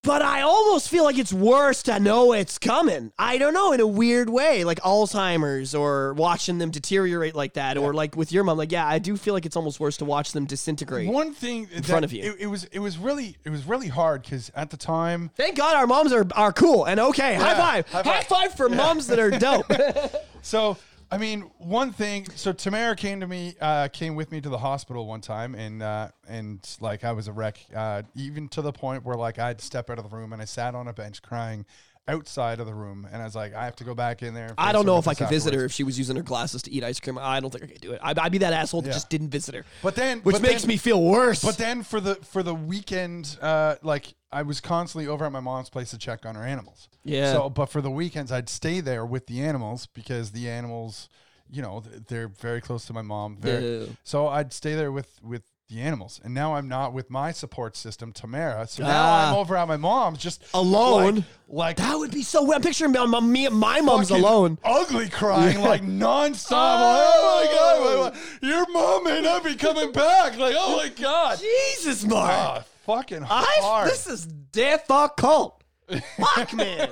[0.04, 3.12] But I almost feel like it's worse to know it's coming.
[3.20, 7.78] I don't know, in a weird way, like Alzheimer's or watching them deteriorate like that,
[7.78, 8.58] or like with your mom.
[8.58, 11.08] Like, yeah, I do feel like it's almost worse to watch them disintegrate.
[11.08, 12.32] One thing in front of you.
[12.32, 15.56] It, it was it was really it was really hard because at the time Thank
[15.56, 17.34] God our moms are, are cool and okay.
[17.34, 17.88] High five.
[17.88, 18.26] high High five.
[18.26, 19.70] five, for moms that are dope.
[20.44, 20.76] So
[21.12, 22.26] I mean, one thing.
[22.36, 25.82] So Tamara came to me, uh, came with me to the hospital one time, and
[25.82, 29.48] uh, and like I was a wreck, uh, even to the point where like I
[29.48, 31.66] had to step out of the room and I sat on a bench crying
[32.08, 34.54] outside of the room, and I was like, I have to go back in there.
[34.58, 36.62] I don't know if I could this visit her if she was using her glasses
[36.62, 37.16] to eat ice cream.
[37.18, 38.00] I don't think I could do it.
[38.02, 38.94] I'd, I'd be that asshole that Yeah.
[38.94, 41.42] just didn't visit her, But then, which but makes then- me feel worse.
[41.44, 45.40] But then for the for the weekend, uh, like I was constantly over at my
[45.40, 46.88] mom's place to check on her animals.
[47.04, 47.32] Yeah.
[47.32, 51.08] So, but for the weekends, I'd stay there with the animals because the animals,
[51.50, 53.36] you know, they're very close to my mom.
[53.36, 53.86] Very, Yeah.
[54.04, 55.42] So I'd stay there with with
[55.72, 58.66] the animals, and now I'm not with my support system, Tamara.
[58.66, 59.30] So now Ah.
[59.30, 61.16] I'm over at my mom's, just Alone?
[61.16, 62.56] Like, like that would be so weird.
[62.56, 64.58] I'm picturing my, my, me, my mom's fucking alone.
[64.64, 66.52] ugly crying like nonstop.
[66.52, 70.36] oh my god, my- my- your mom may not be coming back.
[70.38, 72.30] Like, oh my god, Jesus, Mark.
[72.32, 73.88] Ah, fucking I, hard.
[73.90, 75.62] this is difficult.
[76.18, 76.88] Fuck, man.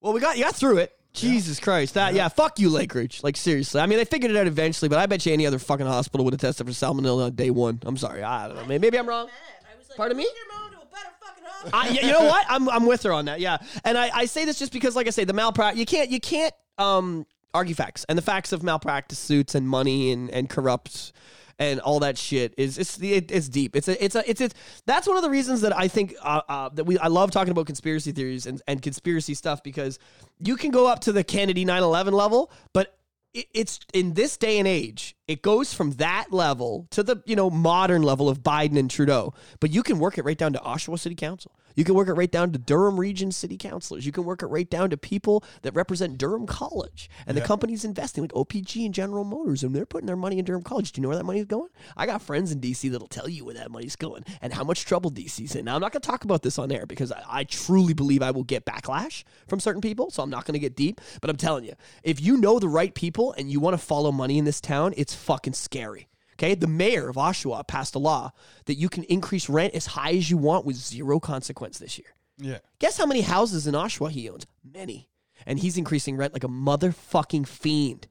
[0.00, 0.92] Well, we got you got through it.
[1.12, 1.94] Jesus Christ.
[1.94, 2.28] That yeah.
[2.28, 3.22] fuck you, Lakeridge.
[3.22, 3.80] Like seriously.
[3.80, 6.24] I mean, they figured it out eventually, but I bet you any other fucking hospital
[6.24, 7.80] would have tested for salmonella on day one.
[7.82, 8.22] I'm sorry.
[8.22, 8.64] I don't know.
[8.64, 9.28] Maybe, maybe I'm wrong.
[9.28, 10.24] I was like, Pardon me?
[10.24, 12.46] "Take your mom to a better fucking hospital." I, you know what?
[12.48, 13.40] I'm I'm with her on that.
[13.40, 15.80] Yeah, and I, I say this just because, like I say, the malpractice.
[15.80, 20.12] You can't you can't um argue facts, and the facts of malpractice suits and money
[20.12, 21.12] and and corrupt
[21.60, 23.76] and all that shit is it's it's deep.
[23.76, 24.54] It's a it's a it's it's
[24.86, 27.52] that's one of the reasons that I think uh, uh, that we I love talking
[27.52, 29.98] about conspiracy theories and and conspiracy stuff because
[30.40, 32.96] you can go up to the Kennedy 9/11 level, but
[33.34, 37.36] it- it's in this day and age it goes from that level to the you
[37.36, 40.58] know modern level of biden and trudeau but you can work it right down to
[40.58, 44.06] oshawa city council you can work it right down to durham region city councilors.
[44.06, 47.84] You can work it right down to people that represent durham college and the companies
[47.84, 50.92] investing like opg and general motors and they're putting their money in durham college.
[50.92, 51.70] Do you know where that money's going?
[51.96, 54.84] I got friends in dc that'll tell you where that money's going and how much
[54.84, 55.64] trouble dc's in.
[55.64, 58.22] Now i'm not going to talk about this on air because I, I truly believe
[58.22, 61.00] i will get backlash from certain people so i'm not going to get deep.
[61.20, 64.12] But i'm telling you if you know the right people and you want to follow
[64.12, 66.08] money in this town, it's fucking scary.
[66.40, 68.32] Okay, the mayor of Oshawa passed a law
[68.64, 72.08] that you can increase rent as high as you want with zero consequence this year.
[72.38, 72.58] yeah.
[72.78, 74.46] Guess how many houses in Oshawa he owns?
[74.64, 75.10] Many.
[75.44, 78.06] And he's increasing rent like a motherfucking fiend.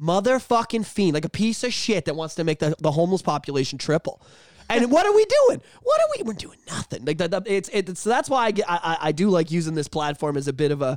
[0.00, 1.14] Motherfucking fiend.
[1.14, 4.20] Like a piece of shit that wants to make the, the homeless population triple.
[4.68, 5.60] And what are we doing?
[5.82, 6.22] What are we?
[6.24, 7.04] We're doing nothing.
[7.04, 7.42] Like that.
[7.46, 8.00] It's it's.
[8.00, 10.70] So that's why I, get- I I do like using this platform as a bit
[10.70, 10.96] of a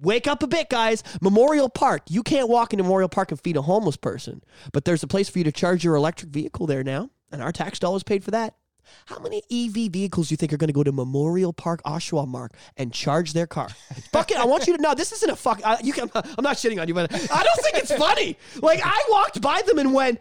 [0.00, 1.02] wake up a bit, guys.
[1.20, 2.02] Memorial Park.
[2.08, 4.42] You can't walk into Memorial Park and feed a homeless person,
[4.72, 7.52] but there's a place for you to charge your electric vehicle there now, and our
[7.52, 8.54] tax dollars paid for that.
[9.06, 12.26] How many EV vehicles do you think are going to go to Memorial Park, Oshawa,
[12.26, 13.68] Mark, and charge their car?
[14.12, 14.38] fuck it.
[14.38, 15.60] I want you to know this isn't a fuck.
[15.64, 16.10] I, you can.
[16.14, 18.36] I'm not shitting on you, but I don't think it's funny.
[18.62, 20.20] Like I walked by them and went,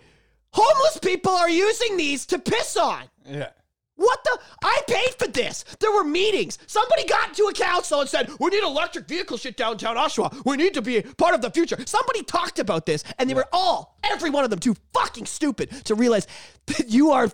[0.51, 3.03] homeless people are using these to piss on.
[3.25, 3.49] Yeah.
[3.98, 4.39] What the?
[4.64, 5.66] I paid for this.
[5.80, 6.60] There were meetings.
[6.68, 10.45] Somebody got into a council and said, we need electric vehicle shit downtown Oshawa.
[10.45, 11.78] We need to be part of the future.
[11.86, 15.72] Somebody talked about this, and they were all, every one of them, too fucking stupid
[15.86, 16.28] to realize
[16.68, 17.30] that you are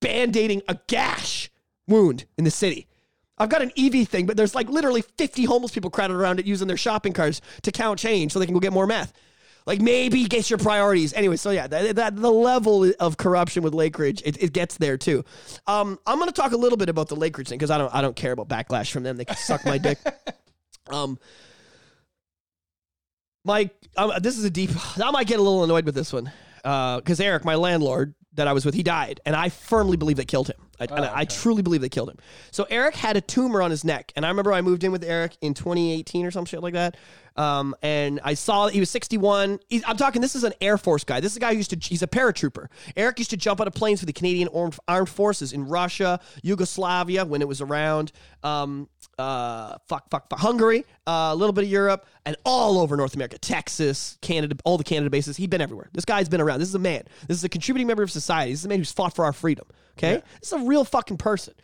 [0.00, 1.50] band aiding a gash
[1.86, 2.88] wound in the city.
[3.38, 6.46] I've got an EV thing, but there's like literally 50 homeless people crowded around it
[6.46, 9.12] using their shopping carts to count change so they can go get more meth.
[9.68, 11.12] Like maybe get your priorities.
[11.12, 14.96] Anyway, so yeah, that, that the level of corruption with Lakeridge, it, it gets there
[14.96, 15.26] too.
[15.66, 17.94] Um, I'm going to talk a little bit about the Lakeridge thing because I don't
[17.94, 19.18] I don't care about backlash from them.
[19.18, 19.98] They can suck my dick.
[20.90, 21.18] Um,
[23.44, 24.70] my um, this is a deep.
[24.98, 28.52] I might get a little annoyed with this one because Eric, my landlord that I
[28.52, 30.56] was with, he died, and I firmly believe they killed him.
[30.80, 32.18] I, and I truly believe they killed him.
[32.52, 35.04] So Eric had a tumor on his neck, and I remember I moved in with
[35.04, 36.96] Eric in 2018 or some shit like that.
[37.36, 39.60] Um, and I saw that he was 61.
[39.68, 40.20] He's, I'm talking.
[40.20, 41.20] This is an Air Force guy.
[41.20, 41.76] This is a guy who used to.
[41.76, 42.66] He's a paratrooper.
[42.96, 46.18] Eric used to jump out of planes for the Canadian Armed, Armed Forces in Russia,
[46.42, 48.10] Yugoslavia when it was around.
[48.42, 48.88] Um,
[49.18, 53.14] uh, fuck, fuck, fuck, Hungary, uh, a little bit of Europe, and all over North
[53.14, 55.36] America, Texas, Canada, all the Canada bases.
[55.36, 55.88] He's been everywhere.
[55.92, 56.60] This guy's been around.
[56.60, 57.02] This is a man.
[57.26, 58.52] This is a contributing member of society.
[58.52, 59.66] This is a man who's fought for our freedom.
[59.96, 61.54] Okay, this is a real fucking person.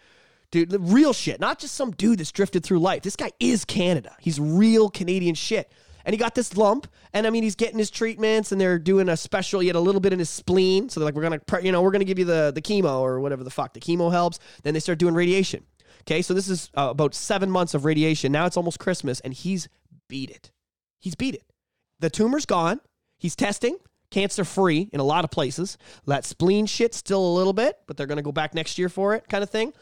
[0.50, 3.02] Dude, the real shit, not just some dude that's drifted through life.
[3.02, 4.14] This guy is Canada.
[4.20, 5.72] He's real Canadian shit.
[6.04, 9.08] And he got this lump, and I mean, he's getting his treatments, and they're doing
[9.08, 9.60] a special.
[9.60, 11.80] He had a little bit in his spleen, so they're like, "We're gonna, you know,
[11.80, 13.72] we're gonna give you the the chemo or whatever the fuck.
[13.72, 15.64] The chemo helps." Then they start doing radiation.
[16.06, 18.30] Okay, so this is uh, about seven months of radiation.
[18.30, 19.68] Now it's almost Christmas, and he's
[20.08, 20.52] beat it.
[21.00, 21.44] He's beat it.
[22.00, 22.80] The tumor's gone.
[23.18, 23.78] He's testing
[24.10, 25.76] cancer free in a lot of places.
[26.06, 29.14] That spleen shit still a little bit, but they're gonna go back next year for
[29.14, 29.72] it, kind of thing.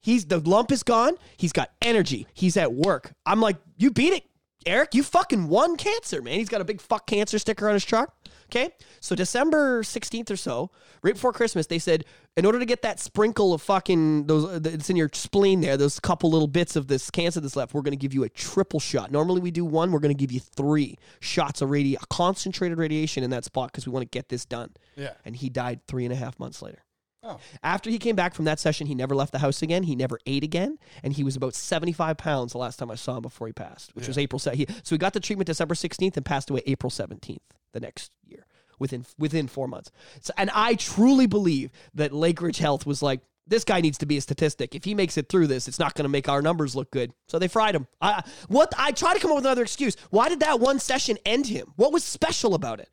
[0.00, 1.14] He's the lump is gone.
[1.36, 2.26] He's got energy.
[2.34, 3.12] He's at work.
[3.24, 4.24] I'm like, you beat it,
[4.66, 4.94] Eric.
[4.94, 6.34] You fucking won cancer, man.
[6.34, 8.14] He's got a big fuck cancer sticker on his truck.
[8.50, 8.70] Okay,
[9.00, 10.70] so December 16th or so,
[11.02, 14.60] right before Christmas, they said in order to get that sprinkle of fucking those uh,
[14.64, 17.82] it's in your spleen there, those couple little bits of this cancer that's left, we're
[17.82, 19.10] going to give you a triple shot.
[19.10, 23.22] Normally we do one, we're going to give you three shots of radi- concentrated radiation
[23.22, 24.70] in that spot because we want to get this done.
[24.96, 25.12] Yeah.
[25.26, 26.82] And he died three and a half months later.
[27.22, 27.38] Oh.
[27.62, 29.82] After he came back from that session, he never left the house again.
[29.82, 33.16] He never ate again, and he was about seventy-five pounds the last time I saw
[33.16, 34.10] him before he passed, which Yeah.
[34.10, 34.40] was April.
[34.52, 37.42] He, so he got the treatment December sixteenth and passed away April seventeenth
[37.72, 38.46] the next year,
[38.78, 39.90] within within four months.
[40.20, 44.16] So, and I truly believe that Lakeridge Health was like, this guy needs to be
[44.16, 44.74] a statistic.
[44.74, 47.12] If he makes it through this, it's not going to make our numbers look good.
[47.26, 47.88] So they fried him.
[48.00, 49.96] I what I try to come up with another excuse.
[50.10, 51.72] Why did that one session end him?
[51.76, 52.90] What was special about it?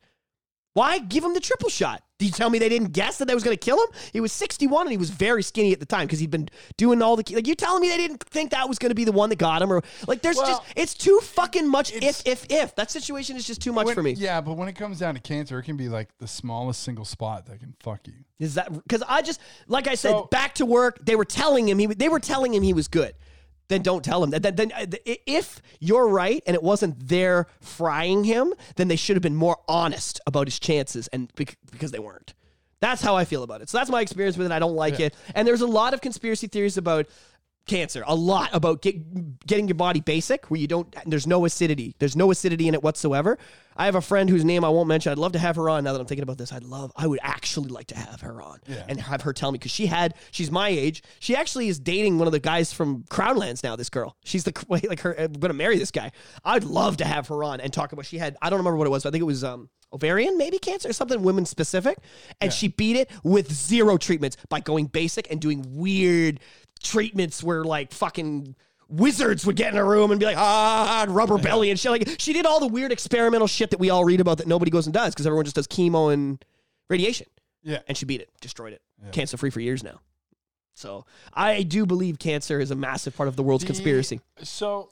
[0.76, 2.02] Why give him the triple shot?
[2.18, 3.86] Did you tell me they didn't guess that that was going to kill him?
[4.12, 7.00] He was 61 and he was very skinny at the time because he'd been doing
[7.00, 7.46] all the like.
[7.46, 9.62] You telling me they didn't think that was going to be the one that got
[9.62, 11.94] him, or like there's Well, just it's too fucking much.
[11.94, 14.12] If if if that situation is just too much When- for me.
[14.12, 17.06] Yeah, but when it comes down to cancer, it can be like the smallest single
[17.06, 18.12] spot that can fuck you.
[18.38, 20.98] Is that because I just like I said, So- back to work.
[21.06, 23.14] They were telling him he they were telling him he was good.
[23.68, 24.42] Then don't tell him that.
[24.42, 24.86] Then, then uh,
[25.26, 29.58] if you're right and it wasn't their frying him, then they should have been more
[29.68, 32.34] honest about his chances, and because they weren't.
[32.80, 33.68] That's how I feel about it.
[33.70, 34.52] So that's my experience with it.
[34.52, 35.06] I don't like Yeah.
[35.06, 35.14] it.
[35.34, 37.06] And there's a lot of conspiracy theories about
[37.66, 38.02] cancer.
[38.06, 40.94] A lot about get, getting your body basic, where you don't.
[41.06, 41.94] There's no acidity.
[41.98, 43.38] There's no acidity in it whatsoever.
[43.76, 45.12] I have a friend whose name I won't mention.
[45.12, 45.84] I'd love to have her on.
[45.84, 46.92] Now that I'm thinking about this, I'd love.
[46.96, 48.84] I would actually like to have her on Yeah.
[48.88, 50.14] and have her tell me because she had.
[50.30, 51.02] She's my age.
[51.20, 53.76] She actually is dating one of the guys from Crown Lands now.
[53.76, 54.16] This girl.
[54.24, 55.14] She's the like her.
[55.20, 56.12] I'm gonna marry this guy.
[56.44, 58.06] I'd love to have her on and talk about.
[58.06, 58.36] She had.
[58.40, 59.02] I don't remember what it was.
[59.02, 61.96] But I think it was um ovarian maybe cancer or something women specific,
[62.40, 66.40] and she beat it with zero treatments by going basic and doing weird
[66.82, 68.54] treatments where like fucking
[68.88, 71.90] wizards would get in a room and be like ah rubber belly and shit.
[71.90, 74.70] Like she did all the weird experimental shit that we all read about that nobody
[74.70, 76.44] goes and does because everyone just does chemo and
[76.88, 77.26] radiation.
[77.62, 77.80] Yeah.
[77.88, 78.82] and she beat it destroyed it.
[79.12, 80.00] Cancer free for years now.
[80.74, 84.20] So i do believe cancer is a massive part of the world's The- conspiracy.
[84.42, 84.88] So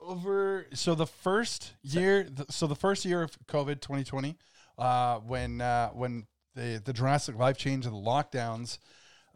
[0.00, 4.36] over so the first year so the first year of COVID 2020
[4.78, 8.78] uh when uh when the the drastic life change of the lockdowns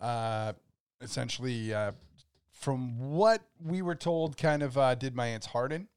[0.00, 0.52] uh
[1.00, 1.92] essentially uh
[2.52, 5.88] from what we were told kind of uh did my aunt's heart in.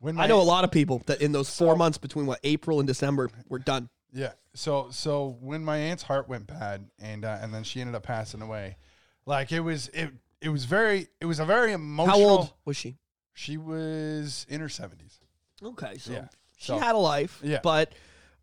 [0.00, 2.40] When i know a lot of people that in those four So- months between what
[2.44, 4.32] april and december were done Yeah.
[4.54, 8.04] So so when my aunt's heart went bad and uh, and then she ended up
[8.04, 8.76] passing away,
[9.26, 10.10] like it was it
[10.40, 12.16] it was very it was a very emotional.
[12.18, 12.98] how old was she
[13.32, 15.18] She was in her seventies.
[15.62, 16.28] okay so Yeah.
[16.56, 17.60] she So- had a life Yeah.
[17.62, 17.92] but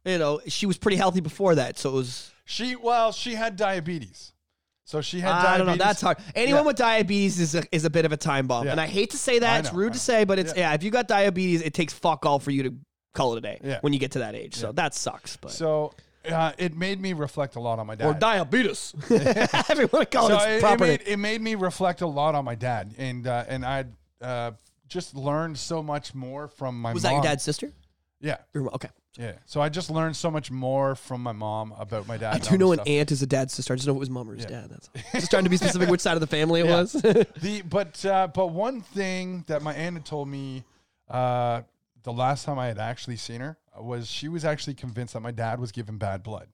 [0.04, 3.56] you know she was pretty healthy before that so it was She well she had
[3.56, 4.31] diabetes,
[4.92, 5.32] so she had.
[5.32, 5.58] I diabetes.
[5.58, 5.84] don't know.
[5.86, 6.18] That's hard.
[6.36, 6.68] Anyone Yeah.
[6.68, 8.72] with diabetes is a, is a bit of a time bomb, Yeah.
[8.74, 9.54] and I hate to say that.
[9.54, 10.00] I It's know, rude I to know.
[10.00, 10.74] say, but it's yeah.
[10.74, 12.74] If you got diabetes, it takes fuck all for you to
[13.14, 13.80] call it a day Yeah.
[13.82, 14.56] when you get to that age.
[14.56, 15.38] So that sucks.
[15.38, 15.94] But So
[16.30, 18.06] uh, it made me reflect a lot on my dad.
[18.08, 19.40] or diabetes, you call so
[19.80, 20.84] it it, its it proper.
[20.86, 23.86] made, it made me reflect a lot on my dad, and uh, and I
[24.22, 24.52] uh,
[24.88, 26.94] just learned so much more from my.
[26.94, 27.72] was that your dad's sister?
[28.20, 28.90] Yeah, Your- Okay.
[29.18, 29.34] Yeah.
[29.46, 32.36] So I just learned so much more from my mom about my dad.
[32.36, 32.88] I do know an stuff.
[32.88, 33.74] aunt is a dad's sister.
[33.74, 34.62] I just know it was mom or his Yeah.
[34.62, 34.70] dad.
[34.70, 35.02] That's all.
[35.20, 36.76] just trying to be specific which side of the family it Yeah.
[36.82, 36.94] was.
[37.42, 40.64] The but uh, but one thing that my aunt had told me
[41.10, 41.62] uh,
[42.04, 45.32] the last time I had actually seen her was she was actually convinced that my
[45.32, 46.48] dad was given bad blood.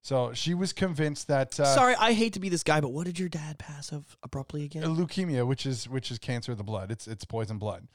[0.00, 3.04] So she was convinced that uh, Sorry, I hate to be this guy, but what
[3.06, 4.84] did your dad pass of abruptly again?
[4.84, 6.90] leukemia, which is which is cancer of the blood.
[6.92, 7.88] It's it's poison blood.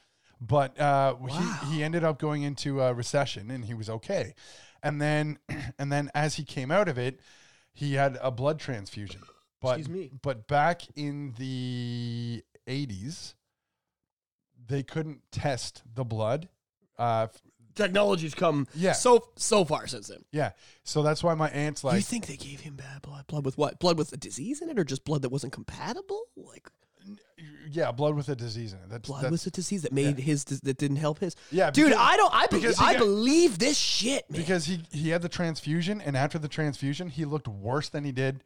[0.45, 1.27] But uh, Wow.
[1.61, 4.33] he he ended up going into a recession and he was okay.
[4.81, 5.39] And then
[5.79, 7.19] and then as he came out of it,
[7.73, 9.21] he had a blood transfusion.
[9.61, 10.11] But Excuse me.
[10.21, 13.35] but back in the 80s,
[14.67, 16.49] they couldn't test the blood.
[16.97, 17.27] Uh,
[17.75, 18.91] Technology's come Yeah.
[18.91, 20.23] so so far since then.
[20.31, 20.51] yeah,
[20.83, 21.95] so that's why my aunt's like.
[21.95, 23.25] you think they gave him bad blood?
[23.27, 23.79] Blood with what?
[23.79, 26.25] Blood with a disease in it, or just blood that wasn't compatible?
[26.35, 26.69] Like
[27.71, 28.89] yeah, blood with a disease in it.
[28.89, 31.35] That's, blood that's was a disease that made his that didn't help his.
[31.51, 32.33] Yeah, dude, I don't.
[32.33, 32.61] I believe.
[32.63, 34.39] because he I got- believe this shit, man.
[34.41, 38.11] because he he had the transfusion, and after the transfusion, he looked worse than he
[38.11, 38.43] did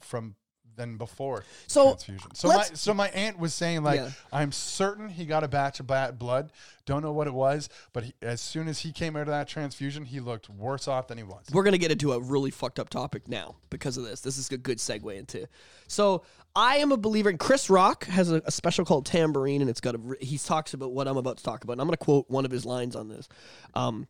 [0.00, 0.34] from
[0.76, 2.34] than before So, transfusion.
[2.34, 4.10] So my so my aunt was saying like, Yeah.
[4.32, 6.50] I'm certain he got a batch of bad blood.
[6.84, 9.46] Don't know what it was, but he, as soon as he came out of that
[9.46, 11.44] transfusion, he looked worse off than he was.
[11.52, 14.20] We're gonna get into a really fucked up topic now because of this.
[14.20, 15.46] This is a good segue into.
[15.86, 16.24] So
[16.56, 17.30] I am a believer.
[17.30, 19.98] And Chris Rock has a, a special called Tamborine, and it's got a.
[20.20, 21.74] He talks about what I'm about to talk about.
[21.74, 23.28] And I'm gonna quote one of his lines on this.
[23.74, 24.06] Um,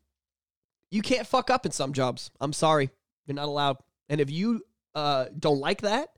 [0.91, 2.31] you can't fuck up in some jobs.
[2.41, 2.91] I'm sorry,
[3.27, 3.79] you're not allowed.
[4.09, 4.63] And if you
[4.95, 6.11] uh, don't like that,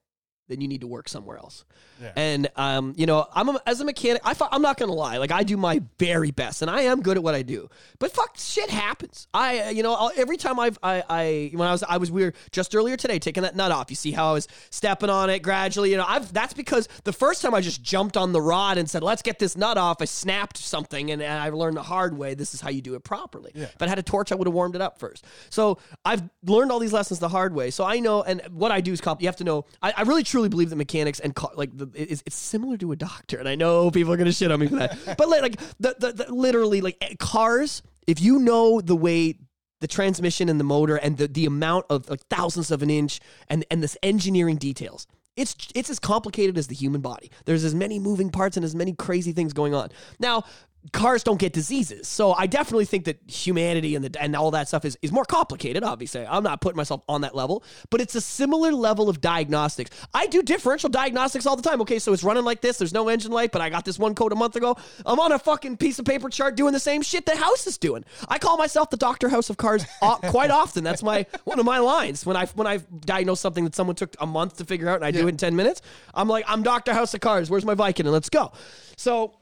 [0.48, 1.64] then you need to work somewhere else.
[2.00, 2.12] Yeah.
[2.16, 5.32] And um, you know, I'm a, as a mechanic, I, I'm not gonna lie, like
[5.32, 7.68] I do my very best, and I am good at what I do.
[7.98, 9.28] But fuck, shit happens.
[9.32, 12.10] I, uh, you know, I'll, every time I've, I, I, when I was, I was
[12.10, 13.90] weird just earlier today, taking that nut off.
[13.90, 15.90] You see how I was stepping on it gradually.
[15.90, 18.88] You know, I've that's because the first time I just jumped on the rod and
[18.88, 22.16] said, "Let's get this nut off," I snapped something, and, and I learned the hard
[22.16, 22.34] way.
[22.34, 23.52] This is how you do it properly.
[23.54, 23.64] Yeah.
[23.64, 25.24] If I had a torch, I would have warmed it up first.
[25.50, 27.70] So I've learned all these lessons the hard way.
[27.70, 29.22] So I know, and what I do is comp.
[29.22, 29.64] You have to know.
[29.82, 32.92] I, I really truly believe that mechanics and ca- like the, it's, it's similar to
[32.92, 33.38] a doctor.
[33.38, 35.96] And I know people are gonna shit on me for that, but like, like the,
[35.98, 37.82] the, the literally like eh, cars.
[38.06, 39.36] If you know the way
[39.80, 43.20] the transmission and the motor and the, the amount of like thousandths of an inch
[43.48, 45.06] and and this engineering details.
[45.36, 47.30] It's it's as complicated as the human body.
[47.44, 49.90] There's as many moving parts and as many crazy things going on.
[50.18, 50.44] Now,
[50.92, 52.08] cars don't get diseases.
[52.08, 55.24] So I definitely think that humanity and the and all that stuff is, is more
[55.24, 56.26] complicated, obviously.
[56.26, 59.90] I'm not putting myself on that level, but it's a similar level of diagnostics.
[60.14, 61.80] I do differential diagnostics all the time.
[61.82, 64.14] Okay, so it's running like this, there's no engine light, but I got this one
[64.14, 64.76] code a month ago.
[65.04, 67.78] I'm on a fucking piece of paper chart doing the same shit the house is
[67.78, 68.04] doing.
[68.28, 69.28] I call myself the Dr.
[69.28, 70.84] House of Cars quite often.
[70.84, 72.24] That's my one of my lines.
[72.24, 75.04] When I when I diagnose something that someone took a month to figure out and
[75.04, 75.82] I do it in 10 minutes,
[76.14, 76.92] I'm like, I'm Dr.
[76.92, 77.50] House of Cars.
[77.50, 78.06] Where's my Viking?
[78.06, 78.52] And let's go.
[78.96, 79.34] So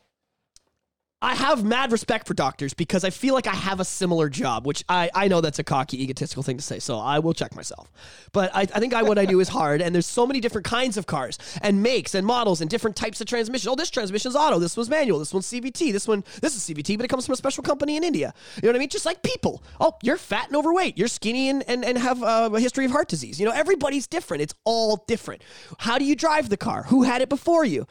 [1.24, 4.66] I have mad respect for doctors because I feel like I have a similar job,
[4.66, 7.56] which I, I know that's a cocky, egotistical thing to say, so I will check
[7.56, 7.90] myself.
[8.32, 10.66] But I, I think I, what I do is hard, and there's so many different
[10.66, 13.70] kinds of cars, and makes, and models, and different types of transmission.
[13.70, 16.98] Oh, this transmission's auto, this one's manual, this one's CVT, this one, this is CVT,
[16.98, 18.34] but it comes from a special company in India.
[18.56, 18.90] You know what I mean?
[18.90, 19.62] Just like people.
[19.80, 22.90] Oh, you're fat and overweight, you're skinny and, and, and have uh, a history of
[22.90, 23.40] heart disease.
[23.40, 24.42] You know, everybody's different.
[24.42, 25.40] It's all different.
[25.78, 26.82] How do you drive the car?
[26.82, 27.86] Who had it before you?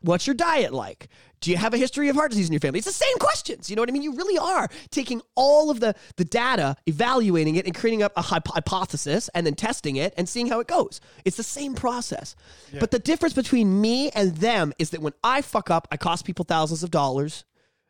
[0.00, 1.08] What's your diet like?
[1.42, 2.78] Do you have a history of heart disease in your family?
[2.78, 3.68] It's the same questions.
[3.68, 4.02] You know what I mean?
[4.02, 8.22] You really are taking all of the, the data, evaluating it, and creating up a
[8.22, 11.00] hypo- hypothesis, and then testing it and seeing how it goes.
[11.24, 12.36] It's the same process.
[12.78, 16.24] But the difference between me and them is that when I fuck up, I cost
[16.24, 17.44] people thousands of dollars,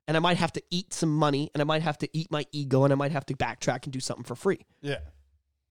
[0.09, 2.47] and I might have to eat some money, and I might have to eat my
[2.53, 4.65] ego, and I might have to backtrack and do something for free.
[4.81, 4.99] Yeah.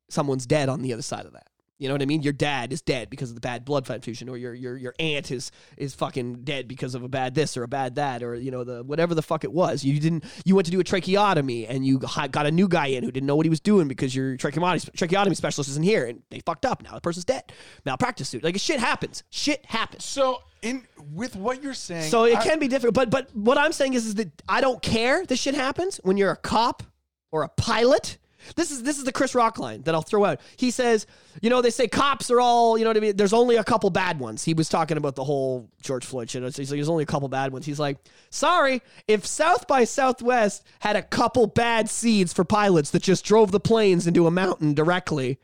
[0.10, 1.48] Someone's dead on the other side of that.
[1.82, 2.22] You know what I mean?
[2.22, 5.32] Your dad is dead because of the bad blood transfusion, or your your your aunt
[5.32, 8.52] is is fucking dead because of a bad this or a bad that, or you
[8.52, 9.84] know the whatever the fuck it was.
[9.84, 13.04] You didn't you went to do a tracheotomy and you got a new guy in
[13.04, 16.22] who didn't know what he was doing because your tracheotomy tracheotomy specialist isn't here and
[16.30, 16.84] they fucked up.
[16.84, 17.52] Now the person's dead.
[17.84, 18.44] Malpractice suit.
[18.44, 19.24] Like shit happens.
[19.32, 20.06] Shit happens.
[20.06, 23.58] So in with what you're saying, So it I- can be difficult, but but what
[23.58, 25.26] I'm saying is, is that I don't care.
[25.26, 26.84] This shit happens when you're a cop
[27.32, 28.20] or a pilot.
[28.56, 30.42] This is this is the Chris Rock line that I'll throw out.
[30.58, 31.08] He says,
[31.42, 33.16] you know, they say cops are all, you know what I mean.
[33.16, 34.44] There's only a couple bad ones.
[34.44, 36.44] He was talking about the whole George Floyd shit.
[36.44, 37.66] He's like, there's only a couple bad ones.
[37.66, 37.98] He's like,
[38.30, 43.52] sorry, if South by Southwest had a couple bad seeds for pilots that just drove
[43.52, 45.40] the planes into a mountain directly,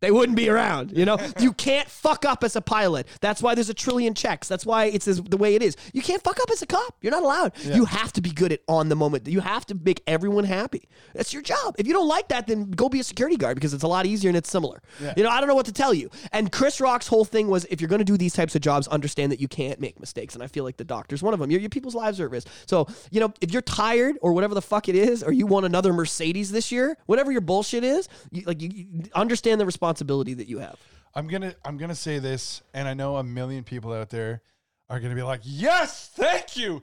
[0.00, 0.96] they wouldn't be around.
[0.96, 3.06] You know, you can't fuck up as a pilot.
[3.20, 4.46] That's why there's a trillion checks.
[4.46, 5.74] That's why it's as, the way it is.
[5.94, 6.96] You can't fuck up as a cop.
[7.00, 7.52] You're not allowed.
[7.62, 9.26] You have to be good at on the moment.
[9.26, 10.88] You have to make everyone happy.
[11.14, 11.76] That's your job.
[11.78, 14.04] If you don't like that, then go be a security guard because it's a lot
[14.04, 14.82] easier and it's similar.
[15.16, 16.10] You know, I don't know what to tell you.
[16.30, 18.88] And Chris Rock's whole thing was if you're going to do these types of jobs,
[18.88, 20.34] understand that you can't make mistakes.
[20.34, 21.50] And I feel like the doctor's one of them.
[21.50, 22.48] Your, your people's lives are at risk.
[22.66, 25.64] So, you know, if you're tired or whatever the fuck it is, or you want
[25.64, 29.85] another Mercedes this year, whatever your bullshit is, you, like you, you understand the responsibility
[29.94, 30.78] that you have.
[31.14, 34.42] I'm gonna I'm gonna say this, and I know a million people out there
[34.90, 36.82] are gonna be like, "Yes, thank you."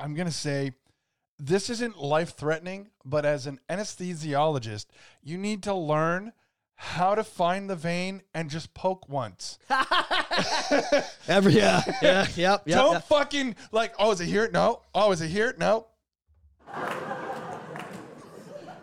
[0.00, 0.72] I'm gonna say
[1.38, 4.86] this isn't life threatening, but as an anesthesiologist,
[5.22, 6.32] you need to learn
[6.76, 9.58] how to find the vein and just poke once.
[11.28, 12.66] Every yeah, yeah, yep, yep.
[12.66, 14.50] Don't fucking like, oh, is it here?
[14.52, 14.82] No.
[14.94, 15.54] Oh, is it here?
[15.58, 15.86] No.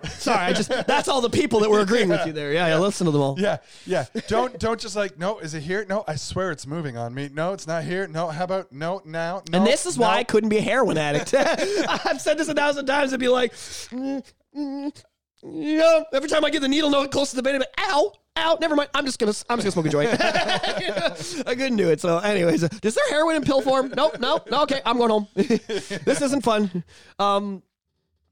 [0.10, 2.52] Sorry, I just that's all the people that were agreeing with you there.
[2.54, 3.40] Yeah, yeah, listen to them all.
[3.40, 4.06] Yeah, yeah.
[4.28, 5.86] Don't don't just like, no, is it here?
[5.88, 7.30] No, I swear it's moving on me.
[7.34, 8.08] No, it's not here.
[8.08, 9.44] No, how about no now?
[9.52, 10.06] No, And this is no.
[10.08, 11.34] why I couldn't be a heroin addict.
[11.36, 13.14] I've said this a thousand times.
[13.14, 14.24] I'd be like, mm,
[14.56, 15.02] mm,
[16.14, 18.58] every time I get the needle no close to the vein, I'm like, ow, ow.
[18.60, 18.90] Never mind.
[18.94, 20.22] I'm just gonna, I'm just gonna smoke a joint.
[21.48, 22.02] I couldn't do it.
[22.02, 23.94] So, anyways, is there heroin in pill form?
[23.96, 24.64] Nope, no, no.
[24.64, 25.28] Okay, I'm going home.
[25.36, 26.84] this isn't fun.
[27.20, 27.64] Um,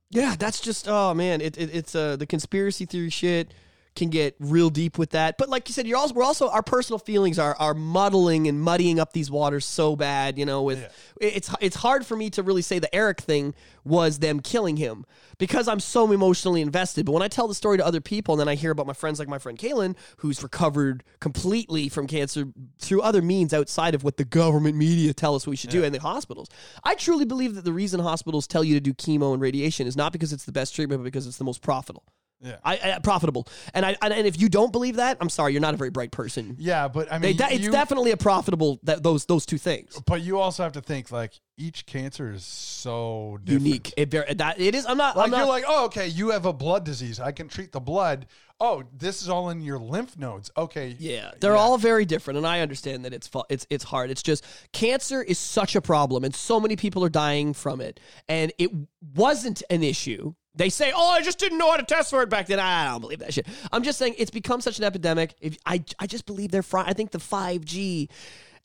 [0.10, 3.54] yeah, that's just oh man, it, it it's uh the conspiracy theory shit
[3.96, 5.38] can get real deep with that.
[5.38, 8.62] But like you said, you're also we're also our personal feelings are are muddling and
[8.62, 10.38] muddying up these waters so bad.
[10.38, 10.88] You know, with
[11.20, 13.54] it's it's hard for me to really say the Eric thing
[13.84, 15.06] was them killing him
[15.38, 17.06] because I'm so emotionally invested.
[17.06, 18.94] But when I tell the story to other people, and then I hear about my
[18.94, 22.46] friends like my friend Kaylin, who's recovered completely from cancer
[22.80, 25.94] through other means outside of what the government media tell us we should do, and
[25.94, 26.50] the hospitals.
[26.84, 29.98] I truly believe that the reason hospitals tell you to do chemo and radiation is
[29.98, 32.04] not because it's the best treatment, but because it's the most profitable.
[32.42, 32.58] Yeah.
[32.64, 33.48] I, I profitable.
[33.74, 36.12] And I and if you don't believe that, I'm sorry, you're not a very bright
[36.12, 36.56] person.
[36.58, 40.00] Yeah, but I They, mean, that, it's definitely a profitable that those those two things.
[40.06, 43.66] But you also have to think like each cancer is so different.
[43.66, 43.94] Unique.
[43.98, 44.86] It that it is.
[44.86, 45.18] I'm not.
[45.18, 45.38] Like I'm not.
[45.40, 47.20] you're like, oh, okay, you have a blood disease.
[47.20, 48.26] I can treat the blood.
[48.62, 50.52] Oh, this is all in your lymph nodes.
[50.58, 50.96] Okay.
[51.00, 54.12] Yeah, they're all very different, and I understand that it's fu- it's it's hard.
[54.12, 58.00] It's just cancer is such a problem, and so many people are dying from it,
[58.28, 58.72] and it
[59.16, 60.34] wasn't an issue.
[60.56, 62.88] They say, "Oh, I just didn't know how to test for it back then." I
[62.88, 63.48] don't believe that shit.
[63.72, 65.36] I'm just saying it's become such an epidemic.
[65.42, 66.84] If I I just believe they're fry.
[66.86, 68.10] I think the 5G.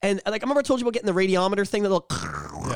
[0.03, 2.07] And like I remember I told you about getting the radiometer thing, the little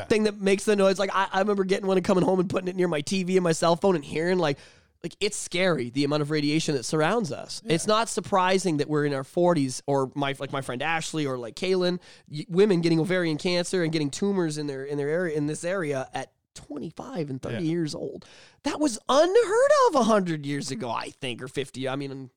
[0.05, 0.97] thing that makes the noise.
[0.99, 3.35] Like I, I remember getting one and coming home and putting it near my TV
[3.35, 4.57] and my cell phone and hearing like
[5.03, 7.61] like it's scary the amount of radiation that surrounds us.
[7.65, 11.37] It's not surprising that we're in our 40s or my like my friend Ashley or
[11.37, 11.99] like Kaylin,
[12.29, 15.63] y- women getting ovarian cancer and getting tumors in their in their area in this
[15.63, 16.31] area at
[16.65, 17.61] 25 and 30 Yeah.
[17.61, 18.25] years old.
[18.63, 20.73] That was unheard of 100 years mm-hmm.
[20.73, 21.87] ago, I think or 50.
[21.87, 22.29] I mean,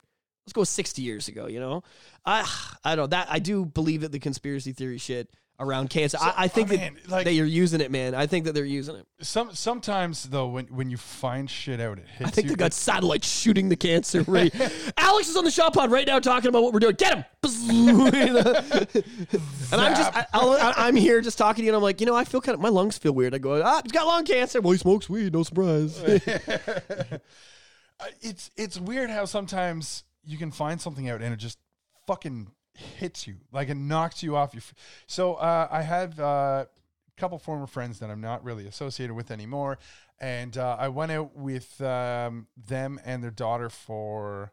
[0.47, 1.83] let's go 60 years ago, you know.
[2.25, 2.49] I
[2.85, 5.29] I don't know that I do believe that the conspiracy theory shit
[5.63, 6.19] around cancer.
[6.21, 8.15] I, I think mean, that, like- that you're using it, man.
[8.15, 9.07] I think that they're using it.
[9.21, 12.51] Some sometimes though, when when you find shit out, it hits I think you.
[12.51, 14.55] they got satellites shooting the cancer rate.
[14.97, 16.95] Alex is on the shop pod right now talking about what we're doing.
[16.97, 17.25] Get him!
[17.43, 22.15] and I'm just, I, I'm here just talking to you, and I'm like, you know,
[22.15, 23.35] I feel kind of, my lungs feel weird.
[23.35, 24.61] I go, ah, he's got lung cancer.
[24.61, 26.03] Well, he smokes weed, no surprise.
[28.01, 31.57] Uh, it's it's weird how sometimes you can find something out and it just
[32.09, 34.75] fucking hits you like it knocks you off your f-
[35.07, 39.31] so uh, i have uh, a couple former friends that i'm not really associated with
[39.31, 39.79] anymore
[40.21, 44.53] and uh, i went out with um, them and their daughter for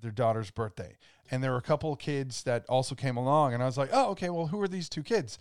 [0.00, 0.96] their daughter's birthday
[1.30, 4.10] and there were a couple kids that also came along and i was like oh
[4.10, 5.38] okay well who are these two kids?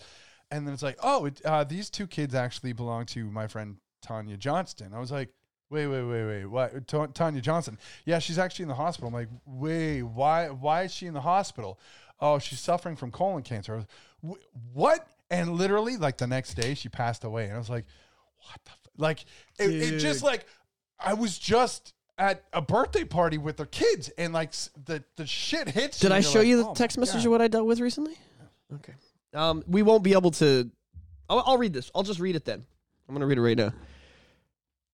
[0.52, 3.78] And then it's like oh it, uh, these two kids actually belong to my friend
[4.02, 4.94] tanya johnston.
[4.94, 5.30] I was like
[5.70, 6.46] Wait, wait, wait, wait.
[6.46, 6.88] What?
[6.88, 7.78] Ta- Tanya Johnson?
[8.06, 9.08] Yeah, she's actually in the hospital.
[9.08, 10.50] I'm like, wait, why?
[10.50, 11.80] Why is she in the hospital?
[12.20, 13.76] Oh, she's suffering from colon cancer.
[13.76, 13.86] Was,
[14.38, 15.08] "Wh- what?
[15.30, 17.46] And literally, like the next day, she passed away.
[17.46, 17.86] And I was like,
[18.38, 18.72] what the?
[18.72, 18.78] F-?
[18.98, 19.26] Like,
[19.60, 20.46] it, it just like
[21.00, 24.54] I was just at a birthday party with their kids, and like
[24.86, 26.00] the the shit hits.
[26.00, 27.66] Did you, I show like, you the "Oh text message God." of what I dealt
[27.66, 28.14] with recently?
[28.74, 28.94] Okay.
[29.34, 30.70] Um, we won't be able to.
[31.28, 31.92] I'll, I'll read this.
[31.96, 32.64] I'll just read it then.
[33.10, 33.74] I'm gonna read it right now.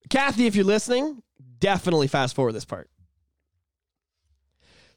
[0.10, 1.22] Kathy, if you're listening,
[1.60, 2.90] definitely fast forward this part.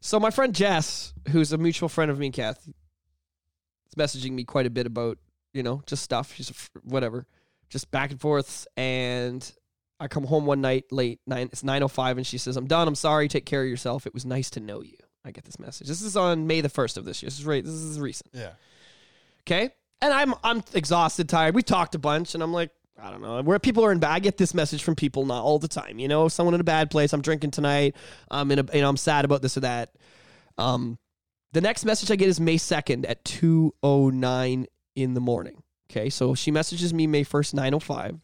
[0.01, 2.75] So my friend Jess, who's a mutual friend of me and Kathy,
[3.87, 5.19] is messaging me quite a bit about
[5.53, 6.35] you know just stuff.
[6.35, 7.27] She's a whatever,
[7.71, 8.67] just back and forths.
[8.77, 9.51] And
[9.99, 11.49] I come home one night late nine.
[11.53, 12.87] It's nine oh five, and she says, "I'm done.
[12.87, 13.29] I'm sorry.
[13.29, 14.07] Take care of yourself.
[14.07, 15.89] It was nice to know you." I get this message.
[15.89, 17.29] This is on May the first of this year.
[17.29, 17.65] This is right.
[17.65, 18.31] This is recent.
[18.35, 18.51] Yeah.
[19.47, 19.71] Okay.
[20.03, 21.55] And I'm I'm exhausted, tired.
[21.55, 22.71] We talked a bunch, and I'm like,
[23.01, 23.43] I don't know.
[23.43, 25.99] Where people are in bad, I get this message from people not all the time.
[25.99, 27.13] You know, someone in a bad place.
[27.13, 27.97] I'm drinking tonight.
[28.31, 29.95] I'm in a, you know, I'm sad about this or that.
[30.59, 30.99] Um,
[31.53, 35.63] the next message I get is May second at two oh nine in the morning.
[35.91, 38.19] Okay, so she messages me May first nine oh five.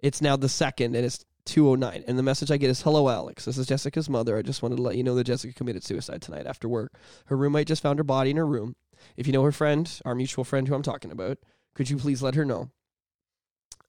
[0.00, 2.02] It's now the second, and it's two oh nine.
[2.06, 3.44] And the message I get is, "Hello, Alex.
[3.44, 4.36] This is Jessica's mother.
[4.36, 6.92] I just wanted to let you know that Jessica committed suicide tonight after work.
[7.26, 8.76] Her roommate just found her body in her room.
[9.16, 11.38] If you know her friend, our mutual friend who I'm talking about,
[11.74, 12.70] could you please let her know?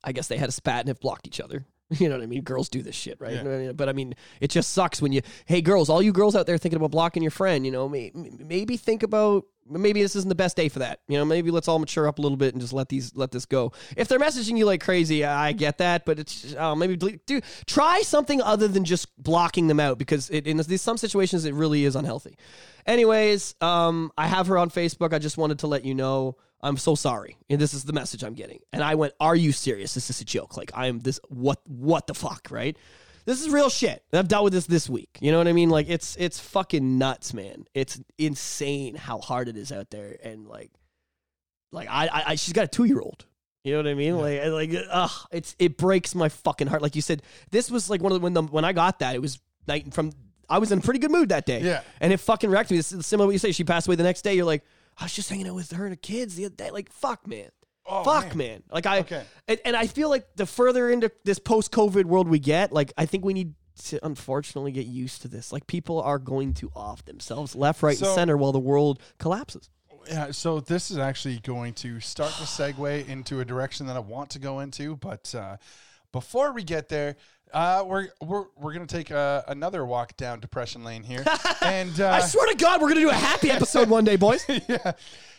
[0.08, 1.64] I guess they had a spat and have blocked each other.
[1.90, 2.42] You know what I mean?
[2.42, 3.42] Girls do this shit, right?
[3.42, 3.72] Yeah.
[3.72, 6.58] But I mean, it just sucks when you, hey, girls, all you girls out there
[6.58, 10.34] thinking about blocking your friend, you know, may, maybe think about maybe this isn't the
[10.34, 11.00] best day for that.
[11.08, 13.30] You know, maybe let's all mature up a little bit and just let these let
[13.30, 13.72] this go.
[13.96, 17.40] If they're messaging you like crazy, I get that, but it's uh, maybe delete- do
[17.66, 21.54] try something other than just blocking them out because it, in these, some situations it
[21.54, 22.36] really is unhealthy.
[22.86, 25.12] Anyways, um, I have her on Facebook.
[25.12, 26.36] I just wanted to let you know.
[26.60, 27.36] I'm so sorry.
[27.48, 28.60] And this is the message I'm getting.
[28.72, 29.94] And I went, "Are you serious?
[29.94, 30.56] This is a joke.
[30.56, 32.76] Like I am this what what the fuck, right?
[33.24, 34.02] This is real shit.
[34.10, 35.18] And I've dealt with this this week.
[35.20, 35.70] You know what I mean?
[35.70, 37.66] Like it's it's fucking nuts, man.
[37.74, 40.70] It's insane how hard it is out there and like
[41.72, 43.26] like I I, I she's got a 2-year-old.
[43.64, 44.16] You know what I mean?
[44.16, 46.80] Like like ugh, it's it breaks my fucking heart.
[46.80, 49.14] Like you said, this was like one of the when the when I got that,
[49.14, 50.12] it was night from
[50.48, 51.60] I was in a pretty good mood that day.
[51.60, 51.82] Yeah.
[52.00, 52.78] And it fucking wrecked me.
[52.78, 53.52] This is similar to what you say.
[53.52, 54.34] She passed away the next day.
[54.34, 54.64] You're like,
[54.98, 56.70] I was just hanging out with her and the kids the other day.
[56.70, 57.48] Like, fuck, man.
[57.86, 58.36] Oh, fuck, man.
[58.36, 58.62] man.
[58.70, 59.22] Like, I, Okay.
[59.46, 62.92] and, and I feel like the further into this post COVID world we get, like,
[62.98, 63.54] I think we need
[63.84, 65.52] to unfortunately get used to this.
[65.52, 69.70] Like, people are going to off themselves left, right, and center while the world collapses.
[70.08, 74.00] Yeah, so this is actually going to start to segue into a direction that I
[74.00, 75.58] want to go into, but uh,
[76.12, 77.16] before we get there,
[77.52, 81.24] uh, we're we're we're gonna take uh, another walk down Depression Lane here,
[81.62, 84.16] and uh, I swear to God, we're going to do a happy episode one day,
[84.16, 84.44] boys.
[84.68, 84.92] yeah.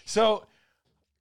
[0.05, 0.45] So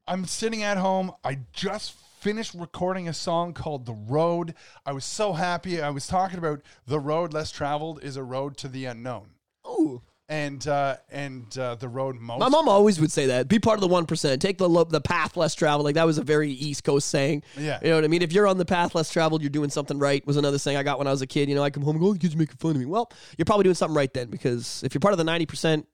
[0.06, 1.12] I'm sitting at home.
[1.22, 4.54] I just finished recording a song called The Road.
[4.84, 5.80] I was so happy.
[5.80, 9.30] I was talking about the road less traveled is a road to the unknown.
[9.66, 10.02] Ooh.
[10.30, 13.48] And uh, and uh, the road most My mom always would say that.
[13.48, 14.42] Be part of the one percent.
[14.42, 15.86] Take the lo- the path less traveled.
[15.86, 17.44] Like that was a very East Coast saying.
[17.56, 17.78] Yeah.
[17.82, 18.20] You know what I mean?
[18.20, 20.26] If you're on the path less traveled, you're doing something right.
[20.26, 21.48] Was another saying I got when I was a kid.
[21.48, 22.84] You know, I come home and go, oh, the kids are making fun of me.
[22.84, 25.86] Well, you're probably doing something right then because if you're part of the ninety percent,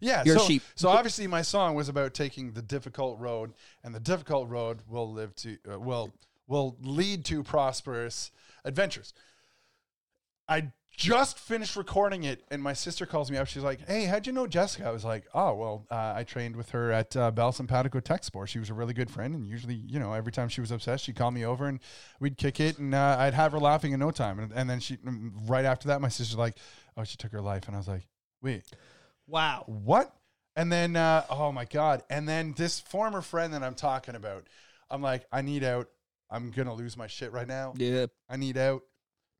[0.00, 0.62] Yeah, You're a so, sheep.
[0.74, 3.52] So obviously, my song was about taking the difficult road,
[3.84, 6.12] and the difficult road will live to uh, will
[6.48, 8.32] will lead to prosperous
[8.64, 9.14] adventures.
[10.48, 13.46] I just finished recording it, and my sister calls me up.
[13.46, 16.56] She's like, "Hey, how'd you know Jessica?" I was like, "Oh, well, uh, I trained
[16.56, 18.48] with her at uh, Bell Sympatico Tech Sport.
[18.48, 21.00] She was a really good friend, and usually, you know, every time she was upset,
[21.00, 21.80] she'd call me over and
[22.20, 24.38] we'd kick it, and uh, I'd have her laughing in no time.
[24.38, 26.56] And, and then she, mm, right after that, my sister's like,
[26.96, 28.06] "Oh, she took her life," and I was like,
[28.40, 28.64] "Wait."
[29.26, 29.64] wow.
[29.66, 30.14] what?
[30.56, 32.02] And then, uh, oh my God.
[32.08, 34.46] And then this former friend that I'm talking about,
[34.90, 35.88] I'm like, I need out.
[36.30, 37.74] I'm going to lose my shit right now.
[37.76, 38.06] Yeah.
[38.28, 38.82] I need out.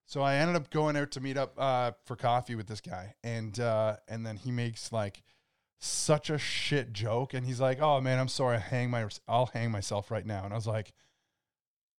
[0.07, 3.15] So I ended up going out to meet up uh, for coffee with this guy.
[3.23, 5.23] And, uh, and then he makes like
[5.79, 7.35] such a shit joke.
[7.35, 8.57] And he's like, oh man, I'm sorry.
[8.57, 10.45] I hang my, I'll hang myself right now.
[10.45, 10.93] And I was like,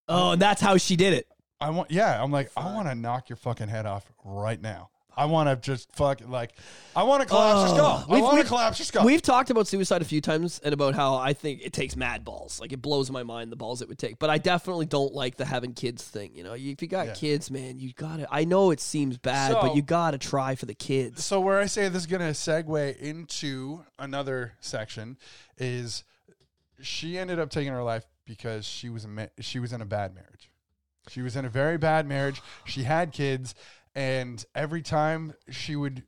[0.08, 1.28] Oh, and that's how she did it.
[1.60, 4.90] I want, yeah, I'm like, I want to knock your fucking head off right now.
[5.18, 6.52] I want to just fuck like,
[6.96, 7.76] I want to collapse your Oh.
[7.78, 8.06] skull.
[8.10, 9.06] I We've- want to we've- collapse your skull.
[9.06, 12.26] We've talked about suicide a few times and about how I think it takes mad
[12.26, 12.60] balls.
[12.60, 14.20] Like it blows my mind the balls it would take.
[14.20, 16.36] But I definitely don't like the having kids thing.
[16.36, 17.14] You know, if you got Yeah.
[17.14, 18.28] kids, man, you gotta.
[18.30, 21.24] I know it seems bad, So- but you gotta try for the kids.
[21.24, 25.18] So where I say this is going to segue into another section
[25.58, 26.04] is
[26.82, 29.86] she ended up taking her life because she was a ma- she was in a
[29.86, 30.50] bad marriage.
[31.08, 32.42] She was in a very bad marriage.
[32.66, 33.54] She had kids,
[33.96, 36.04] and every time she would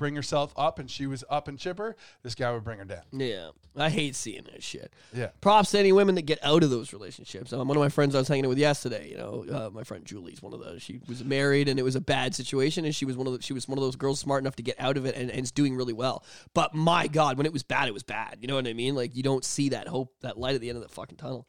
[0.00, 3.02] bring herself up and she was up and chipper, this guy would bring her down.
[3.12, 4.94] Yeah, I hate seeing that shit.
[5.12, 5.28] Yeah.
[5.42, 7.52] Props to any women that get out of those relationships.
[7.52, 9.84] Um, one of my friends I was hanging out with yesterday, you know, uh, my
[9.84, 10.82] friend Julie's one of those.
[10.82, 13.42] She was married and it was a bad situation, and she was one of the,
[13.42, 15.42] she was one of those girls smart enough to get out of it and, and
[15.42, 16.24] is doing really well.
[16.54, 18.38] But my God, when it was bad, it was bad.
[18.40, 18.94] You know what I mean?
[18.94, 21.46] Like you don't see that hope, that light at the end of the fucking tunnel.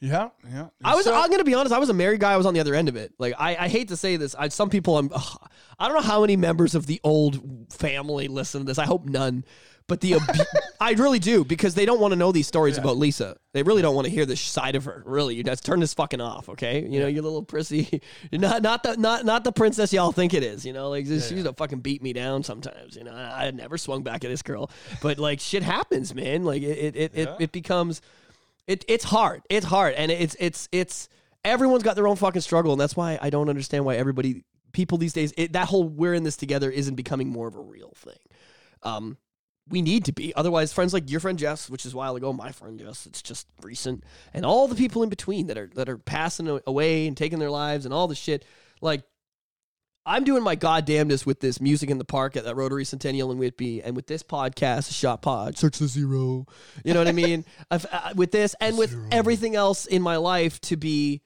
[0.00, 0.68] Yeah, yeah.
[0.84, 1.04] I was.
[1.06, 1.72] So- I'm gonna be honest.
[1.74, 2.32] I was a married guy.
[2.32, 3.14] I was on the other end of it.
[3.18, 4.34] Like I, I hate to say this.
[4.34, 4.98] I, some people.
[4.98, 5.10] I'm.
[5.14, 5.38] ugh,
[5.78, 7.40] I don't know how many members of the old
[7.72, 8.78] family listen to this.
[8.78, 9.44] I hope none.
[9.86, 10.14] But the.
[10.14, 10.42] abu-
[10.80, 13.36] I really do because they don't want to know these stories about Lisa.
[13.54, 15.02] They really don't want to hear this side of her.
[15.06, 16.86] Really, you guys turn this fucking off, okay?
[16.86, 18.02] You know, you little prissy.
[18.30, 20.66] You're not not the not not the princess y'all think it is.
[20.66, 22.96] You know, like this, she used to fucking beat me down sometimes.
[22.96, 26.44] You know, I, I never swung back at this girl, but like shit happens, man.
[26.44, 27.22] Like it it it, Yeah.
[27.22, 28.02] it, it becomes.
[28.66, 29.42] It, it's hard.
[29.50, 31.08] It's hard, and it's it's it's
[31.44, 34.98] everyone's got their own fucking struggle, and that's why I don't understand why everybody people
[34.98, 37.92] these days it, that whole we're in this together isn't becoming more of a real
[37.96, 38.18] thing.
[38.82, 39.18] Um,
[39.68, 42.32] we need to be, otherwise, friends like your friend Jess, which is a while ago,
[42.32, 45.88] my friend Jess, it's just recent, and all the people in between that are that
[45.88, 48.44] are passing away and taking their lives and all the shit,
[48.80, 49.02] like.
[50.06, 53.38] I'm doing my goddamnedest with this music in the park at that Rotary Centennial in
[53.38, 56.46] Whitby, and with this podcast, Shot Pod, search the zero.
[56.84, 57.44] You know what I mean?
[57.70, 61.22] I've, uh, with this and with everything else in my life to be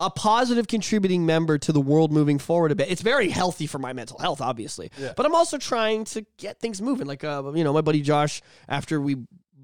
[0.00, 2.90] a positive contributing member to the world moving forward a bit.
[2.90, 4.90] It's very healthy for my mental health, obviously.
[4.98, 5.12] Yeah.
[5.14, 7.06] But I'm also trying to get things moving.
[7.06, 9.16] Like, uh, you know, my buddy Josh, after we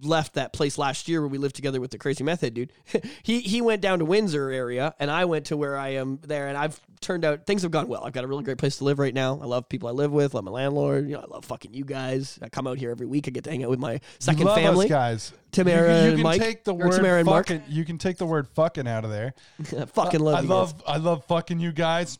[0.02, 2.72] left that place last year where we lived together with the crazy method dude,
[3.22, 6.48] he he went down to Windsor area, and I went to where I am there,
[6.48, 8.04] and I've turned out things have gone well.
[8.04, 9.38] I've got a really great place to live right now.
[9.40, 10.34] I love people I live with.
[10.34, 11.08] love my landlord.
[11.08, 12.38] You know, I love fucking you guys.
[12.42, 13.28] I come out here every week.
[13.28, 14.86] I get to hang out with my second love family.
[14.86, 15.32] us guys.
[15.52, 17.48] Tamara you, can- you and Mike, take the word Tamara and Mark.
[17.48, 17.62] fucking.
[17.68, 19.34] You can take the word fucking out of there.
[19.78, 22.18] I fucking love I you love I love fucking you guys.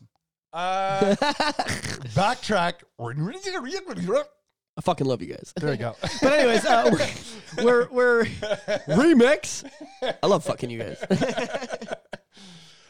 [0.53, 1.15] Uh,
[2.15, 2.75] backtrack.
[4.77, 5.53] I fucking love you guys.
[5.55, 5.95] There you go.
[6.21, 6.91] But anyways, uh,
[7.63, 8.23] we're, we're we're
[8.87, 9.67] remix.
[10.21, 11.03] I love fucking you guys.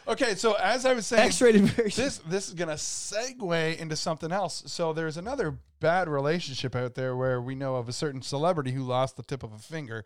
[0.10, 2.04] Okay, so as I was saying, X-rated version.
[2.06, 4.64] this this is gonna segue into something else.
[4.66, 8.84] So there's another bad relationship out there where we know of a certain celebrity who
[8.84, 10.06] lost the tip of a finger,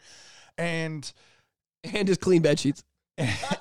[0.57, 1.11] and
[1.83, 2.83] and his clean bed sheets.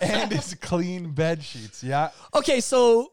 [0.01, 1.85] and his clean bed sheets.
[1.85, 2.09] Yeah.
[2.35, 3.13] Okay, so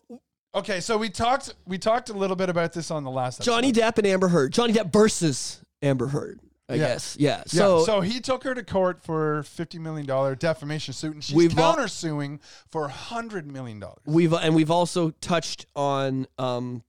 [0.56, 3.52] Okay, so we talked we talked a little bit about this on the last episode.
[3.52, 4.54] Johnny Depp and Amber Heard.
[4.54, 6.40] Johnny Depp versus Amber Heard.
[6.70, 6.88] I Yeah.
[6.88, 7.16] guess.
[7.20, 7.38] Yeah.
[7.38, 11.24] Yeah, So, so, he took her to court for fifty million dollar defamation suit, and
[11.24, 14.02] she's We've al- countersuing for hundred million dollars.
[14.06, 16.84] we've and we've also touched on um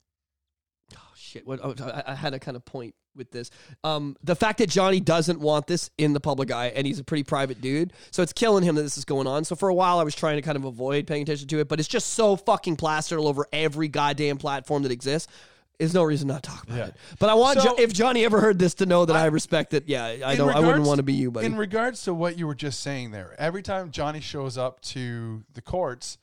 [0.96, 3.50] oh shit what oh, I, I had a kind of point with this
[3.84, 7.04] um the fact that Johnny doesn't want this in the public eye and he's a
[7.04, 9.74] pretty private dude so it's killing him that this is going on so for a
[9.74, 12.14] while I was trying to kind of avoid paying attention to it but it's just
[12.14, 15.30] so fucking plastered all over every goddamn platform that exists
[15.78, 16.86] There's no reason not to talk about Yeah.
[16.86, 16.94] it.
[17.20, 19.74] But I want So- jo- if Johnny ever heard this to know that I, respect
[19.74, 19.84] it.
[19.86, 20.50] Yeah, I don't.
[20.50, 21.46] I wouldn't want to be you, buddy.
[21.46, 25.44] In regards to what you were just saying there, every time Johnny shows up to
[25.54, 26.18] the courts,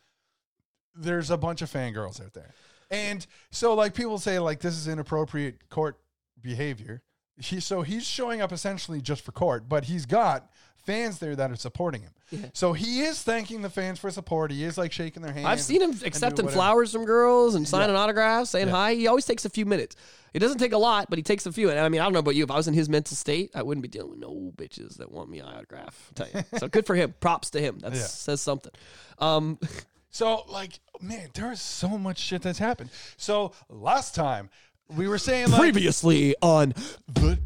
[0.94, 2.54] there's a bunch of fangirls out there.
[2.92, 5.98] And so like people say like this is inappropriate court
[6.46, 7.02] behavior.
[7.38, 11.52] He so he's showing up essentially just for court, but he's got fans there that
[11.52, 12.12] are supporting him.
[12.54, 14.52] So he is thanking the fans for support.
[14.52, 15.46] He is like shaking their hands.
[15.48, 18.74] I've seen him accepting flowers from girls and signing autographs, saying Yeah.
[18.74, 18.94] hi.
[18.96, 19.96] He always takes a few minutes.
[20.34, 21.70] It doesn't take a lot, but he takes a few.
[21.70, 22.44] And I mean, I don't know about you.
[22.44, 25.12] If I was in his mental state, I wouldn't be dealing with no bitches that
[25.12, 26.12] want me autograph.
[26.20, 26.46] I'll tell you.
[26.60, 27.14] so good for him.
[27.20, 27.80] Props to him.
[27.80, 28.00] That Yeah.
[28.02, 28.72] says something.
[29.20, 29.60] Um,
[30.10, 32.90] So like man, there is so much shit that's happened.
[33.18, 34.50] So last time
[34.90, 36.74] we were saying like previously on
[37.14, 37.40] the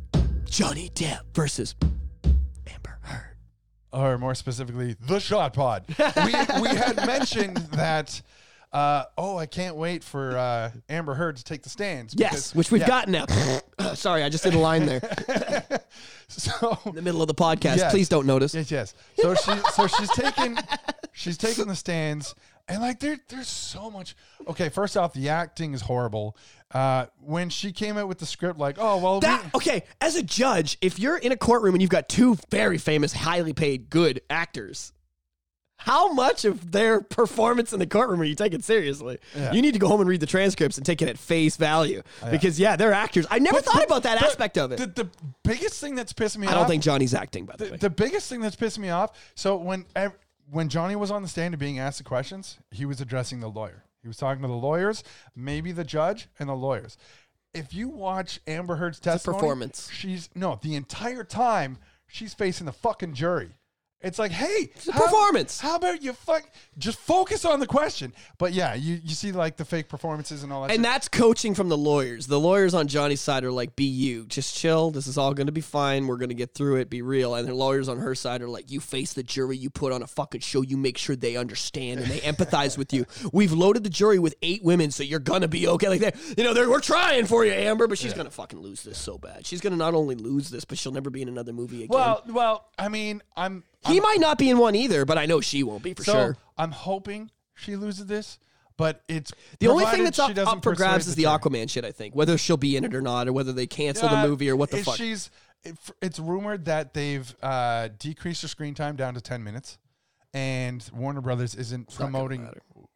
[0.45, 1.75] Johnny Depp versus
[2.67, 3.35] Amber Heard.
[3.91, 5.85] or more specifically, the shot pod.
[5.87, 8.21] we, we had mentioned that.
[8.71, 12.13] Uh, oh, I can't wait for uh, Amber Heard to take the stands.
[12.15, 12.87] Yes, which we've yeah.
[12.87, 13.25] gotten now.
[13.95, 15.01] Sorry, I just did a line there
[16.27, 17.77] So in the middle of the podcast.
[17.77, 17.91] Yes.
[17.91, 18.53] Please don't notice.
[18.53, 18.93] yes, yes.
[19.17, 20.55] So she, so she's taking,
[21.13, 22.35] she's taking the stands,
[22.69, 24.15] and like there, there's so much.
[24.47, 26.37] Okay, first off, the acting is horrible.
[26.71, 30.15] Uh, when she came out with the script, like, oh well, That we, okay, as
[30.15, 33.89] a judge, if you're in a courtroom and you've got two very famous, highly paid,
[33.89, 34.93] good actors,
[35.77, 39.17] how much of their performance in the courtroom are you taking seriously?
[39.35, 39.53] Yeah.
[39.53, 42.03] You need to go home and read the transcripts and take it at face value
[42.29, 43.25] because yeah, they're actors.
[43.31, 44.77] I never thought about that aspect of it.
[44.77, 45.09] The, the
[45.43, 46.57] biggest thing that's pissing me I off.
[46.57, 47.77] don't think Johnny's acting, by the, the, way.
[47.77, 49.17] the biggest thing that's pissing me off.
[49.35, 49.85] So when
[50.51, 53.47] when Johnny was on the stand and being asked the questions, he was addressing the
[53.49, 53.83] lawyer.
[54.01, 55.03] He was talking to the lawyers,
[55.35, 56.97] maybe the judge and the lawyers.
[57.53, 59.89] If you watch Amber Heard's testimony, performance.
[59.91, 61.77] She's no the entire time
[62.07, 63.51] she's facing the fucking jury.
[64.01, 65.59] It's like, hey, a performance.
[65.59, 68.13] How about you fuck just focus on the question?
[68.37, 70.71] But yeah, you, you see like the fake performances and all that.
[70.71, 70.83] And shit.
[70.83, 72.25] that's coaching from the lawyers.
[72.25, 74.25] The lawyers on Johnny's side are like, be you.
[74.27, 74.91] Just chill.
[74.91, 76.07] This is all going to be fine.
[76.07, 76.89] We're going to get through it.
[76.89, 77.35] Be real.
[77.35, 79.57] And the lawyers on her side are like, you face the jury.
[79.57, 80.61] You put on a fucking show.
[80.61, 83.05] You make sure they understand and they empathize with you.
[83.33, 85.89] We've loaded the jury with eight women, so you're going to be okay.
[85.89, 86.15] Like, that.
[86.37, 88.97] you know, they're, we're trying for you, Amber, but she's going to fucking lose this
[88.97, 89.45] so bad.
[89.45, 91.97] She's going to not only lose this, but she'll never be in another movie again.
[91.97, 95.41] well, well, I mean, I'm he might not be in one either, but I know
[95.41, 96.37] she won't be for so sure.
[96.57, 98.39] I'm hoping she loses this,
[98.77, 101.23] but it's The only thing that's up, up for grabs is the.
[101.23, 102.15] Aquaman shit, I think.
[102.15, 104.71] Whether she'll be in it or not, or whether they cancel the movie or what
[104.71, 104.97] the fuck.
[104.97, 105.29] She's
[105.63, 109.77] it, it's rumored that they've uh, decreased her screen time down to ten minutes,
[110.33, 112.49] and Warner Brothers isn't promoting,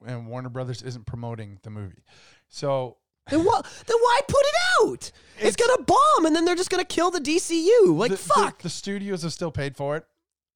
[0.05, 2.03] and Warner Brothers isn't promoting the movie.
[2.49, 2.97] So
[3.29, 3.65] Then what?
[3.85, 5.11] Then why put it out?
[5.37, 7.97] It's, It's- gonna bomb, and then they're just gonna kill the DCU.
[7.97, 8.57] Like the, fuck.
[8.59, 10.05] the, the studios have still paid for it.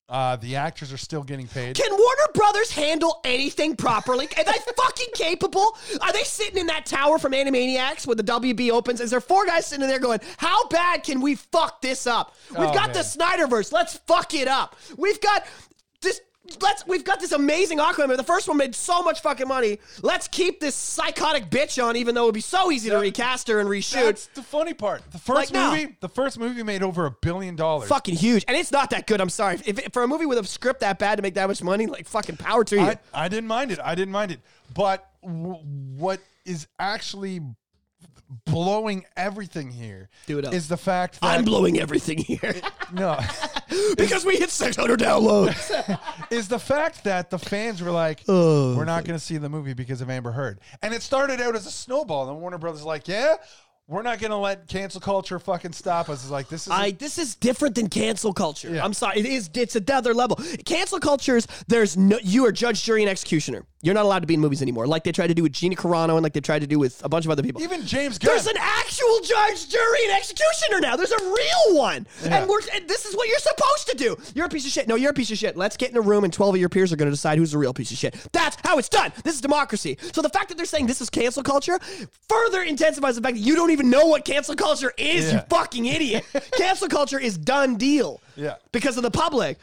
[0.10, 1.76] Uh, the actors are still getting paid.
[1.76, 4.26] Can Warner Brothers handle anything properly?
[4.38, 5.78] Are they fucking capable?
[6.02, 9.02] Are they sitting in that tower from Animaniacs when the WB opens?
[9.02, 12.34] Is there four guys sitting there going, "How bad can we fuck this up?
[12.52, 13.00] We've Oh, got the.
[13.00, 13.74] Snyderverse.
[13.74, 14.78] Let's fuck it up.
[14.96, 15.46] We've got
[16.02, 16.22] this."
[16.62, 16.86] Let's.
[16.88, 18.18] We've got this amazing Aquaman.
[18.18, 19.80] The first one made so much fucking money.
[20.02, 23.48] Let's keep this psychotic bitch on, even though it would be so easy to recast
[23.48, 24.06] her and reshoot.
[24.06, 25.02] That's the funny part.
[25.12, 27.90] The first movie, the first movie made over a billion dollars.
[27.90, 29.22] fucking huge, and it's not that good.
[29.22, 29.56] I'm sorry.
[29.66, 31.86] If, if for a movie with a script that bad to make that much money,
[31.88, 32.82] like fucking power to you.
[32.82, 33.80] I, I didn't mind it.
[33.84, 34.40] I didn't mind it.
[34.74, 35.60] But w-
[35.98, 37.42] what is actually
[38.46, 40.54] blowing everything here Do it up.
[40.54, 42.56] is the fact that I'm blowing everything here
[42.94, 43.18] no
[43.98, 46.00] because we hit 600 downloads.
[46.32, 49.50] is the fact that the fans were like, Oh, we're not going to see the
[49.50, 52.30] movie because of Amber Heard, and it started out as a snowball.
[52.30, 53.36] And Warner Brothers like, yeah,
[53.88, 56.22] we're not going to let cancel culture fucking stop us.
[56.22, 58.70] It's like this is I this is different than cancel culture.
[58.70, 58.84] Yeah.
[58.84, 59.50] I'm sorry, it is.
[59.54, 60.38] It's another level.
[60.66, 63.64] Cancel culture is there's no you are judge, jury, and executioner.
[63.84, 65.76] You're not allowed to be in movies anymore, like they tried to do with Gina
[65.76, 67.62] Carano and like they tried to do with a bunch of other people.
[67.62, 68.34] even James Gunn.
[68.34, 70.96] There's an actual judge, jury, and executioner now.
[70.96, 72.08] There's a real one.
[72.24, 72.40] Yeah.
[72.40, 74.18] And we're and this is what you're supposed to do.
[74.34, 74.88] You're a piece of shit.
[74.88, 75.56] No, you're a piece of shit.
[75.56, 77.52] Let's get in a room and 12 of your peers are going to decide who's
[77.52, 78.16] the real piece of shit.
[78.32, 79.14] That's how it's done.
[79.24, 79.98] This is democracy.
[80.12, 81.78] So the fact that they're saying this is cancel culture
[82.28, 85.86] further intensifies the fact that you don't even know what cancel culture is, you fucking
[85.86, 86.26] idiot.
[86.58, 88.22] cancel culture is done deal.
[88.36, 88.56] Yeah.
[88.72, 89.58] Because of the public.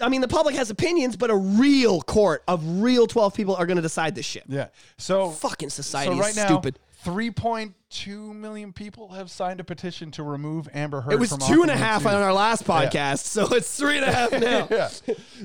[0.00, 3.66] I mean, the public has opinions, but a real court of real 12 people are
[3.66, 4.44] going to decide this shit.
[4.46, 4.68] yeah.
[4.96, 6.78] So Fucking society so right is now, stupid.
[7.04, 11.12] 3.2 million people have signed a petition to remove Amber Heard.
[11.14, 12.08] It was two and a half 2.
[12.08, 14.68] on our last podcast, so it's three and a half now.
[14.70, 14.88] yeah,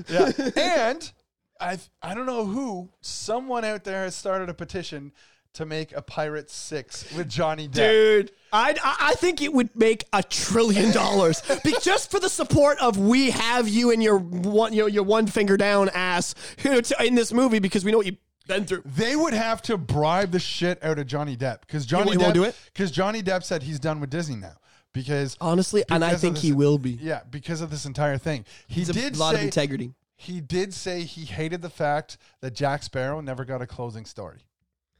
[0.08, 0.50] yeah.
[0.56, 1.12] and
[1.60, 5.12] I I don't know who someone out there has started a petition
[5.54, 7.74] to make a Pirate Six with Johnny Depp.
[7.74, 12.78] Dude, I, I think it would make a trillion dollars Be- just for the support
[12.80, 16.80] of we have you and your one your, your one finger down ass you know,
[17.00, 18.16] in this movie because we know what you
[18.46, 18.82] Been through.
[18.84, 22.22] They would have to bribe the shit out of Johnny Depp because Johnny he Depp
[22.22, 22.56] won't do it?
[22.72, 24.54] because Johnny Depp said he's done with Disney now
[24.92, 26.98] because Honestly, and I think this- he will be.
[27.00, 28.44] Yeah, because of this entire thing.
[28.68, 29.92] He He's a did lot of integrity.
[30.16, 34.40] he did say he hated the fact that Jack Sparrow never got a closing story.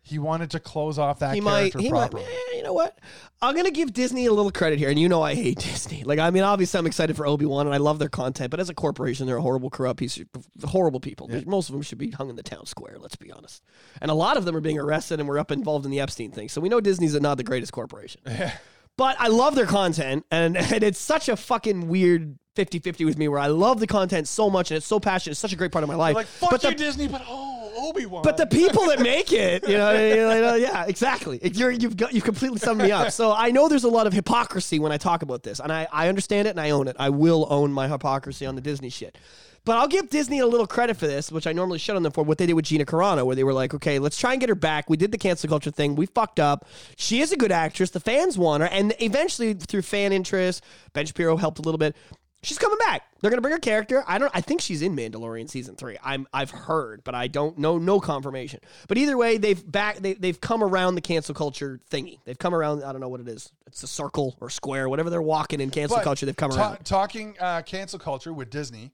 [0.06, 1.72] He wanted to close off that He might.
[1.72, 2.10] character He might.
[2.10, 2.24] properly.
[2.24, 2.98] eh, you know what?
[3.40, 6.05] I'm gonna give Disney a little credit here, and you know I hate Disney.
[6.05, 8.60] Like, I mean, obviously I'm excited for Obi Wan, and I love their content, but
[8.60, 10.26] as a corporation, they're a horrible, corrupt piece, of,
[10.64, 11.31] horrible people.
[11.47, 12.97] Most of them should be hung in the town square.
[12.98, 13.62] Let's be honest.
[14.02, 16.32] And a lot of them are being arrested, and we're up involved in the Epstein
[16.32, 16.51] thing.
[16.51, 18.20] So we know Disney's not the greatest corporation.
[18.97, 23.18] But I love their content, and, and it's such a fucking weird 50 50 with
[23.18, 25.32] me where I love the content so much, and it's so passionate.
[25.32, 26.14] It's such a great part of my life.
[26.14, 27.53] Like fuck but you, the, Disney, but oh,
[27.85, 28.23] Obi Wan.
[28.23, 31.39] but the people that make it, you know, like, uh, yeah, exactly.
[31.43, 33.11] You're, you've got you've completely summed me up.
[33.12, 35.86] So I know there's a lot of hypocrisy when I talk about this, and I,
[35.93, 36.97] I understand it and I own it.
[36.98, 39.16] I will own my hypocrisy on the Disney shit.
[39.66, 42.12] But I'll give Disney a little credit for this, which I normally shut on them
[42.12, 44.40] for what they did with Gina Carano, where they were like, okay, let's try and
[44.40, 44.90] get her back.
[44.90, 45.94] We did the cancel culture thing.
[45.94, 46.66] We fucked up.
[46.97, 47.90] She is a good actress.
[47.90, 48.69] The fans want her.
[48.69, 50.62] And eventually, through fan interest,
[50.93, 51.97] Ben Shapiro helped a little bit.
[52.44, 53.02] She's coming back.
[53.20, 54.04] They're gonna bring her character.
[54.06, 54.30] I don't.
[54.34, 55.96] I think she's in Mandalorian season three.
[56.02, 56.26] I'm.
[56.32, 57.78] I've heard, but I don't know.
[57.78, 58.60] No confirmation.
[58.86, 59.96] But either way, they've back.
[59.98, 62.18] They, they've come around the cancel culture thingy.
[62.24, 62.84] They've come around.
[62.84, 63.50] I don't know what it is.
[63.66, 66.26] It's a circle or square, whatever they're walking in cancel But culture.
[66.26, 66.84] They've come ta- around.
[66.84, 68.92] talking uh, cancel culture with Disney.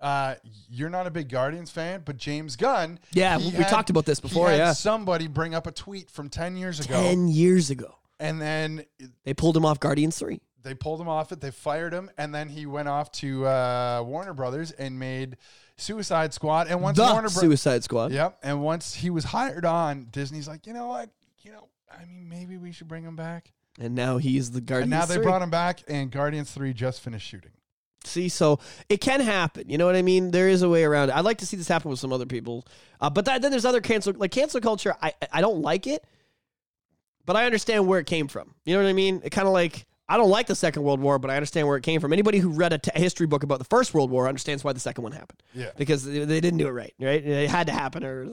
[0.00, 0.34] Uh,
[0.70, 2.98] you're not a big Guardians fan, but James Gunn.
[3.12, 4.72] Yeah, we talked about this he before, had yeah.
[4.72, 8.84] somebody bring up a tweet from ten years ago, Ten years ago, and then
[9.24, 10.40] they pulled him off Guardians three.
[10.62, 11.40] They pulled him off it.
[11.40, 15.36] They fired him, and then he went off to uh, Warner Brothers and made
[15.76, 16.68] Suicide Squad.
[16.68, 18.12] And once The Warner Brothers, Suicide Squad.
[18.12, 21.10] yep, and once he was hired on, Disney's like, you know what,
[21.42, 23.52] you know, I mean, maybe we should bring him back.
[23.78, 24.92] And now he's the Guardians.
[24.92, 25.24] And now they 3.
[25.24, 27.52] brought him back, and Guardians Three just finished shooting.
[28.04, 29.68] See, so it can happen.
[29.68, 30.30] You know what I mean?
[30.30, 31.16] There is a way around it.
[31.16, 32.66] I'd like to see this happen with some other people,
[33.00, 34.96] uh, but that, then there's other cancel like cancel culture.
[35.02, 36.04] I I don't like it,
[37.26, 38.54] but I understand where it came from.
[38.64, 39.20] You know what I mean?
[39.22, 41.76] It kind of like I don't like the Second World War, but I understand where
[41.76, 42.12] it came from.
[42.12, 44.80] Anybody who read a t- history book about the First World War understands why the
[44.80, 45.40] second one happened.
[45.54, 45.70] Yeah.
[45.76, 46.92] because they didn't do it right.
[47.00, 47.24] Right?
[47.24, 48.26] It had to happen, or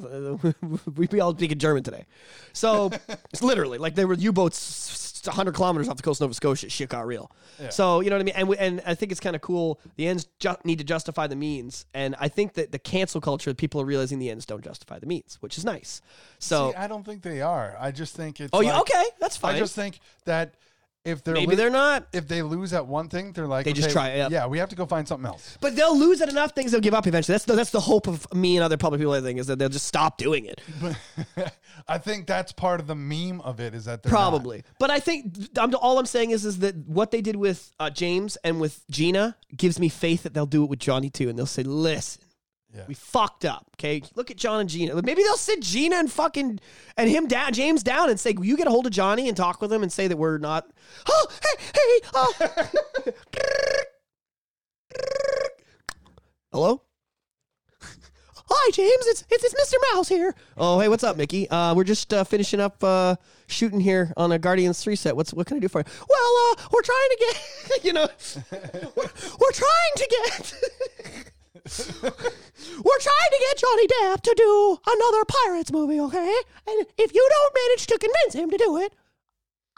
[0.96, 2.06] we'd be all speaking German today.
[2.52, 2.92] So
[3.32, 6.70] it's literally like there were U-boats 100 kilometers off the coast of Nova Scotia.
[6.70, 7.32] Shit got real.
[7.62, 7.70] Yeah.
[7.70, 8.36] So you know what I mean.
[8.36, 9.80] And we, and I think it's kind of cool.
[9.98, 13.54] The ends ju- need to justify the means, and I think that the cancel culture,
[13.54, 16.02] people are realizing the ends don't justify the means, which is nice.
[16.40, 17.76] So See, I don't think they are.
[17.80, 18.50] I just think it's.
[18.54, 19.56] oh, yeah, okay, that's fine.
[19.56, 20.56] I just think that
[21.08, 22.08] if they're Maybe they're not.
[22.12, 24.32] if they lose at one thing, they're like They just okay, try it.
[24.32, 25.58] Yeah, we have to go find something else.
[25.62, 27.34] But they'll lose at enough things they'll give up eventually.
[27.34, 29.14] That's the, that's the hope of me and other public people.
[29.14, 30.62] I think is that they'll just stop doing it.
[30.82, 31.54] But
[31.88, 34.18] I think that's part of the meme of it is that they're not.
[34.18, 37.72] Probably, but I think I'm, all I'm saying is is that what they did with
[37.80, 41.30] uh, James and with Gina gives me faith that they'll do it with Johnny too,
[41.30, 42.22] and they'll say, "Listen,
[42.76, 42.84] Yeah.
[42.88, 43.66] we fucked up.
[43.76, 45.02] Okay, look at John and Gina.
[45.02, 46.60] Maybe they'll sit Gina and fucking
[46.98, 49.38] and him down, James down, and say, "Will "You get a hold of Johnny and
[49.38, 50.70] talk with him and say that we're not."
[51.10, 52.34] Oh, hey, hey, oh.
[56.52, 56.82] Hello.
[58.50, 59.06] Hi, James.
[59.08, 59.76] It's, it's it's Mr.
[59.94, 60.34] Mouse here.
[60.58, 61.50] Oh, hey, what's up, Mickey?
[61.50, 63.16] Uh, we're just uh, finishing up uh,
[63.48, 65.16] shooting here on a Guardians three set.
[65.16, 65.86] What's what can I do for you?
[66.10, 68.08] Well, uh, we're trying to get, you know,
[68.96, 70.54] we're, we're trying to get,
[72.84, 76.36] we're trying to get Johnny Depp to do another Pirates movie, okay?
[76.68, 78.94] And if you don't manage to convince him to do it,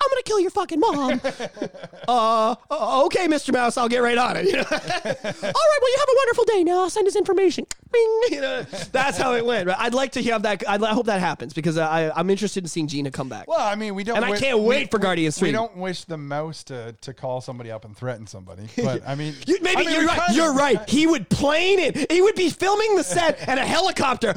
[0.02, 1.22] I'm gonna kill your fucking mom.
[2.08, 3.52] uh, uh, okay, Mr.
[3.52, 4.46] Mouse, I'll get right on it.
[4.46, 4.64] You know?
[4.72, 6.82] All right, well, you have a wonderful day now.
[6.82, 7.66] I'll send his information.
[7.92, 8.22] Bing.
[8.30, 8.62] You know,
[8.92, 9.68] that's how it went.
[9.68, 9.78] Right?
[9.80, 10.64] I'd like to have that.
[10.68, 13.48] I'd, I hope that happens because I, I'm interested in seeing Gina come back.
[13.48, 14.18] Well, I mean, we don't.
[14.18, 15.50] And I can't wait we- for Guardians Three.
[15.50, 19.16] We don't wish the mouse to, to call somebody up and threaten somebody, but I
[19.16, 20.36] mean, You- maybe I mean, you're right.
[20.36, 20.90] You're right.
[20.90, 22.12] He would plane it.
[22.12, 24.34] He would be filming the set, and a helicopter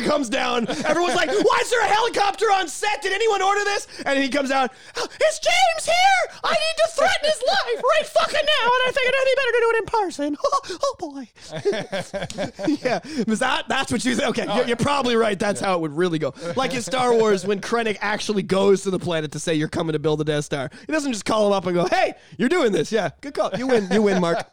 [0.00, 0.68] comes down.
[0.68, 3.02] Everyone's like, "Why is there a helicopter on set?
[3.02, 4.72] Did anyone order this?" And he comes out.
[4.96, 6.38] Oh, it's James here.
[6.42, 9.52] I need to threaten his life right fucking now, and I figured it'd be better
[9.52, 10.36] to do it in person.
[10.82, 12.78] oh boy.
[12.84, 13.68] yeah, was that?
[13.68, 14.28] That's what you think?
[14.30, 15.38] Okay, you're, you're probably right.
[15.38, 16.34] That's how it would really go.
[16.56, 19.92] Like in Star Wars, when Krennic actually goes to the planet to say you're coming
[19.92, 22.48] to build the Death Star, he doesn't just call him up and go, "Hey, you're
[22.48, 23.50] doing this." Yeah, good call.
[23.56, 23.88] You win.
[23.90, 24.46] You win, Mark.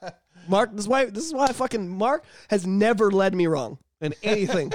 [0.48, 1.06] Mark, this is why.
[1.06, 4.74] This is why fucking Mark has never led me wrong in anything.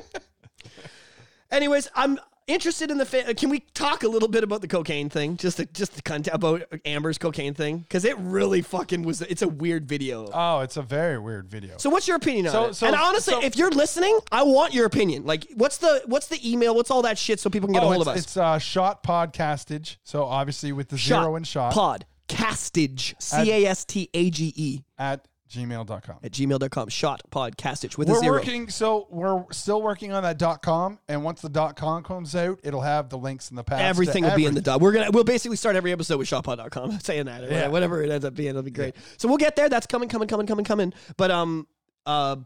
[1.51, 3.05] Anyways, I'm interested in the.
[3.06, 5.36] Fa- can we talk a little bit about the cocaine thing?
[5.36, 9.23] Just to, just to content about Amber's cocaine thing because it really fucking was.
[9.23, 10.28] It's a weird video.
[10.32, 11.77] Oh, it's a very weird video.
[11.78, 12.74] So what's your opinion on So- it?
[12.74, 15.24] so- and honestly, so- if you're listening, I want your opinion.
[15.24, 16.74] Like, what's the what's the email?
[16.74, 18.23] What's all that shit so people can get a oh, hold it's, of us?
[18.24, 19.97] it's uh, shot podcastage.
[20.05, 24.52] So obviously with the zero and shot pod castage c a s t a g
[24.56, 26.16] e at gmail.com.
[26.23, 26.89] at gmail.com.
[26.89, 28.32] Shot podcastich with a We're zero.
[28.35, 32.35] working, so we're still working on that dot com, and once the dot com comes
[32.35, 33.82] out, it'll have the links in the past.
[33.82, 34.62] Everything will be in the everything.
[34.64, 34.81] dot.
[34.81, 37.51] We're gonna we'll basically start every episode with shotpod.com saying that.
[37.51, 37.68] Yeah.
[37.68, 38.94] Whatever it ends up being, it'll be great.
[39.18, 39.68] So we'll get there.
[39.68, 40.93] That's coming, coming, coming, coming, coming.
[41.16, 41.66] But um
[42.06, 42.36] uh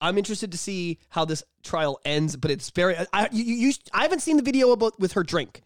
[0.00, 3.72] I'm interested to see how this trial ends, but it's very I you, you, you
[3.92, 5.62] I haven't seen the video about with her drink.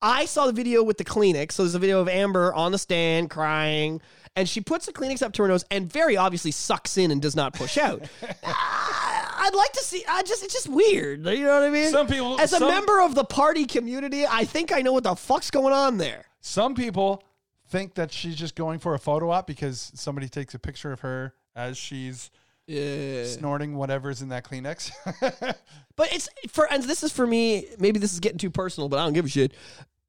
[0.00, 1.52] I saw the video with the Kleenex.
[1.52, 4.02] So there's a video of Amber on the stand crying,
[4.36, 7.20] and she puts the Kleenex up to her nose and very obviously sucks in and
[7.22, 8.02] does not push out.
[8.42, 10.04] Ah, I'd like to see.
[10.08, 11.24] I just it's just weird.
[11.26, 11.90] You know what I mean?
[11.90, 15.04] Some people- as a some- member of the party community, I think I know what
[15.04, 16.24] the fuck's going on there.
[16.40, 17.22] Some people
[17.68, 21.00] think that she's just going for a photo op because somebody takes a picture of
[21.00, 22.30] her as she's
[22.66, 23.24] Yeah.
[23.24, 24.90] snorting whatever's in that Kleenex.
[25.96, 27.66] But it's for and this is for me.
[27.78, 29.52] Maybe this is getting too personal, but I don't give a shit.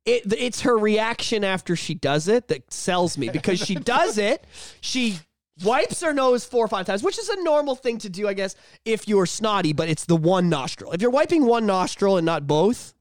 [0.06, 4.46] It, it's her reaction after she does it that sells me because she does it.
[4.82, 5.20] She
[5.64, 8.34] wipes her nose four or five times, which is a normal thing to do, I
[8.34, 9.74] guess, if you're snotty.
[9.74, 10.92] But it's the one nostril.
[10.92, 12.95] If you're wiping one nostril and not both,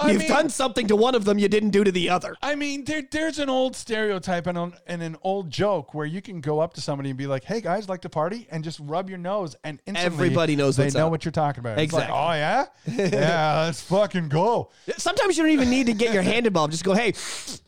[0.00, 2.36] Well, you've mean- done something to one of them you didn't do to the other.
[2.42, 6.20] I mean, there, there's an old stereotype and an, and an old joke where you
[6.22, 8.80] can go up to somebody and be like, "Hey guys, like to party?" and just
[8.82, 11.10] rub your nose, and instantly Everybody knows they know up.
[11.10, 11.78] what you're talking about.
[11.78, 12.18] It's like, Exactly.
[12.18, 12.66] oh yeah,
[13.18, 14.70] yeah, let's fucking go.
[14.96, 16.72] Sometimes you don't even need to get your hand involved.
[16.72, 17.12] Just go, hey,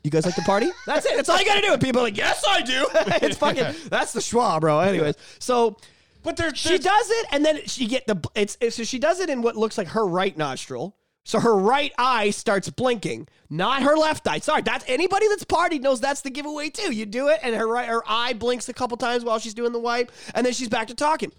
[0.02, 0.70] you guys like to party?
[0.86, 1.16] That's it.
[1.16, 1.72] That's all you got to do.
[1.72, 2.86] And people are like, yes, I do.
[3.26, 4.80] it's fucking, that's the schwa, bro.
[4.80, 5.76] Anyways, so
[6.22, 9.20] But there's, she does it, and then she get the it's, it's so she does
[9.20, 10.96] it in what looks like her right nostril.
[11.24, 14.38] So her right eye starts blinking, not her left eye.
[14.38, 16.92] Sorry, that's anybody that's partied knows that's the giveaway too.
[16.92, 19.72] You do it, and her right her eye blinks a couple times while she's doing
[19.72, 21.32] the wipe, and then she's back to talking.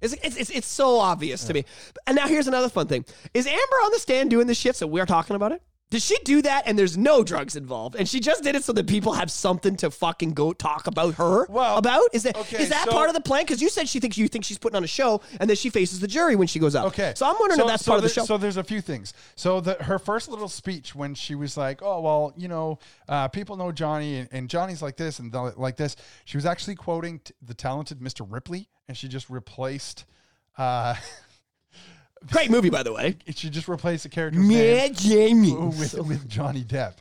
[0.00, 1.64] It's, it's, it's, it's so obvious to me.
[2.06, 4.76] And now here's another fun thing: Is Amber on the stand doing this shit?
[4.76, 5.62] So we're talking about it.
[5.90, 7.96] Did she do that and there's no drugs involved?
[7.96, 11.14] And she just did it so that people have something to fucking go talk about
[11.14, 12.02] her Well, about?
[12.12, 13.44] Is that is okay, is that so- part of the plan?
[13.44, 15.70] Because you said she thinks you think she's putting on a show and that she
[15.70, 16.86] faces the jury when she goes up.
[16.88, 17.14] Okay.
[17.16, 18.24] So I'm wondering so, if that's so part of the show.
[18.26, 19.14] So there's a few things.
[19.34, 22.78] So the her first little speech when she was like, "Oh well, you know,
[23.08, 25.96] uh, people know Johnny, and, and Johnny's like this and like this."
[26.26, 28.26] She was actually quoting t- the talented Mr.
[28.30, 30.04] Ripley, and she just replaced.
[30.58, 30.96] Uh,
[32.32, 33.16] Great movie, by the way.
[33.26, 35.54] It should just replace the character Yeah, Jamie.
[35.54, 36.94] with with Johnny Depp.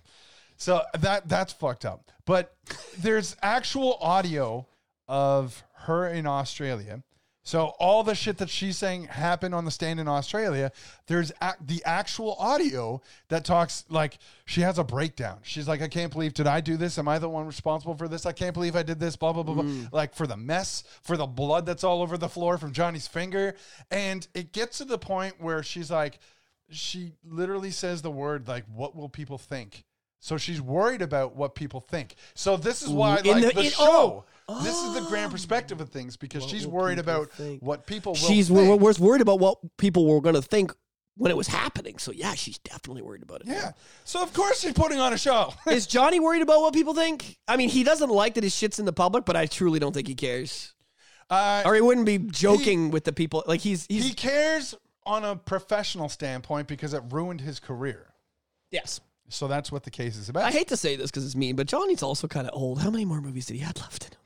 [0.58, 2.12] So that that's fucked up.
[2.26, 2.56] But
[3.00, 4.68] there's actual audio
[5.08, 7.04] of her in Australia.
[7.48, 10.70] So all the shit that she's saying happened on the stand in Australia.
[11.06, 15.38] There's ac the actual audio that talks like she has a breakdown.
[15.44, 17.00] She's like, I can't believe did I do this?
[17.00, 18.26] Am I the one responsible for this?
[18.26, 19.16] I can't believe I did this.
[19.16, 19.64] Blah blah blah blah.
[19.64, 19.94] Mm.
[19.94, 23.56] Like for the mess, for the blood that's all over the floor from Johnny's finger,
[23.90, 26.20] and it gets to the point where she's like,
[26.70, 29.86] she literally says the word like, "What will people think?"
[30.20, 32.16] So she's worried about what people think.
[32.34, 34.26] So this is why, In like the- the, in- show, oh.
[34.64, 37.62] This is the grand perspective of things because she's worried about think?
[37.62, 38.60] what people will She's think.
[38.70, 40.72] we're, we're worried about what people were going to think
[41.18, 41.98] when it was happening.
[41.98, 43.48] So yeah, she's definitely worried about it.
[43.48, 43.72] yeah.
[44.06, 45.54] So of course she's putting on a show.
[45.68, 47.38] Is Johnny worried about what people think?
[47.48, 49.94] I mean, he doesn't like that his shit's in the public, but I truly don't
[49.94, 50.74] think he cares.
[51.30, 53.44] Uh, Or he wouldn't be joking with the people.
[53.48, 54.76] Like he's he's he cares
[55.06, 58.14] on a professional standpoint because it ruined his career.
[58.72, 59.02] yes.
[59.30, 60.44] So that's what the case is about.
[60.46, 62.80] I hate to say this because it's mean, but Johnny's also kind of old.
[62.80, 64.17] How many more movies did he have left in him?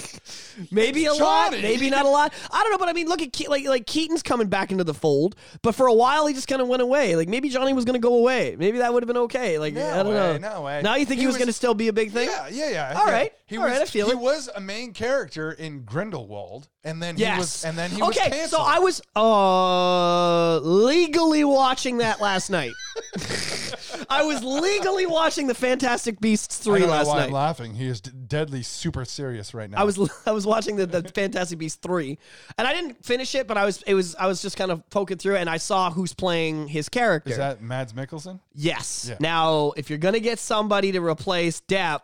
[0.70, 1.62] maybe a lot, Johnny!
[1.62, 2.32] maybe not a lot.
[2.50, 4.84] I don't know, but I mean, look at Ke- like like Keaton's coming back into
[4.84, 7.16] the fold, but for a while he just kind of went away.
[7.16, 8.56] Like maybe Johnny was going to go away.
[8.58, 9.58] Maybe that would have been okay.
[9.58, 10.54] Like No I don't way, know.
[10.54, 10.82] no way.
[10.82, 12.28] Now you think he, He was, was- going to still be a big thing?
[12.28, 12.94] Yeah, yeah, yeah.
[12.98, 13.12] All yeah.
[13.12, 14.18] right, He all was, right, I feel he it.
[14.18, 18.30] was a main character in Grindelwald, and then he was, and then he was okay,
[18.30, 18.50] canceled.
[18.50, 22.72] so I was uh legally watching that last night.
[24.08, 27.26] I was legally watching the Fantastic Beasts I three last night.
[27.26, 27.74] I'm laughing.
[27.74, 29.80] He is deadly super serious right now.
[29.80, 32.18] I was I was watching the, the Fantastic Beasts three,
[32.58, 34.88] and I didn't finish it, but I was it was I was just kind of
[34.90, 37.30] poking through, it, and I saw who's playing his character.
[37.30, 38.40] Is that Mads Mikkelsen?
[38.54, 39.06] yes.
[39.08, 39.16] Yeah.
[39.20, 42.00] Now, if you're gonna get somebody to replace Depp,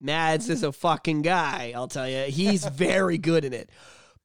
[0.00, 1.72] Mads is a fucking guy.
[1.74, 3.70] I'll tell you, he's very good in it.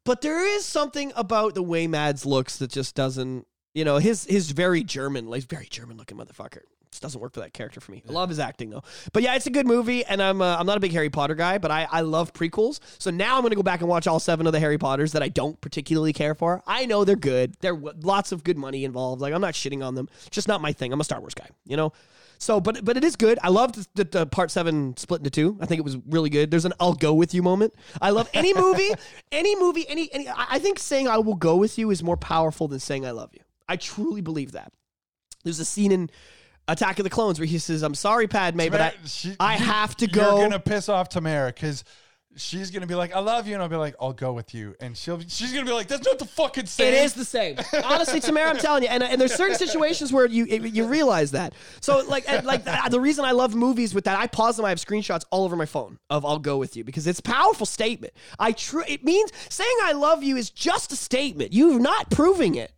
[0.03, 3.45] But there is something about the way Mads looks that just doesn't.
[3.73, 6.63] You know, his his very German, like very German looking motherfucker.
[6.91, 8.03] Just doesn't work for that character for me.
[8.07, 8.83] I love his acting though.
[9.13, 11.35] But yeah, it's a good movie, and I'm uh, I'm not a big Harry Potter
[11.35, 12.81] guy, but I I love prequels.
[12.97, 15.23] So now I'm gonna go back and watch all seven of the Harry Potters that
[15.23, 16.61] I don't particularly care for.
[16.67, 17.55] I know they're good.
[17.61, 19.21] There lots of good money involved.
[19.21, 20.09] Like I'm not shitting on them.
[20.31, 20.91] Just not my thing.
[20.91, 21.47] I'm a Star Wars guy.
[21.65, 21.93] You know.
[22.39, 23.39] So, but but it is good.
[23.41, 25.57] I loved that the part seven split into two.
[25.61, 26.51] I think it was really good.
[26.51, 27.73] There's an "I'll go with you" moment.
[28.01, 28.89] I love any movie,
[29.31, 30.27] any movie, any any.
[30.27, 33.11] I I think saying "I will go with you" is more powerful than saying "I
[33.11, 34.73] love you." I truly believe that.
[35.43, 36.09] There's a scene in
[36.71, 39.95] Attack of the Clones where he says, "I'm sorry, Padme, but I she- I have
[39.97, 41.83] to go." You're gonna piss off Tamara because
[42.37, 44.73] she's gonna be like, "I love you," and I'll be like, "I'll go with you,"
[44.79, 47.57] and she'll she's gonna be like, "That's not the fucking same." It is the same.
[47.83, 51.53] Honestly, Tamara, I'm telling you, and, and there's certain situations where you you realize that.
[51.81, 54.65] So like and, like the, the reason I love movies with that, I pause them.
[54.65, 57.23] I have screenshots all over my phone of "I'll go with you" because it's a
[57.23, 58.13] powerful statement.
[58.39, 58.83] I true.
[58.87, 61.51] It means saying "I love you" is just a statement.
[61.51, 62.71] You're not proving it.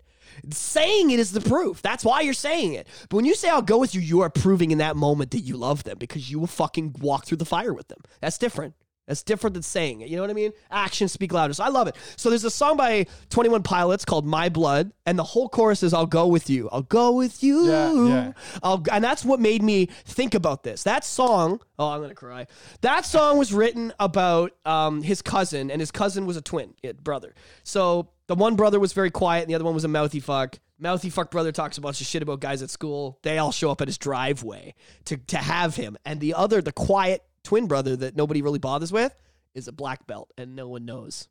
[0.52, 1.82] Saying it is the proof.
[1.82, 2.88] That's why you're saying it.
[3.10, 5.40] But when you say I'll go with you, you are proving in that moment that
[5.40, 8.00] you love them because you will fucking walk through the fire with them.
[8.20, 8.74] That's different.
[9.08, 10.10] That's different than saying it.
[10.10, 10.54] You know what I mean?
[10.72, 11.54] Actions speak louder.
[11.54, 11.96] So I love it.
[12.16, 15.94] So there's a song by 21 Pilots called My Blood, and the whole chorus is
[15.94, 16.70] I'll go with you.
[16.72, 17.68] I'll go with you.
[17.68, 18.32] Yeah, yeah.
[18.62, 20.84] I'll, and that's what made me think about this.
[20.84, 22.48] That song, oh, I'm going to cry.
[22.82, 26.94] That song was written about um, his cousin, and his cousin was a twin yeah,
[26.94, 27.36] brother.
[27.64, 30.60] So the one brother was very quiet, and the other one was a mouthy fuck.
[30.80, 33.20] Mouthy fuck brother talks a bunch of shit about guys at school.
[33.24, 34.76] They all show up at his driveway
[35.06, 35.98] to, to have him.
[36.06, 39.16] And the other, the quiet twin brother that nobody really bothers with,
[39.54, 41.28] is a black belt, and no one knows.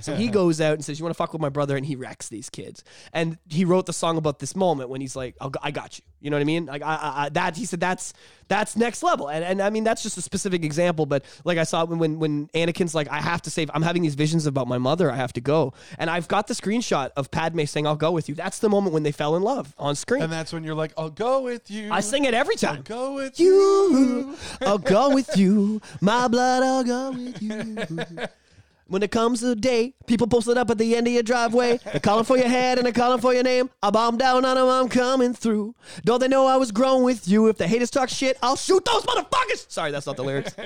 [0.00, 1.96] So he goes out and says, "You want to fuck with my brother?" And he
[1.96, 2.84] wrecks these kids.
[3.12, 6.04] And he wrote the song about this moment when he's like, I'll, "I got you."
[6.20, 6.66] You know what I mean?
[6.66, 7.56] Like I, I, I, that.
[7.56, 8.12] He said that's
[8.48, 9.28] that's next level.
[9.28, 11.06] And and I mean that's just a specific example.
[11.06, 14.02] But like I saw when when when Anakin's like, "I have to save." I'm having
[14.02, 15.10] these visions about my mother.
[15.10, 15.74] I have to go.
[15.98, 18.92] And I've got the screenshot of Padme saying, "I'll go with you." That's the moment
[18.94, 20.22] when they fell in love on screen.
[20.22, 22.76] and that's when you're like, "I'll go with you." I sing it every time.
[22.76, 24.36] I'll go with you.
[24.62, 25.80] I'll go with you.
[26.00, 28.26] My blood, I'll go with you.
[28.88, 31.78] When it comes to the day, people posted up at the end of your driveway.
[31.84, 33.68] They're calling for your head and they're calling for your name.
[33.82, 35.74] I bomb down on them, I'm coming through.
[36.04, 37.48] Don't they know I was grown with you?
[37.48, 39.68] If the haters talk shit, I'll shoot those motherfuckers.
[39.70, 40.54] Sorry, that's not the lyrics.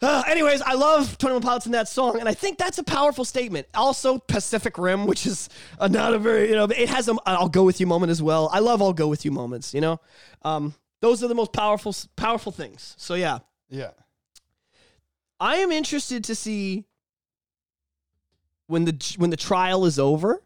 [0.00, 3.24] Uh, anyways, I love 21 Pilots in that song, and I think that's a powerful
[3.24, 3.66] statement.
[3.74, 5.48] Also, Pacific Rim, which is
[5.80, 8.22] uh, not a very, you know, it has a I'll go with you moment as
[8.22, 8.48] well.
[8.52, 10.00] I love I'll go with you moments, you know?
[10.42, 12.94] Um, those are the most powerful, powerful things.
[12.96, 13.40] So, yeah.
[13.68, 13.90] Yeah.
[15.40, 16.84] I am interested to see
[18.68, 20.40] when the when the trial is over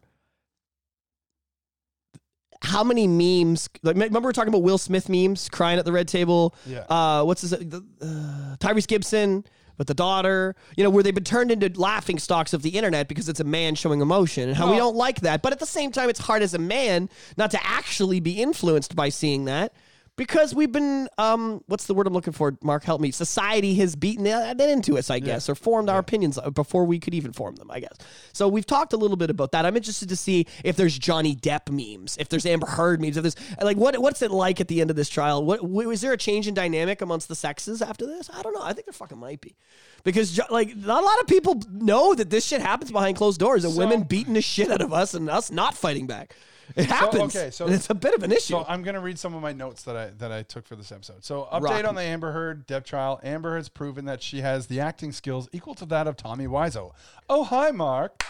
[2.61, 5.91] how many memes like remember we are talking about Will Smith memes crying at the
[5.91, 6.55] red table?
[6.65, 6.79] Yeah.
[6.89, 9.43] uh what's his the, uh, Tyrese Gibson
[9.77, 13.07] with the daughter you know where they've been turned into laughing stocks of the internet
[13.09, 15.41] because it's a man showing emotion and how we don't like that.
[15.41, 18.95] But at the same time it's hard as a man not to actually be influenced
[18.95, 19.73] by seeing that
[20.15, 22.55] because we've been um what's the word i'm looking for?
[22.61, 23.11] Mark help me.
[23.11, 27.13] Society has beaten that into us i guess or formed our opinions before we could
[27.13, 27.95] even form them i guess.
[28.31, 29.65] So we've talked a little bit about that.
[29.65, 33.23] I'm interested to see if there's johnny depp memes if there's amber heard memes if
[33.23, 35.43] there's like what what's it like at the end of this trial?
[35.43, 38.29] What w- is there a change in dynamic amongst the sexes after this?
[38.31, 38.61] I don't know.
[38.63, 39.55] I think there fucking might be.
[40.03, 43.63] Because like not a lot of people know that this shit happens behind closed doors
[43.65, 46.35] and So- women beating the shit out of us and us not fighting back
[46.75, 49.17] it happens okay, so- and it's a bit of an issue So I'm gonna read
[49.19, 51.23] some of my notes that I that I took for this episode.
[51.23, 53.19] So update Rock on the Amber Heard Depp trial.
[53.23, 56.91] Amber has proven that she has the acting skills equal to that of Tommy Wiseau.
[57.29, 58.23] Oh hi, Mark.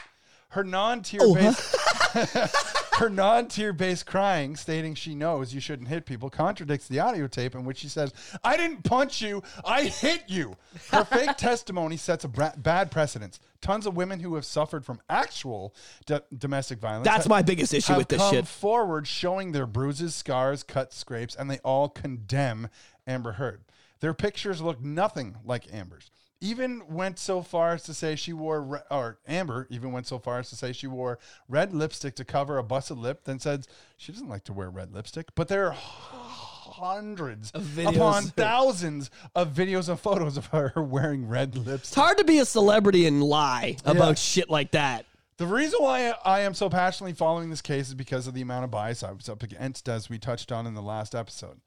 [0.49, 1.76] Her non-tier Oh, based
[2.99, 7.27] her non tear based crying, stating she knows you shouldn't hit people, contradicts the audio
[7.27, 8.14] tape in which she says,
[8.44, 10.56] "I didn't punch you, I hit you."
[10.91, 13.40] Her fake testimony sets a bra- bad precedence.
[13.61, 15.73] Tons of women who have suffered from actual
[16.06, 17.06] do- domestic violence.
[17.06, 18.48] That's my biggest issue with this come shit.
[18.48, 22.69] forward showing their bruises, scars, cuts, scrapes, and they all condemn
[23.07, 23.61] Amber Heard.
[24.02, 26.11] Their pictures look nothing like Amber's.
[26.44, 30.20] Even went so far as to say she wore, re- or Amber even went so
[30.20, 31.18] far as to say she wore
[31.48, 33.65] red lipstick to cover a busted lip, then said
[33.95, 35.28] she doesn't like to wear red lipstick.
[35.36, 37.95] But there are hundreds videos.
[37.95, 41.74] upon thousands of videos and photos of her wearing red lipstick.
[41.76, 42.03] It's lipstick.
[42.03, 45.06] hard to be a celebrity and lie about shit like that.
[45.38, 48.65] The reason why I am so passionately following this case is because of the amount
[48.65, 51.61] of bias I was up against, as we touched on in the last episode.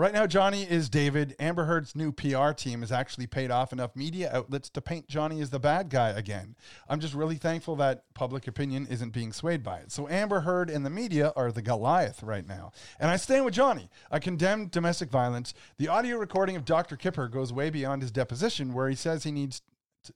[0.00, 1.36] Right now, Johnny is David.
[1.38, 5.42] Amber Heard's new PR team has actually paid off enough media outlets to paint Johnny
[5.42, 6.56] as the bad guy again.
[6.88, 9.92] I'm just really thankful that public opinion isn't being swayed by it.
[9.92, 12.72] So, Amber Heard and the media are the Goliath right now.
[12.98, 13.90] And I stand with Johnny.
[14.10, 15.52] I condemn domestic violence.
[15.76, 16.96] The audio recording of Dr.
[16.96, 19.60] Kipper goes way beyond his deposition, where he says he needs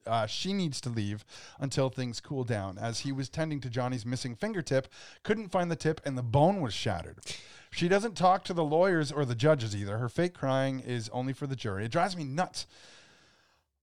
[0.06, 1.26] uh, she needs to leave
[1.60, 4.88] until things cool down, as he was tending to Johnny's missing fingertip,
[5.22, 7.18] couldn't find the tip, and the bone was shattered.
[7.74, 9.98] She doesn't talk to the lawyers or the judges either.
[9.98, 11.84] Her fake crying is only for the jury.
[11.84, 12.66] It drives me nuts.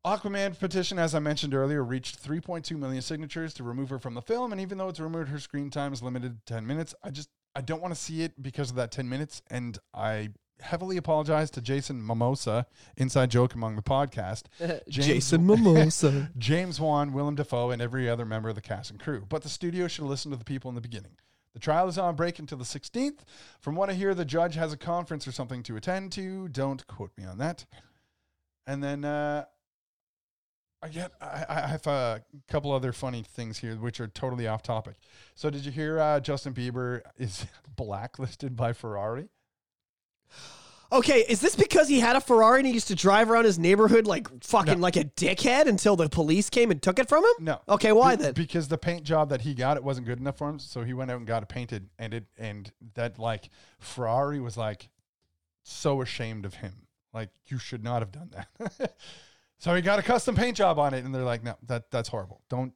[0.05, 4.21] Aquaman petition, as I mentioned earlier, reached 3.2 million signatures to remove her from the
[4.21, 7.09] film, and even though it's rumored her screen time is limited to 10 minutes, I
[7.11, 10.29] just I don't want to see it because of that 10 minutes, and I
[10.61, 12.65] heavily apologize to Jason Mimosa,
[12.95, 14.43] inside joke among the podcast,
[14.89, 16.31] James- Mimosa.
[16.37, 19.25] James Wan, Willem Dafoe, and every other member of the cast and crew.
[19.27, 21.17] But the studio should listen to the people in the beginning.
[21.53, 23.19] The trial is on break until the 16th.
[23.59, 26.47] From what I hear, the judge has a conference or something to attend to.
[26.47, 27.65] Don't quote me on that.
[28.65, 29.45] And then uh,
[30.81, 31.11] I get.
[31.21, 34.95] I, I have a couple other funny things here, which are totally off topic.
[35.35, 37.45] So, did you hear uh, Justin Bieber is
[37.75, 39.29] blacklisted by Ferrari?
[40.93, 43.57] Okay, is this because he had a Ferrari and he used to drive around his
[43.57, 44.81] neighborhood like fucking No.
[44.81, 47.31] like a dickhead until the police came and took it from him?
[47.45, 47.61] No.
[47.69, 48.33] Okay, why Be- then?
[48.33, 50.93] Because the paint job that he got it wasn't good enough for him, so he
[50.93, 53.49] went out and got it painted, and it and that like
[53.79, 54.89] Ferrari was like
[55.63, 56.73] so ashamed of him,
[57.13, 58.95] like you should not have done that.
[59.59, 62.09] so he got a custom paint job on it, and they're like, no, that that's
[62.09, 62.41] horrible.
[62.49, 62.73] Don't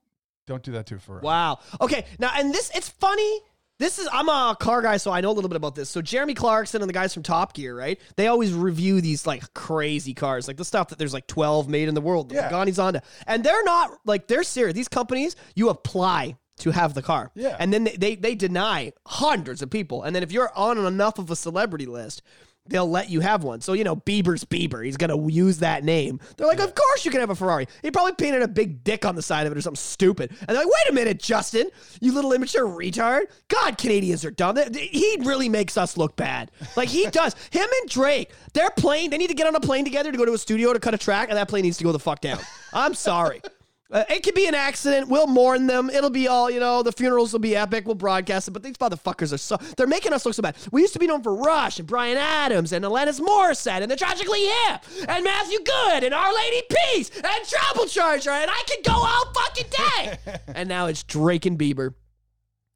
[0.48, 1.24] don't do that to a Ferrari.
[1.24, 1.60] Wow.
[1.82, 3.42] Okay, now and this it's funny.
[3.78, 5.90] This is I'm a car guy, so I know a little bit about this.
[5.90, 8.00] So Jeremy Clarkson and the guys from Top Gear, right?
[8.16, 11.90] They always review these like crazy cars, like the stuff that there's like 12 made
[11.90, 12.50] in the world, the Yeah.
[12.50, 14.76] Pagani's Zonda, and they're not like they're serious.
[14.76, 17.58] These companies, you apply to have the car, Yeah.
[17.60, 21.20] and then they, they they deny hundreds of people, and then if you're on enough
[21.20, 22.22] of a celebrity list.
[22.68, 23.62] They'll let you have one.
[23.62, 24.84] So, you know, Bieber's Bieber.
[24.84, 26.20] He's going to use that name.
[26.36, 27.68] They're like, of course you can have a Ferrari.
[27.84, 30.32] He probably painted a big dick on the side of it or something stupid.
[30.32, 31.70] And they're like, wait a minute, Justin,
[32.02, 33.26] you little immature retard.
[33.50, 34.58] God, Canadians are dumb.
[34.74, 36.50] He really makes us look bad.
[36.76, 37.36] Like, he does.
[37.52, 39.12] Him and Drake, they're playing.
[39.12, 40.94] They need to get on a plane together to go to a studio to cut
[40.94, 42.40] a track, and that plane needs to go the fuck down.
[42.74, 43.42] I'm sorry.
[43.91, 45.07] Uh, it could be an accident.
[45.10, 45.91] We'll mourn them.
[45.91, 47.86] It'll be all, you know, the funerals will be epic.
[47.86, 48.52] We'll broadcast it.
[48.52, 50.57] But these motherfuckers are so, they're making us look so bad.
[50.72, 53.95] We used to be known for Rush and Bryan Adams and Alanis Morissette and the
[53.95, 58.32] Tragically Hip and Matthew Good and Our Lady Peace and Treble Charger.
[58.32, 60.40] And I could go all fucking day.
[60.56, 61.94] and now it's Drake and Bieber.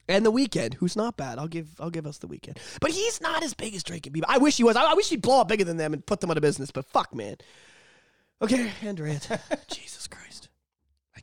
[0.07, 1.37] And the Weeknd, who's not bad.
[1.37, 2.57] I'll give I'll give us the Weeknd.
[2.81, 4.25] But he's not as big as Drake and Bieber.
[4.27, 4.75] I wish he was.
[4.75, 6.71] I, I wish he'd blow up bigger than them and put them out of business.
[6.71, 7.35] But fuck, man.
[8.41, 9.19] Okay, Andrea.
[9.67, 10.28] Jesus Christ.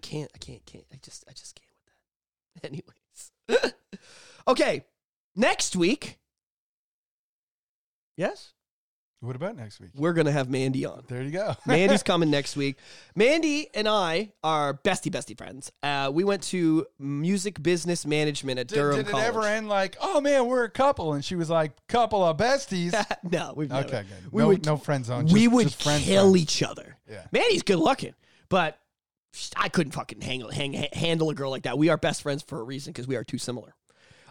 [0.07, 0.85] I can't, I can't, can't.
[0.93, 1.69] I just I just can't
[2.55, 2.69] with that.
[3.59, 3.73] Anyways.
[4.49, 4.85] okay.
[5.35, 6.19] Next week.
[8.17, 8.53] Yes?
[9.21, 9.91] What about next week?
[9.97, 11.03] We're gonna have Mandy on.
[11.09, 11.57] There you go.
[11.67, 12.77] Mandy's coming next week.
[13.17, 15.73] Mandy and I are bestie bestie friends.
[15.83, 19.27] Uh, we went to music business management at Did, Durham did it College.
[19.27, 21.15] ever end like, oh man, we're a couple?
[21.15, 22.93] And she was like, couple of besties.
[23.25, 23.89] no, we've never.
[23.89, 24.33] okay, good.
[24.33, 25.27] We no, would no friend zone.
[25.27, 26.43] we would just friends, kill friends.
[26.43, 26.97] each other.
[27.11, 27.27] Yeah.
[27.33, 28.15] Mandy's good looking,
[28.49, 28.79] but
[29.57, 31.77] I couldn't fucking hang, hang, handle a girl like that.
[31.79, 33.75] We are best friends for a reason because we are too similar.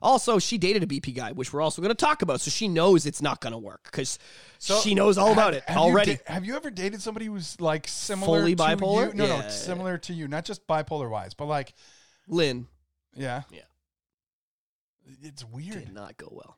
[0.02, 2.42] Also, she dated a BP guy, which we're also going to talk about.
[2.42, 4.20] So she knows it's not going to work because
[4.60, 6.16] So, she knows all about it have you already.
[6.16, 9.08] da- have you ever dated somebody who's like similar Fully to bipolar?
[9.08, 9.14] You?
[9.14, 9.42] No, Yeah.
[9.44, 11.74] no, similar to you, not just bipolar wise, but like,
[12.28, 12.68] Lynn
[13.16, 13.62] yeah, Yeah.
[15.22, 15.86] It's weird.
[15.86, 16.58] did not go well.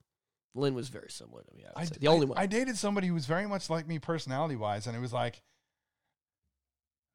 [0.55, 1.65] Lynn was very similar to me.
[1.75, 1.85] I I.
[1.85, 2.37] The only I- one.
[2.39, 5.41] I dated somebody who was very much like me personality wise, and it was like,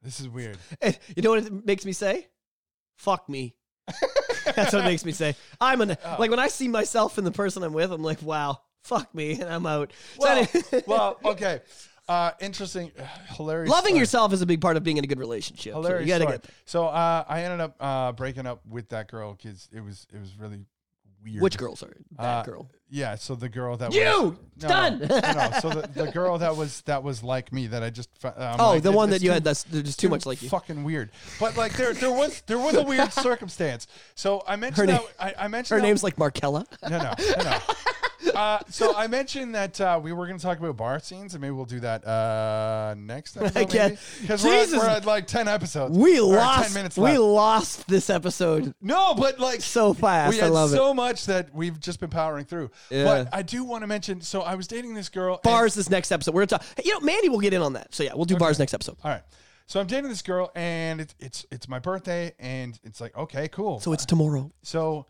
[0.03, 0.57] this is weird.
[1.17, 2.29] you know what it makes me say?
[2.97, 3.55] Fuck me.
[4.57, 5.35] That's what it makes me say.
[5.61, 6.17] I'm an Oh.
[6.19, 9.33] like when I see myself in the person I'm with, I'm like, wow, fuck me,
[9.41, 9.93] and I'm out.
[10.21, 10.47] So
[10.87, 11.61] Well, well, okay.
[12.09, 12.91] Uh, interesting,
[13.29, 13.71] hilarious.
[13.71, 14.01] loving story.
[14.01, 15.73] yourself is a big part of being in a good relationship.
[15.73, 16.07] So Hilarious.
[16.07, 16.39] you gotta story.
[16.39, 20.07] get So uh, I ended up uh, breaking up with that girl because it was
[20.13, 20.65] it was really
[21.23, 21.43] weird.
[21.43, 21.77] which girl?
[21.77, 22.71] Sorry, that Uh, girl.
[22.95, 24.01] Yeah, so the girl that You!
[24.05, 24.99] was, It's done!
[24.99, 28.11] No, no, so the, the girl that was that was like me that I just
[28.23, 30.51] I'm Oh, like, the one that you too- had that's there's too much like you.
[30.51, 33.87] Fucking weird, but like there there was there was a weird circumstance.
[34.15, 35.05] So I mentioned Her that
[35.39, 36.67] I, I mentioned Her that- name's like Markella.
[36.83, 37.51] no no no.
[37.51, 37.59] no.
[38.35, 41.41] Uh, so I mentioned that uh, we were going to talk about bar scenes, and
[41.41, 43.99] maybe we'll do that uh, next episode.
[44.21, 44.79] Because we're, at- Jesus.
[44.79, 45.97] we're at like ten episodes.
[45.97, 46.65] We or lost.
[46.65, 47.19] ten minutes we left.
[47.21, 50.35] lost this episode No, but like so fast.
[50.35, 50.95] we I had love so it.
[50.95, 52.71] much that we've just been powering through.
[52.91, 53.05] Yeah.
[53.05, 54.21] But I do want to mention.
[54.21, 55.35] So I was dating this girl.
[55.35, 56.35] and- Bars this next episode.
[56.35, 56.85] We're gonna talk.
[56.85, 57.95] You know, Mandy will get in on that.
[57.95, 58.97] So yeah, we'll do bars next episode.
[59.05, 59.23] All right.
[59.67, 63.49] So I'm dating this girl, and it's it's it's my birthday, and it's like okay,
[63.49, 63.81] cool.
[63.81, 64.51] So it's tomorrow.
[64.63, 65.07] so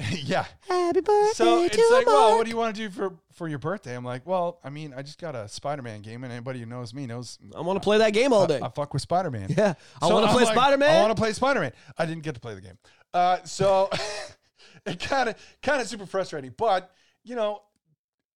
[0.24, 0.44] yeah.
[0.68, 3.48] Happy birthday So it's to like, well, what do you want to do for for
[3.48, 3.94] your birthday?
[3.96, 6.92] I'm like, well, I mean, I just got a Spider-Man game, and anybody who knows
[6.94, 8.60] me knows I want to play that game all day.
[8.60, 9.54] I, I fuck with Spider-Man.
[9.56, 9.74] Yeah.
[10.00, 10.96] I So wanna I'm play like, Spider-Man.
[10.96, 11.72] I want to play Spider-Man.
[11.98, 12.78] I didn't get to play the game.
[13.12, 13.90] Uh, so
[14.86, 16.54] it kind of kind of super frustrating.
[16.56, 16.90] But
[17.24, 17.62] you know,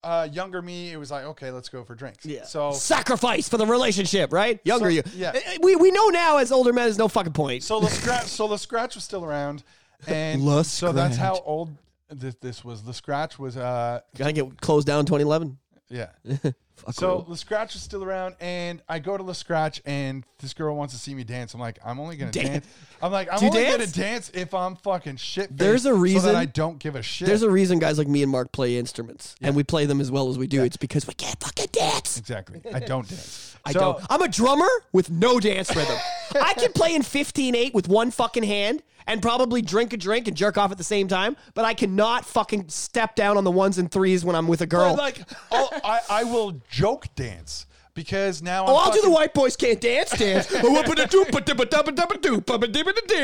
[0.02, 2.26] uh, younger me, it was like, okay, let's go for drinks.
[2.26, 2.44] yeah.
[2.44, 4.60] So sacrifice for the relationship, right?
[4.64, 5.02] Younger So- you.
[5.14, 5.30] yeah.
[5.34, 7.62] Uh, We we know now as older men, there's no fucking point.
[7.62, 9.62] so the scratch, so the scratch was still around,
[10.08, 11.70] and Le so that's how old
[12.10, 12.82] this this was.
[12.82, 15.58] The scratch was uh Gotta get closed down 2011.
[15.88, 16.08] yeah.
[16.76, 17.22] Fuck So rule.
[17.22, 20.92] the scratch is still around, and I go to the scratch, and this girl wants
[20.92, 21.54] to see me dance.
[21.54, 22.66] I'm like, I'm only gonna Dan- dance.
[23.00, 23.76] I'm like, I'm Do you only dance?
[23.92, 25.56] gonna dance if I'm fucking shit.
[25.56, 27.28] There's a so reason- that I don't give a shit.
[27.28, 30.10] there's a reason guys like me and Mark play instruments, and we play them as
[30.10, 30.64] well as we do.
[30.64, 32.18] It's because we can't fucking dance.
[32.18, 32.60] exactly.
[32.74, 33.56] I don't dance.
[33.64, 34.04] I So- don't.
[34.10, 35.96] I'm a drummer with no dance rhythm.
[36.34, 40.36] I can play in 15-8 with one fucking hand and probably drink a drink and
[40.36, 43.78] jerk off at the same time, but I cannot fucking step down on the ones
[43.78, 44.96] and threes when I'm with a girl.
[44.96, 45.18] But like,
[45.50, 49.56] I'll, I I will joke dance, because now Oh, I'm I'll do the white boys
[49.56, 50.52] can't dance dance.
[50.64, 50.74] Oh.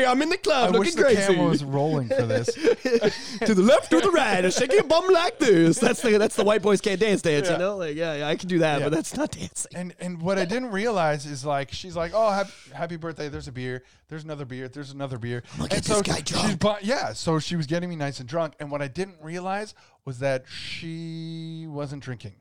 [0.07, 1.33] I'm in the I club wish looking the crazy.
[1.33, 2.47] camera was rolling for this.
[3.45, 5.79] to the left or the right, and shake your bum like this.
[5.79, 7.49] That's the that's the white boys can't dance dance.
[7.49, 8.85] You know, like yeah, yeah, I can do that, Yeah.
[8.89, 9.71] but that's not dancing.
[9.75, 13.29] And and what I didn't realize is like she's like, oh, happy, happy birthday.
[13.29, 13.83] There's a beer.
[14.07, 14.67] There's another beer.
[14.67, 15.41] There's another beer.
[15.57, 16.79] gonna and get this guy she's drunk.
[16.81, 18.53] yeah, so she was getting me nice and drunk.
[18.59, 19.73] And what I didn't realize
[20.05, 22.35] was that she wasn't drinking.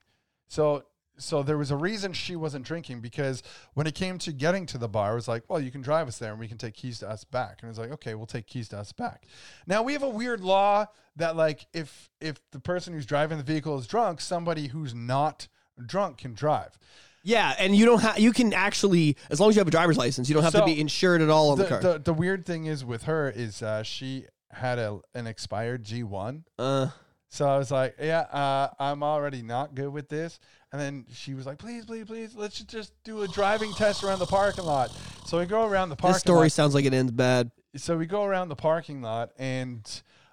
[0.48, 0.84] So
[1.20, 3.42] so there was a reason she wasn't drinking because
[3.74, 6.08] when it came to getting to the bar, it was like, well, you can drive
[6.08, 7.58] us there and we can take keys to us back.
[7.60, 9.26] And it was like, okay, we'll take keys to us back.
[9.66, 10.86] Now we have a weird law
[11.16, 15.48] that like if if the person who's driving the vehicle is drunk, somebody who's not
[15.86, 16.78] drunk can drive.
[17.22, 19.98] Yeah, and you don't have you can actually as long as you have a driver's
[19.98, 21.80] license, you don't have to be insured at all on the, the, car.
[21.80, 26.44] the, the weird thing is with her is uh, she had a an expired G1.
[26.58, 26.88] uh,
[27.28, 30.40] So I was like, yeah, uh, I'm already not good with this.
[30.72, 34.20] And then she was like, please, please, please, let's just do a driving test around
[34.20, 34.96] the parking lot.
[35.26, 36.14] So we go around the parking lot.
[36.14, 36.52] this story lot.
[36.52, 37.50] sounds like it ends bad.
[37.76, 39.84] So we go around the parking lot, and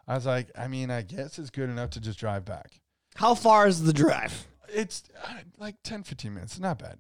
[0.08, 2.82] I was like, I mean, I guess it's good enough to just drive back.
[3.16, 4.48] How far is the drive?
[4.70, 6.60] It's uh, like 10, 15 minutes.
[6.60, 7.00] Not bad.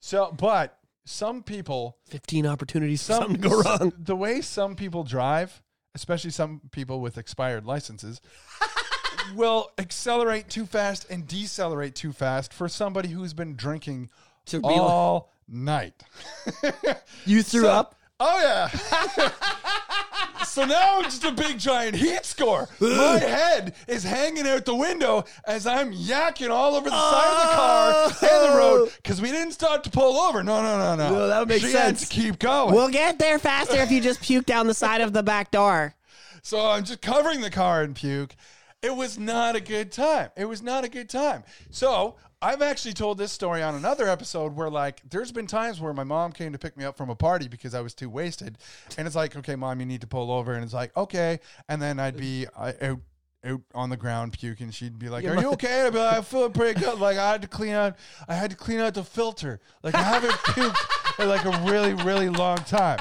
[0.00, 3.92] So, but some people Fifteen opportunities for some something to go wrong.
[3.98, 5.62] The way some people drive,
[5.94, 8.20] especially some people with expired licenses,
[9.34, 14.10] will accelerate too fast and decelerate too fast for somebody who's been drinking
[14.46, 16.02] To be all night.
[17.24, 17.96] You threw So- up.
[18.24, 18.68] Oh yeah.
[20.44, 22.68] so now I'm just a big giant heat score.
[22.80, 27.38] My head is hanging out the window as I'm yakking all over the side of
[27.42, 28.16] the oh.
[28.20, 30.44] car and the road because we didn't start to pull over.
[30.44, 31.10] No, no, no, no.
[31.12, 32.08] No, that would make she sense.
[32.08, 32.72] to keep going.
[32.72, 35.96] We'll get there faster if you just puke down the side of the back door.
[36.42, 38.36] So I'm just covering the car in puke.
[38.82, 40.30] It was not a good time.
[40.36, 41.44] It was not a good time.
[41.70, 45.92] So I've actually told this story on another episode where, like, there's been times where
[45.92, 48.58] my mom came to pick me up from a party because I was too wasted.
[48.98, 50.54] And it's like, okay, mom, you need to pull over.
[50.54, 51.38] And it's like, okay.
[51.68, 53.00] And then I'd be uh, out.
[53.44, 56.18] Out on the ground puking, she'd be like, Your "Are you okay?" I'd be like,
[56.18, 57.96] "I feel pretty good." Like I had to clean out,
[58.28, 59.58] I had to clean out the filter.
[59.82, 63.00] Like I haven't puked in like a really, really long time.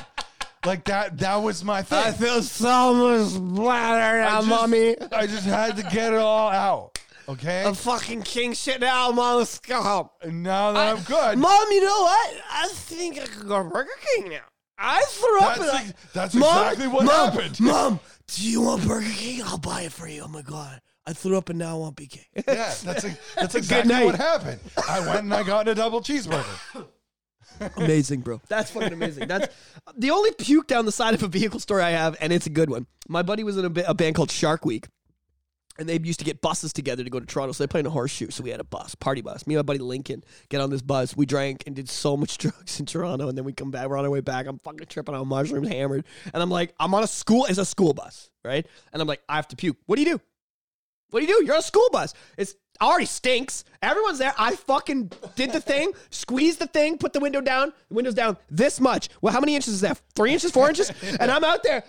[0.66, 1.98] Like that, that was my thing.
[2.00, 7.00] I feel so much better I just- I just had to get it all out.
[7.30, 7.64] Okay.
[7.66, 10.14] I'm fucking king shit now I'm on the scalp.
[10.22, 12.36] And now that I'm good, Mom, you know what?
[12.52, 14.40] I think I could go to Burger King now.
[14.78, 15.58] I threw up.
[15.58, 17.60] that's, and I- that's Mom, exactly what Mom, happened.
[17.60, 19.44] Mom, do you want Burger King?
[19.46, 20.24] I'll buy it for you.
[20.24, 22.20] Oh my god, I threw up and now I want BK.
[22.36, 22.44] Yeah,
[22.84, 24.60] that's a, that's Good exactly what happened.
[24.90, 26.46] I went and I got a double cheeseburger.
[27.78, 28.42] amazing, bro.
[28.48, 29.28] That's fucking amazing.
[29.28, 29.54] That's
[29.96, 32.50] the only puke down the side of a vehicle story I have, and it's a
[32.52, 32.88] good one.
[33.08, 34.88] My buddy was in a, a band called Shark Week.
[35.80, 37.54] And they used to get buses together to go to Toronto.
[37.54, 38.30] So they played in a horseshoe.
[38.30, 39.48] So we had a bus, party bus.
[39.48, 41.16] Me and my buddy Lincoln get on this bus.
[41.16, 43.30] We drank and did so much drugs in Toronto.
[43.30, 43.88] And then we come back.
[43.88, 44.48] We're on our way back.
[44.48, 46.06] I'm fucking tripping on mushrooms, hammered.
[46.34, 47.46] And I'm like, I'm on a school.
[47.46, 48.68] It's a school bus, right?
[48.92, 49.78] And I'm like, I have to puke.
[49.86, 50.22] What do you do?
[51.10, 51.46] What do you do?
[51.46, 52.14] You're on a school bus.
[52.38, 53.64] It's already stinks.
[53.82, 54.34] Everyone's there.
[54.38, 57.74] I fucking did the thing, squeezed the thing, put the window down.
[57.90, 59.10] The window's down this much.
[59.22, 60.02] Well, how many inches is that?
[60.16, 60.92] Three inches, four inches?
[61.20, 61.84] And I'm out there.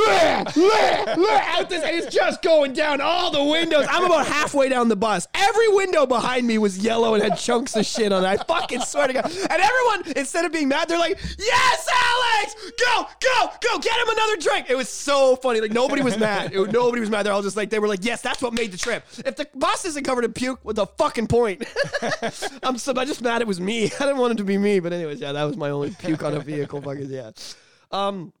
[0.00, 3.86] Out this, and it's just going down all the windows.
[3.88, 5.26] I'm about halfway down the bus.
[5.34, 8.26] Every window behind me was yellow and had chunks of shit on it.
[8.26, 9.24] I fucking swear to God.
[9.26, 12.54] And everyone, instead of being mad, they're like, "Yes, Alex,
[12.84, 15.60] go, go, go, get him another drink." It was so funny.
[15.60, 16.52] Like nobody was mad.
[16.52, 17.24] It- nobody was mad.
[17.26, 19.46] They're all just like, they were like, "Yes, that's what made the trip." If the
[19.54, 21.64] bus isn't covered in puke, what the fucking point?
[22.62, 23.84] I'm so I'm just mad it was me.
[24.00, 26.22] I didn't want it to be me, but anyways, yeah, that was my only puke
[26.22, 26.80] on a vehicle.
[26.80, 27.30] Fucking yeah.
[27.90, 28.32] Um.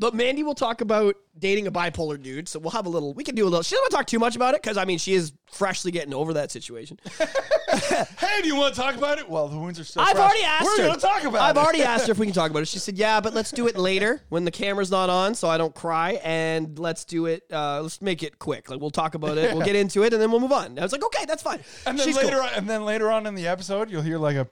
[0.00, 3.12] But Mandy will talk about dating a bipolar dude, so we'll have a little.
[3.14, 3.62] We can do a little.
[3.64, 5.90] She doesn't want to talk too much about it because I mean she is freshly
[5.90, 6.98] getting over that situation.
[8.18, 9.28] Hey, do you want to talk about it?
[9.28, 10.02] Well, the wounds are still.
[10.02, 10.22] I've fresh.
[10.24, 10.88] already asked We're her.
[10.88, 11.60] going to talk about I've it.
[11.60, 12.68] already asked her if we can talk about it.
[12.68, 15.58] She said, "Yeah, but let's do it later when the camera's not on, so I
[15.58, 17.42] don't cry, and let's do it.
[17.52, 18.70] Uh, let's make it quick.
[18.70, 20.82] Like we'll talk about it, we'll get into it, and then we'll move on." I
[20.82, 22.40] was like, "Okay, that's fine." And then She's later, cool.
[22.46, 24.48] on, and then later on in the episode, you'll hear like a,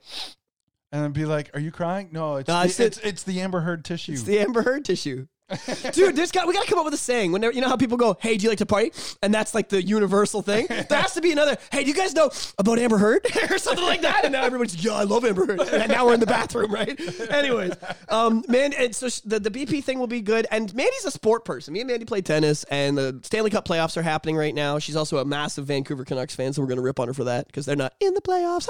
[0.91, 3.41] and then be like, "Are you crying?" No, it's No, the, it's it's, it's the
[3.41, 4.11] Amber Heard tissue.
[4.13, 5.27] It's the Amber Heard tissue.
[5.93, 7.31] Dude, there's got we gotta come up with a saying.
[7.31, 8.91] Whenever you know how people go, "Hey, do you like to party?"
[9.21, 10.67] and that's like the universal thing.
[10.89, 11.57] There has to be another.
[11.71, 14.23] Hey, do you guys know about Amber Heard or something like that?
[14.25, 16.99] And now everybody's, "Yeah, I love Amber Heard." And now we're in the bathroom, right?
[17.31, 17.73] Anyways,
[18.09, 20.47] um, man, and so sh- the the BP thing will be good.
[20.51, 21.73] And Mandy's a sport person.
[21.73, 24.79] Me and Mandy play tennis, and the Stanley Cup playoffs are happening right now.
[24.79, 27.47] She's also a massive Vancouver Canucks fan, so we're gonna rip on her for that
[27.47, 28.67] because they're not in the playoffs.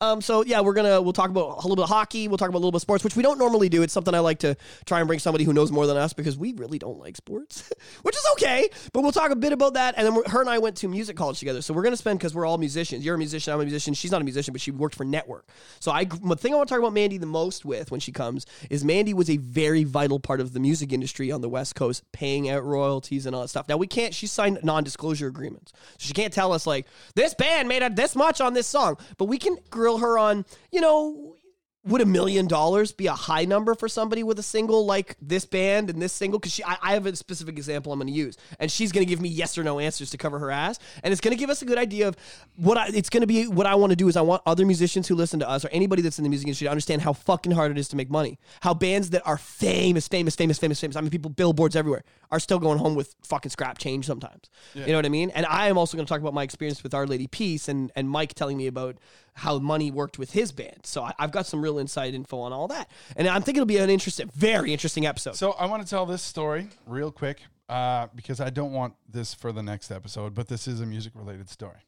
[0.00, 2.28] um, so yeah, we're gonna we'll talk about a little bit of hockey.
[2.28, 3.82] We'll talk about a little bit of sports, which we don't normally do.
[3.82, 4.56] It's something I like to
[4.86, 7.70] try and bring somebody who knows more than us because we really don't like sports,
[8.02, 8.68] which is okay.
[8.92, 9.94] But we'll talk a bit about that.
[9.96, 12.34] And then her and I went to music college together, so we're gonna spend because
[12.34, 13.04] we're all musicians.
[13.04, 13.94] You're a musician, I'm a musician.
[13.94, 15.48] She's not a musician, but she worked for Network.
[15.80, 18.12] So I, the thing I want to talk about Mandy the most with when she
[18.12, 21.74] comes is Mandy was a very vital part of the music industry on the West
[21.74, 23.68] Coast, paying out royalties and all that stuff.
[23.68, 24.12] Now we can't.
[24.12, 28.40] She signed non-disclosure agreements, so she can't tell us like this band made this much
[28.40, 28.98] on this song.
[29.16, 31.36] But we can grill her on, you know,
[31.84, 35.44] would a million dollars be a high number for somebody with a single like this
[35.44, 36.38] band and this single?
[36.38, 39.06] Because she, I, I have a specific example I'm going to use, and she's going
[39.06, 41.38] to give me yes or no answers to cover her ass, and it's going to
[41.38, 42.16] give us a good idea of
[42.56, 42.88] what I.
[42.88, 45.14] It's going to be what I want to do is I want other musicians who
[45.14, 47.70] listen to us or anybody that's in the music industry to understand how fucking hard
[47.70, 48.38] it is to make money.
[48.60, 50.96] How bands that are famous, famous, famous, famous, famous.
[50.96, 54.50] I mean, people billboards everywhere are still going home with fucking scrap change sometimes.
[54.74, 55.30] You know what I mean?
[55.30, 57.92] And I am also going to talk about my experience with Our Lady Peace and
[57.94, 58.98] and Mike telling me about
[59.38, 60.80] how money worked with his band.
[60.84, 63.66] So I, I've got some real inside info on all that, and I'm thinking it'll
[63.66, 65.36] be an interesting, very interesting episode.
[65.36, 69.34] So I want to tell this story real quick uh, because I don't want this
[69.34, 71.78] for the next episode, but this is a music related story.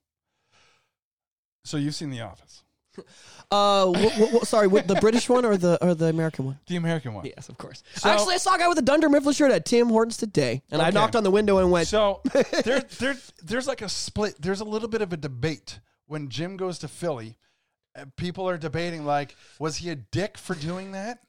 [1.64, 2.62] So you've seen The Office,
[3.50, 3.92] Uh,
[4.44, 6.58] sorry, what, the British one or the or the American one?
[6.68, 7.24] the American one.
[7.24, 7.82] Yes, of course.
[7.96, 10.62] So- Actually, I saw a guy with a Dunder Mifflin shirt at Tim Hortons today,
[10.70, 12.20] and I knocked on the window and went, So
[12.64, 14.40] there, there, there's like a split.
[14.40, 17.36] There's a little bit of a debate when Jim goes to Philly.
[17.96, 21.20] uh, People are debating like, was he a dick for doing that?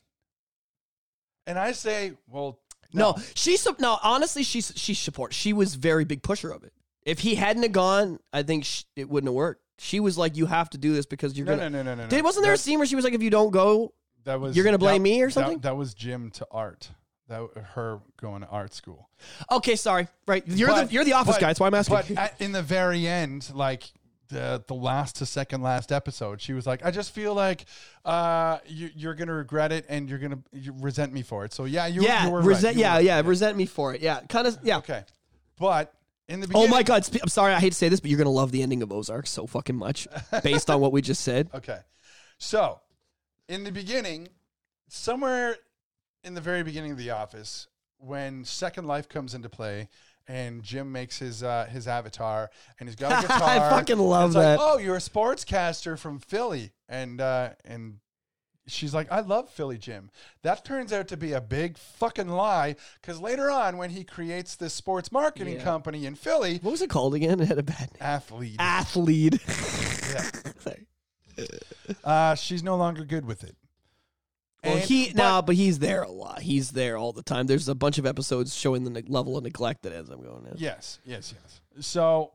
[1.48, 2.60] And I say, well,
[2.94, 5.34] "No, she's sup- no." Honestly, she's she support.
[5.34, 6.74] She was very big pusher of it.
[7.04, 9.62] If he hadn't have gone, I think sh- it wouldn't have worked.
[9.80, 12.04] She was like, "You have to do this because you're no, gonna." no, no, no,
[12.04, 12.10] no.
[12.10, 13.94] Did, wasn't there a scene where she was like, "If you don't go,
[14.24, 15.60] That was You're gonna blame that- me or that- something?
[15.60, 16.92] That, was Jim to art.
[17.28, 17.42] That
[17.74, 19.10] her going to art school.
[19.50, 20.44] okay, sorry, right?
[20.48, 21.48] You're But- the you're the office but- guy.
[21.48, 21.96] That's why I'm asking.
[21.96, 23.92] But at, in the very end, like
[24.32, 27.66] the the last to second last episode, she was like, "I just feel like
[28.06, 31.66] uh, you, you're gonna regret it and you're gonna you resent me for it." So
[31.66, 32.64] yeah, you, yeah, you were resent.
[32.64, 32.76] right.
[32.76, 34.02] You yeah, were- yeah, resent me for it.
[34.02, 34.58] Yeah, kind of.
[34.64, 34.78] Yeah.
[34.80, 35.04] Okay,
[35.60, 35.94] but
[36.28, 37.08] in the Oh my God!
[37.22, 37.54] I'm sorry.
[37.54, 39.76] I hate to say this, but you're gonna love the ending of Ozark so fucking
[39.76, 40.08] much,
[40.44, 41.50] based on what we just said.
[41.56, 41.80] Okay,
[42.38, 42.80] so
[43.48, 44.30] in the beginning,
[44.88, 45.56] somewhere
[46.24, 47.68] in the very beginning of The Office,
[47.98, 49.90] when Second Life comes into play.
[50.28, 52.50] And Jim makes his uh, his avatar,
[52.80, 53.42] and he's got a guitar.
[53.44, 54.60] I fucking love that.
[54.60, 57.98] Like, oh, you're a sportscaster from Philly, and uh, and
[58.68, 60.10] she's like, I love Philly Jim.
[60.44, 64.56] That turns out to be a big fucking lie because later on, when he creates
[64.56, 65.64] this sports marketing Yeah.
[65.64, 67.40] company in Philly, What was it called again?
[67.42, 67.98] It had a bad name.
[68.00, 69.40] athlete, Athlete.
[69.48, 70.52] Yeah.
[70.60, 70.88] Sorry.
[72.04, 73.56] uh, she's no longer good with it.
[74.64, 76.42] Well, And- he but- no, but he's there a lot.
[76.42, 77.48] He's there all the time.
[77.48, 80.46] There's a bunch of episodes showing the ne- level of neglect that as I'm going
[80.46, 80.56] in.
[80.58, 81.62] Yes, yes, yes.
[81.86, 82.32] So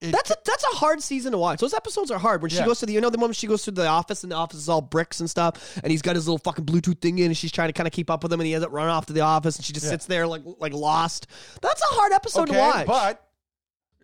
[0.00, 1.58] it, That's a that's a hard season to watch.
[1.60, 2.40] Those episodes are hard.
[2.40, 2.66] When she Yeah.
[2.66, 4.58] goes to the you know the moment she goes to the office and the office
[4.60, 7.36] is all bricks and stuff, and he's got his little fucking Bluetooth thing in, and
[7.36, 9.06] she's trying to kind of keep up with him, and he ends up running off
[9.06, 9.90] to the office, and she just Yeah.
[9.92, 11.26] sits there like like lost.
[11.62, 12.86] That's a hard episode to watch.
[12.86, 13.24] but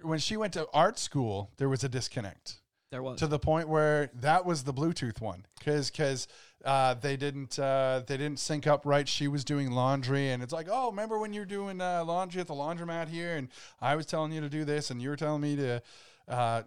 [0.02, 2.56] when she went to art school, there was a disconnect.
[2.90, 3.18] there was.
[3.20, 6.26] to the point where that was the Bluetooth one because because
[6.64, 9.08] uh, they didn't uh, they didn't sync up right.
[9.08, 12.46] She was doing laundry, and it's like, oh, remember when you're doing uh, laundry at
[12.46, 13.48] the laundromat here, and
[13.80, 15.82] I was telling you to do this, and you were telling me to,
[16.28, 16.62] uh,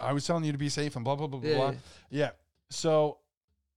[0.00, 1.56] I was telling you to be safe, and blah blah blah blah Yeah.
[1.56, 1.74] blah.
[2.10, 2.30] Yeah.
[2.68, 3.18] So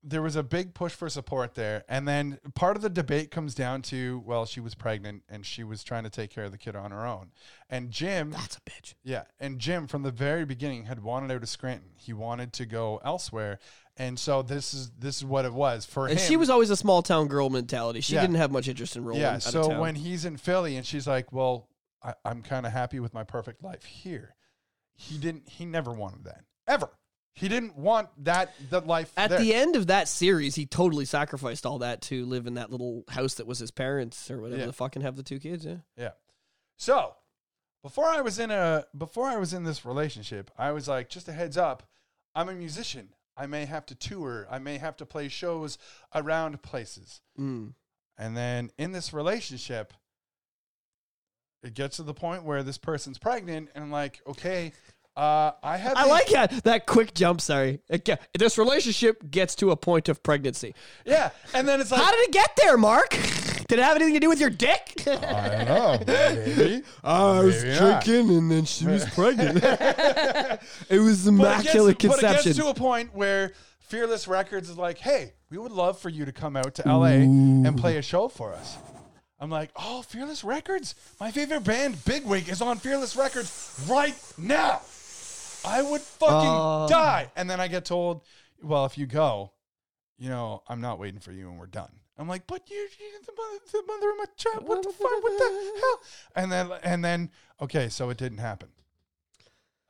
[0.06, 3.56] there was a big push for support there, and then part of the debate comes
[3.56, 6.58] down to, well, she was pregnant and she was trying to take care of the
[6.58, 7.32] kid on her own,
[7.70, 8.32] and Jim.
[8.32, 8.96] That's a bitch.
[9.06, 11.92] Yeah, and Jim from the very beginning had wanted out of Scranton.
[11.96, 13.60] He wanted to go elsewhere,
[13.98, 16.28] and so this is this is what it was for And him.
[16.28, 18.02] she was always a small town girl mentality.
[18.02, 18.22] She Yeah.
[18.22, 19.22] didn't have much interest in rolling.
[19.22, 19.36] yeah.
[19.36, 19.80] out So of town.
[19.80, 21.70] when he's in Philly, and she's like, "Well,
[22.02, 24.36] I, I'm kind of happy with my perfect life here."
[24.96, 25.48] He didn't.
[25.50, 26.90] He never wanted that ever.
[27.36, 29.40] He didn't want that that life At there.
[29.40, 33.04] the end of that series, he totally sacrificed all that to live in that little
[33.10, 34.60] house that was his parents or whatever.
[34.62, 34.66] Yeah.
[34.68, 35.66] The fucking have the two kids.
[35.66, 35.78] Yeah.
[35.98, 36.12] Yeah.
[36.78, 37.16] So
[37.82, 41.28] before I was in a before I was in this relationship, I was like, just
[41.28, 41.84] a heads up,
[42.36, 43.10] I'm a musician.
[43.36, 44.48] I may have to tour.
[44.50, 45.78] I may have to play shows
[46.14, 47.22] around places.
[47.40, 47.74] Mm.
[48.18, 49.94] And then in this relationship,
[51.64, 54.74] it gets to the point where this person's pregnant, and I'm like, okay,
[55.16, 55.96] uh, I have.
[55.98, 57.40] I these- like that that quick jump.
[57.42, 60.76] Sorry, ge- this relationship gets to a point of pregnancy.
[61.06, 63.18] yeah, and then it's like, How did it get there, Mark?
[63.68, 65.04] Did it have anything to do with your dick?
[65.08, 66.84] I don't know, maybe.
[67.04, 68.04] I was Maybe not.
[68.04, 69.64] drinking and then she was pregnant.
[69.64, 72.50] it was But it, immaculate gets, but it conception.
[72.52, 76.26] gets to a point where Fearless Records is like, hey, we would love for you
[76.26, 78.78] to come out to LA and play a show for us.
[79.40, 80.96] I'm like, oh, Fearless Records?
[81.20, 84.82] My favorite band, Bigwig, is on Fearless Records right now.
[85.66, 86.88] I would fucking Uh.
[86.88, 87.32] die.
[87.36, 88.22] And then I get told,
[88.62, 89.52] well, if you go,
[90.18, 91.92] you know, I'm not waiting for you and we're done.
[92.18, 94.68] I'm like, but you're, you the, mother, the mother of my child.
[94.68, 95.24] What the fuck?
[95.24, 96.00] What the hell?
[96.36, 97.32] And then, and then,
[97.62, 98.70] okay, so it didn't happen.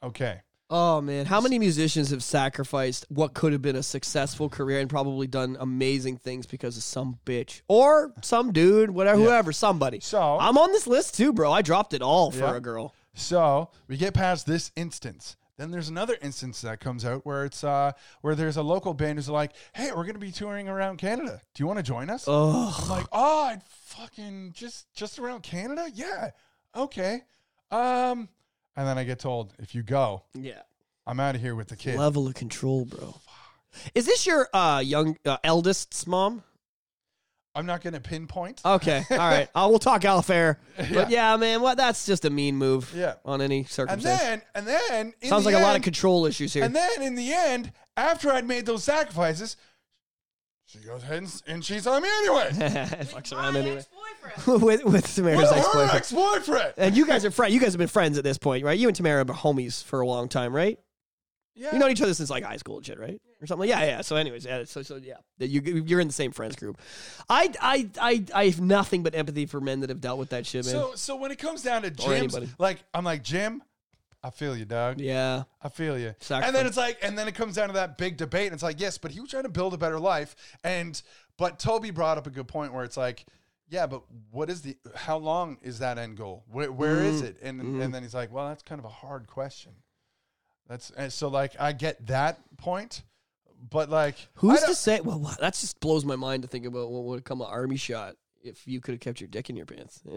[0.02, 0.42] Okay.
[0.70, 4.90] Oh man, how many musicians have sacrificed what could have been a successful career and
[4.90, 9.26] probably done amazing things because of some bitch or some dude, whatever, Yeah.
[9.26, 10.00] whoever, somebody.
[10.00, 11.52] So- I'm on this list too, bro.
[11.52, 12.56] I dropped it all for Yeah.
[12.56, 12.96] a girl.
[13.14, 15.36] So we get past this instance.
[15.58, 19.20] Then there's another instance that comes out where it's uh where there's a local band
[19.20, 21.42] who's like, "Hey, we're gonna be touring around Canada.
[21.54, 25.44] Do you want to join us?" Oh, I'm like, "Oh, I'd fucking just just around
[25.44, 25.88] Canada?
[25.94, 26.32] Yeah,
[26.76, 27.22] okay."
[27.70, 28.30] Um,
[28.76, 30.62] and then I get told, "If you go, yeah.
[31.06, 33.16] I'm out of here with the kid." Level of control, bro.
[33.94, 36.44] Is this your uh, young uh, eldest's mom?
[37.56, 38.62] I'm not gonna pinpoint.
[38.66, 39.48] Okay, all right.
[39.54, 40.60] Uh, we'll talk Alfair.
[40.78, 40.88] Yeah.
[40.94, 41.78] But yeah, man, what?
[41.78, 42.92] That's just a mean move.
[42.96, 43.16] Yeah.
[43.26, 44.22] On any and circumstance.
[44.22, 46.64] then and then in Sounds the like a lot of end- control issues here.
[46.64, 49.56] And then in the end, after I'd made those sacrifices,
[50.66, 52.50] she goes ahead and, and cheats on me anyway.
[52.54, 53.78] Fucks around My anyway.
[53.78, 54.62] ex-boyfriend.
[54.64, 55.92] with with Tamara's ex her boyfriend.
[55.92, 56.74] ex-boyfriend.
[56.78, 57.54] And you guys are friends.
[57.54, 58.80] You guys have been friends at this point, right?
[58.80, 60.80] You and Tamara are homies for a long time, right?
[61.56, 61.74] Yeah.
[61.74, 63.22] You know each other since like high school and shit, right?
[63.42, 63.70] Or something.
[63.70, 64.02] Like, yeah, yeah.
[64.02, 64.64] So, anyways, yeah.
[64.66, 66.80] So, so yeah, you you're in the same friends group.
[67.30, 70.46] I, I, I, I have nothing but empathy for men that have dealt with that
[70.48, 70.72] shit, man.
[70.74, 73.62] so so when it comes down to Jim, like I'm like Jim,
[74.24, 75.00] I feel you, dog.
[75.00, 76.16] yeah, I feel you.
[76.22, 76.48] Sacrifice.
[76.48, 78.64] And then it's like, and then it comes down to that big debate, and it's
[78.64, 81.00] like, yes, but he was trying to build a better life, and
[81.38, 83.26] but Toby brought up a good point where it's like,
[83.70, 84.02] yeah, but
[84.32, 86.46] what is the how long is that end goal?
[86.52, 87.26] Where, where is Mm-hmm.
[87.28, 87.38] it?
[87.44, 89.74] And and then he's like, well, that's kind of a hard question.
[90.68, 93.04] That's and so like I get that point,
[93.70, 95.02] but like who's to say?
[95.02, 97.78] Well, wow, that just blows my mind to think about what would come an army
[97.78, 100.02] shot if you could have kept your dick in your pants.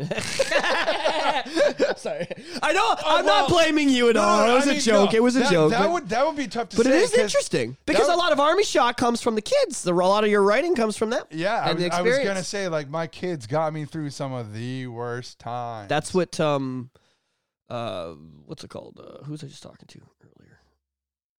[1.97, 2.27] Sorry,
[2.63, 4.51] I know I'm not blaming you at No, all.
[4.51, 5.13] it was I a mean, joke.
[5.13, 5.71] no, it was a that, joke.
[5.71, 6.83] That but- would that would be tough to say.
[6.83, 6.99] But say.
[6.99, 9.83] it is interesting because would- a lot of army shot comes from the kids.
[9.83, 11.25] The, a lot of your writing comes from them.
[11.31, 14.53] Yeah, I was, I was gonna say like my kids got me through some of
[14.55, 15.89] the worst times.
[15.89, 16.91] That's what um,
[17.69, 18.13] uh,
[18.45, 19.01] what's it called?
[19.03, 20.01] Uh, who's I just talking to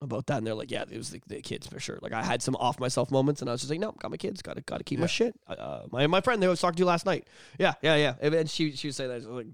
[0.01, 0.37] about that?
[0.39, 1.99] And they're like, yeah, it was the, the kids for sure.
[2.01, 4.17] Like I had some off myself moments, and I was just like, no, got my
[4.17, 5.35] kids, got to got to keep my shit.
[5.47, 8.33] Uh, my my friend I was talking to you last night, yeah, yeah, yeah, and-
[8.35, 9.47] and she she was saying that was like.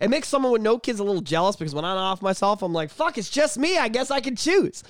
[0.00, 2.72] It makes someone with no kids a little jealous because when I'm off myself, I'm
[2.72, 3.76] like, fuck, it's just me.
[3.76, 4.82] I guess I can choose.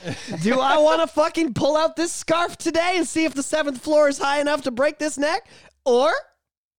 [0.42, 3.80] Do I want to fucking pull out this scarf today and see if the seventh
[3.80, 5.48] floor is high enough to break this neck?
[5.86, 6.12] Or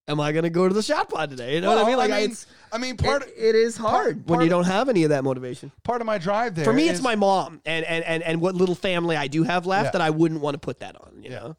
[0.07, 1.55] am I going to go to the shot pod today?
[1.55, 1.97] You know what I mean?
[1.97, 4.65] Like, I mean, it's, I mean, part it, it is hard when part- you don't
[4.65, 5.71] have any of that motivation.
[5.83, 8.55] part of my drive there For me, it's my mom and, and, and, and what
[8.55, 9.91] little family I do have left Yeah.
[9.91, 11.39] that I wouldn't want to put that on, you Yeah.
[11.39, 11.57] know?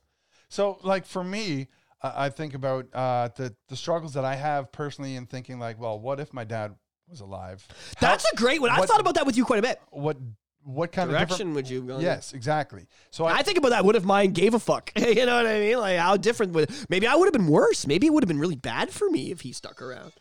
[0.48, 1.68] So, like for me,
[2.02, 5.78] I I think about uh, the the struggles that I have personally, and thinking like,
[5.80, 6.74] well, what if my dad
[7.08, 7.66] was alive?
[7.96, 8.70] How- That's a great one.
[8.70, 9.80] I've thought about that with you quite a bit.
[9.90, 10.16] what
[10.64, 11.96] what kind of Direction would you have gone?
[11.98, 12.02] in?
[12.02, 12.86] Yes, exactly.
[13.10, 13.84] So I, I think about that.
[13.84, 14.92] What if mine gave a fuck?
[14.96, 15.78] you know what I mean?
[15.78, 17.86] Like how different would maybe I would have been worse.
[17.86, 20.12] Maybe it would have been really bad for me if he stuck around.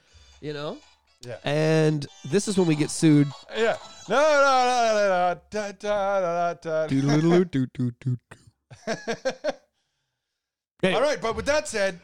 [0.41, 0.77] You know?
[1.25, 3.27] yeah, And this is when we get sued.
[3.55, 3.77] yeah.
[4.09, 6.87] No, no, no, no, no, da, da, da, da.
[10.81, 11.99] Hey, All right, but with that said,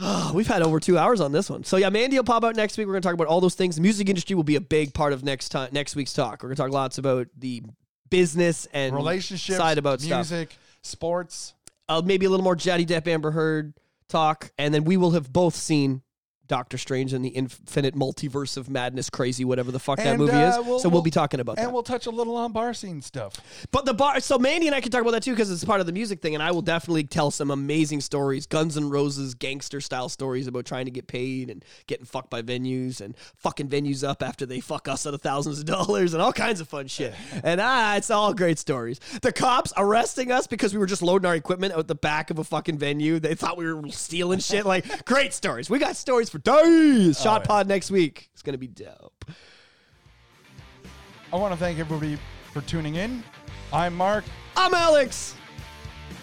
[0.34, 1.62] we've had over two hours on this one.
[1.64, 2.86] So yeah, Mandy will pop out next week.
[2.86, 3.76] We're gonna talk about all those things.
[3.76, 6.42] The music industry will be a big part of next time next week's talk.
[6.42, 7.62] We're gonna talk lots about the
[8.10, 10.30] business and relationships, side about stuff.
[10.30, 11.54] music, sports.
[11.88, 13.74] uh, maybe a little more Johnny Depp Amber Heard
[14.08, 16.02] talk, and then we will have both seen
[16.48, 20.60] Doctor Strange and the Infinite Multiverse of Madness, crazy whatever the fuck that movie uh,
[20.60, 20.66] is.
[20.66, 21.64] we'll- so we'll, we'll- be talking about And that.
[21.68, 23.34] And we'll touch a little on bar scene stuff.
[23.70, 25.80] but the bar, so Mandy and I can talk about that too because it's part
[25.80, 29.34] of the music thing, and I will definitely tell some amazing stories, Guns N' Roses
[29.34, 33.68] gangster style stories about trying to get paid and getting fucked by venues and fucking
[33.68, 36.68] venues up after they fuck us out of thousands of dollars and all kinds of
[36.68, 37.14] fun shit.
[37.44, 38.98] And ah, it's all great stories.
[39.22, 42.38] The cops arresting us because we were just loading our equipment out the back of
[42.38, 43.18] a fucking venue.
[43.20, 44.64] They thought we were stealing shit.
[44.64, 45.68] Like great stories.
[45.68, 47.20] We got stories for days.
[47.20, 47.46] Shot yeah.
[47.46, 48.28] Pod next week.
[48.32, 49.24] It's gonna be dope.
[51.32, 52.18] I want to thank everybody
[52.52, 53.22] for tuning in.
[53.72, 54.24] I'm Mark.
[54.56, 55.34] I'm Alex.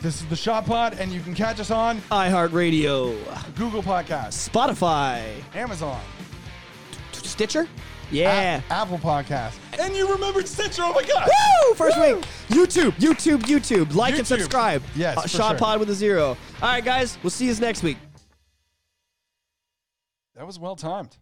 [0.01, 3.15] This is the Shot Pod, and you can catch us on iHeartRadio,
[3.55, 5.23] Google Podcasts, Spotify,
[5.55, 6.01] Amazon,
[7.11, 7.67] Stitcher.
[8.11, 8.61] Yeah.
[8.69, 9.53] A- Apple Podcast.
[9.79, 10.83] and you remembered Stitcher.
[10.83, 11.27] Oh my God!
[11.27, 11.73] Woo!
[11.75, 12.17] First week.
[12.49, 13.95] YouTube, YouTube, YouTube.
[13.95, 14.83] Like and subscribe.
[14.95, 15.57] Yes, Uh, for Shot sure.
[15.59, 16.29] Pod with a zero.
[16.29, 17.17] All right, guys.
[17.23, 17.97] We'll see you next week.
[20.35, 21.17] That was well timed.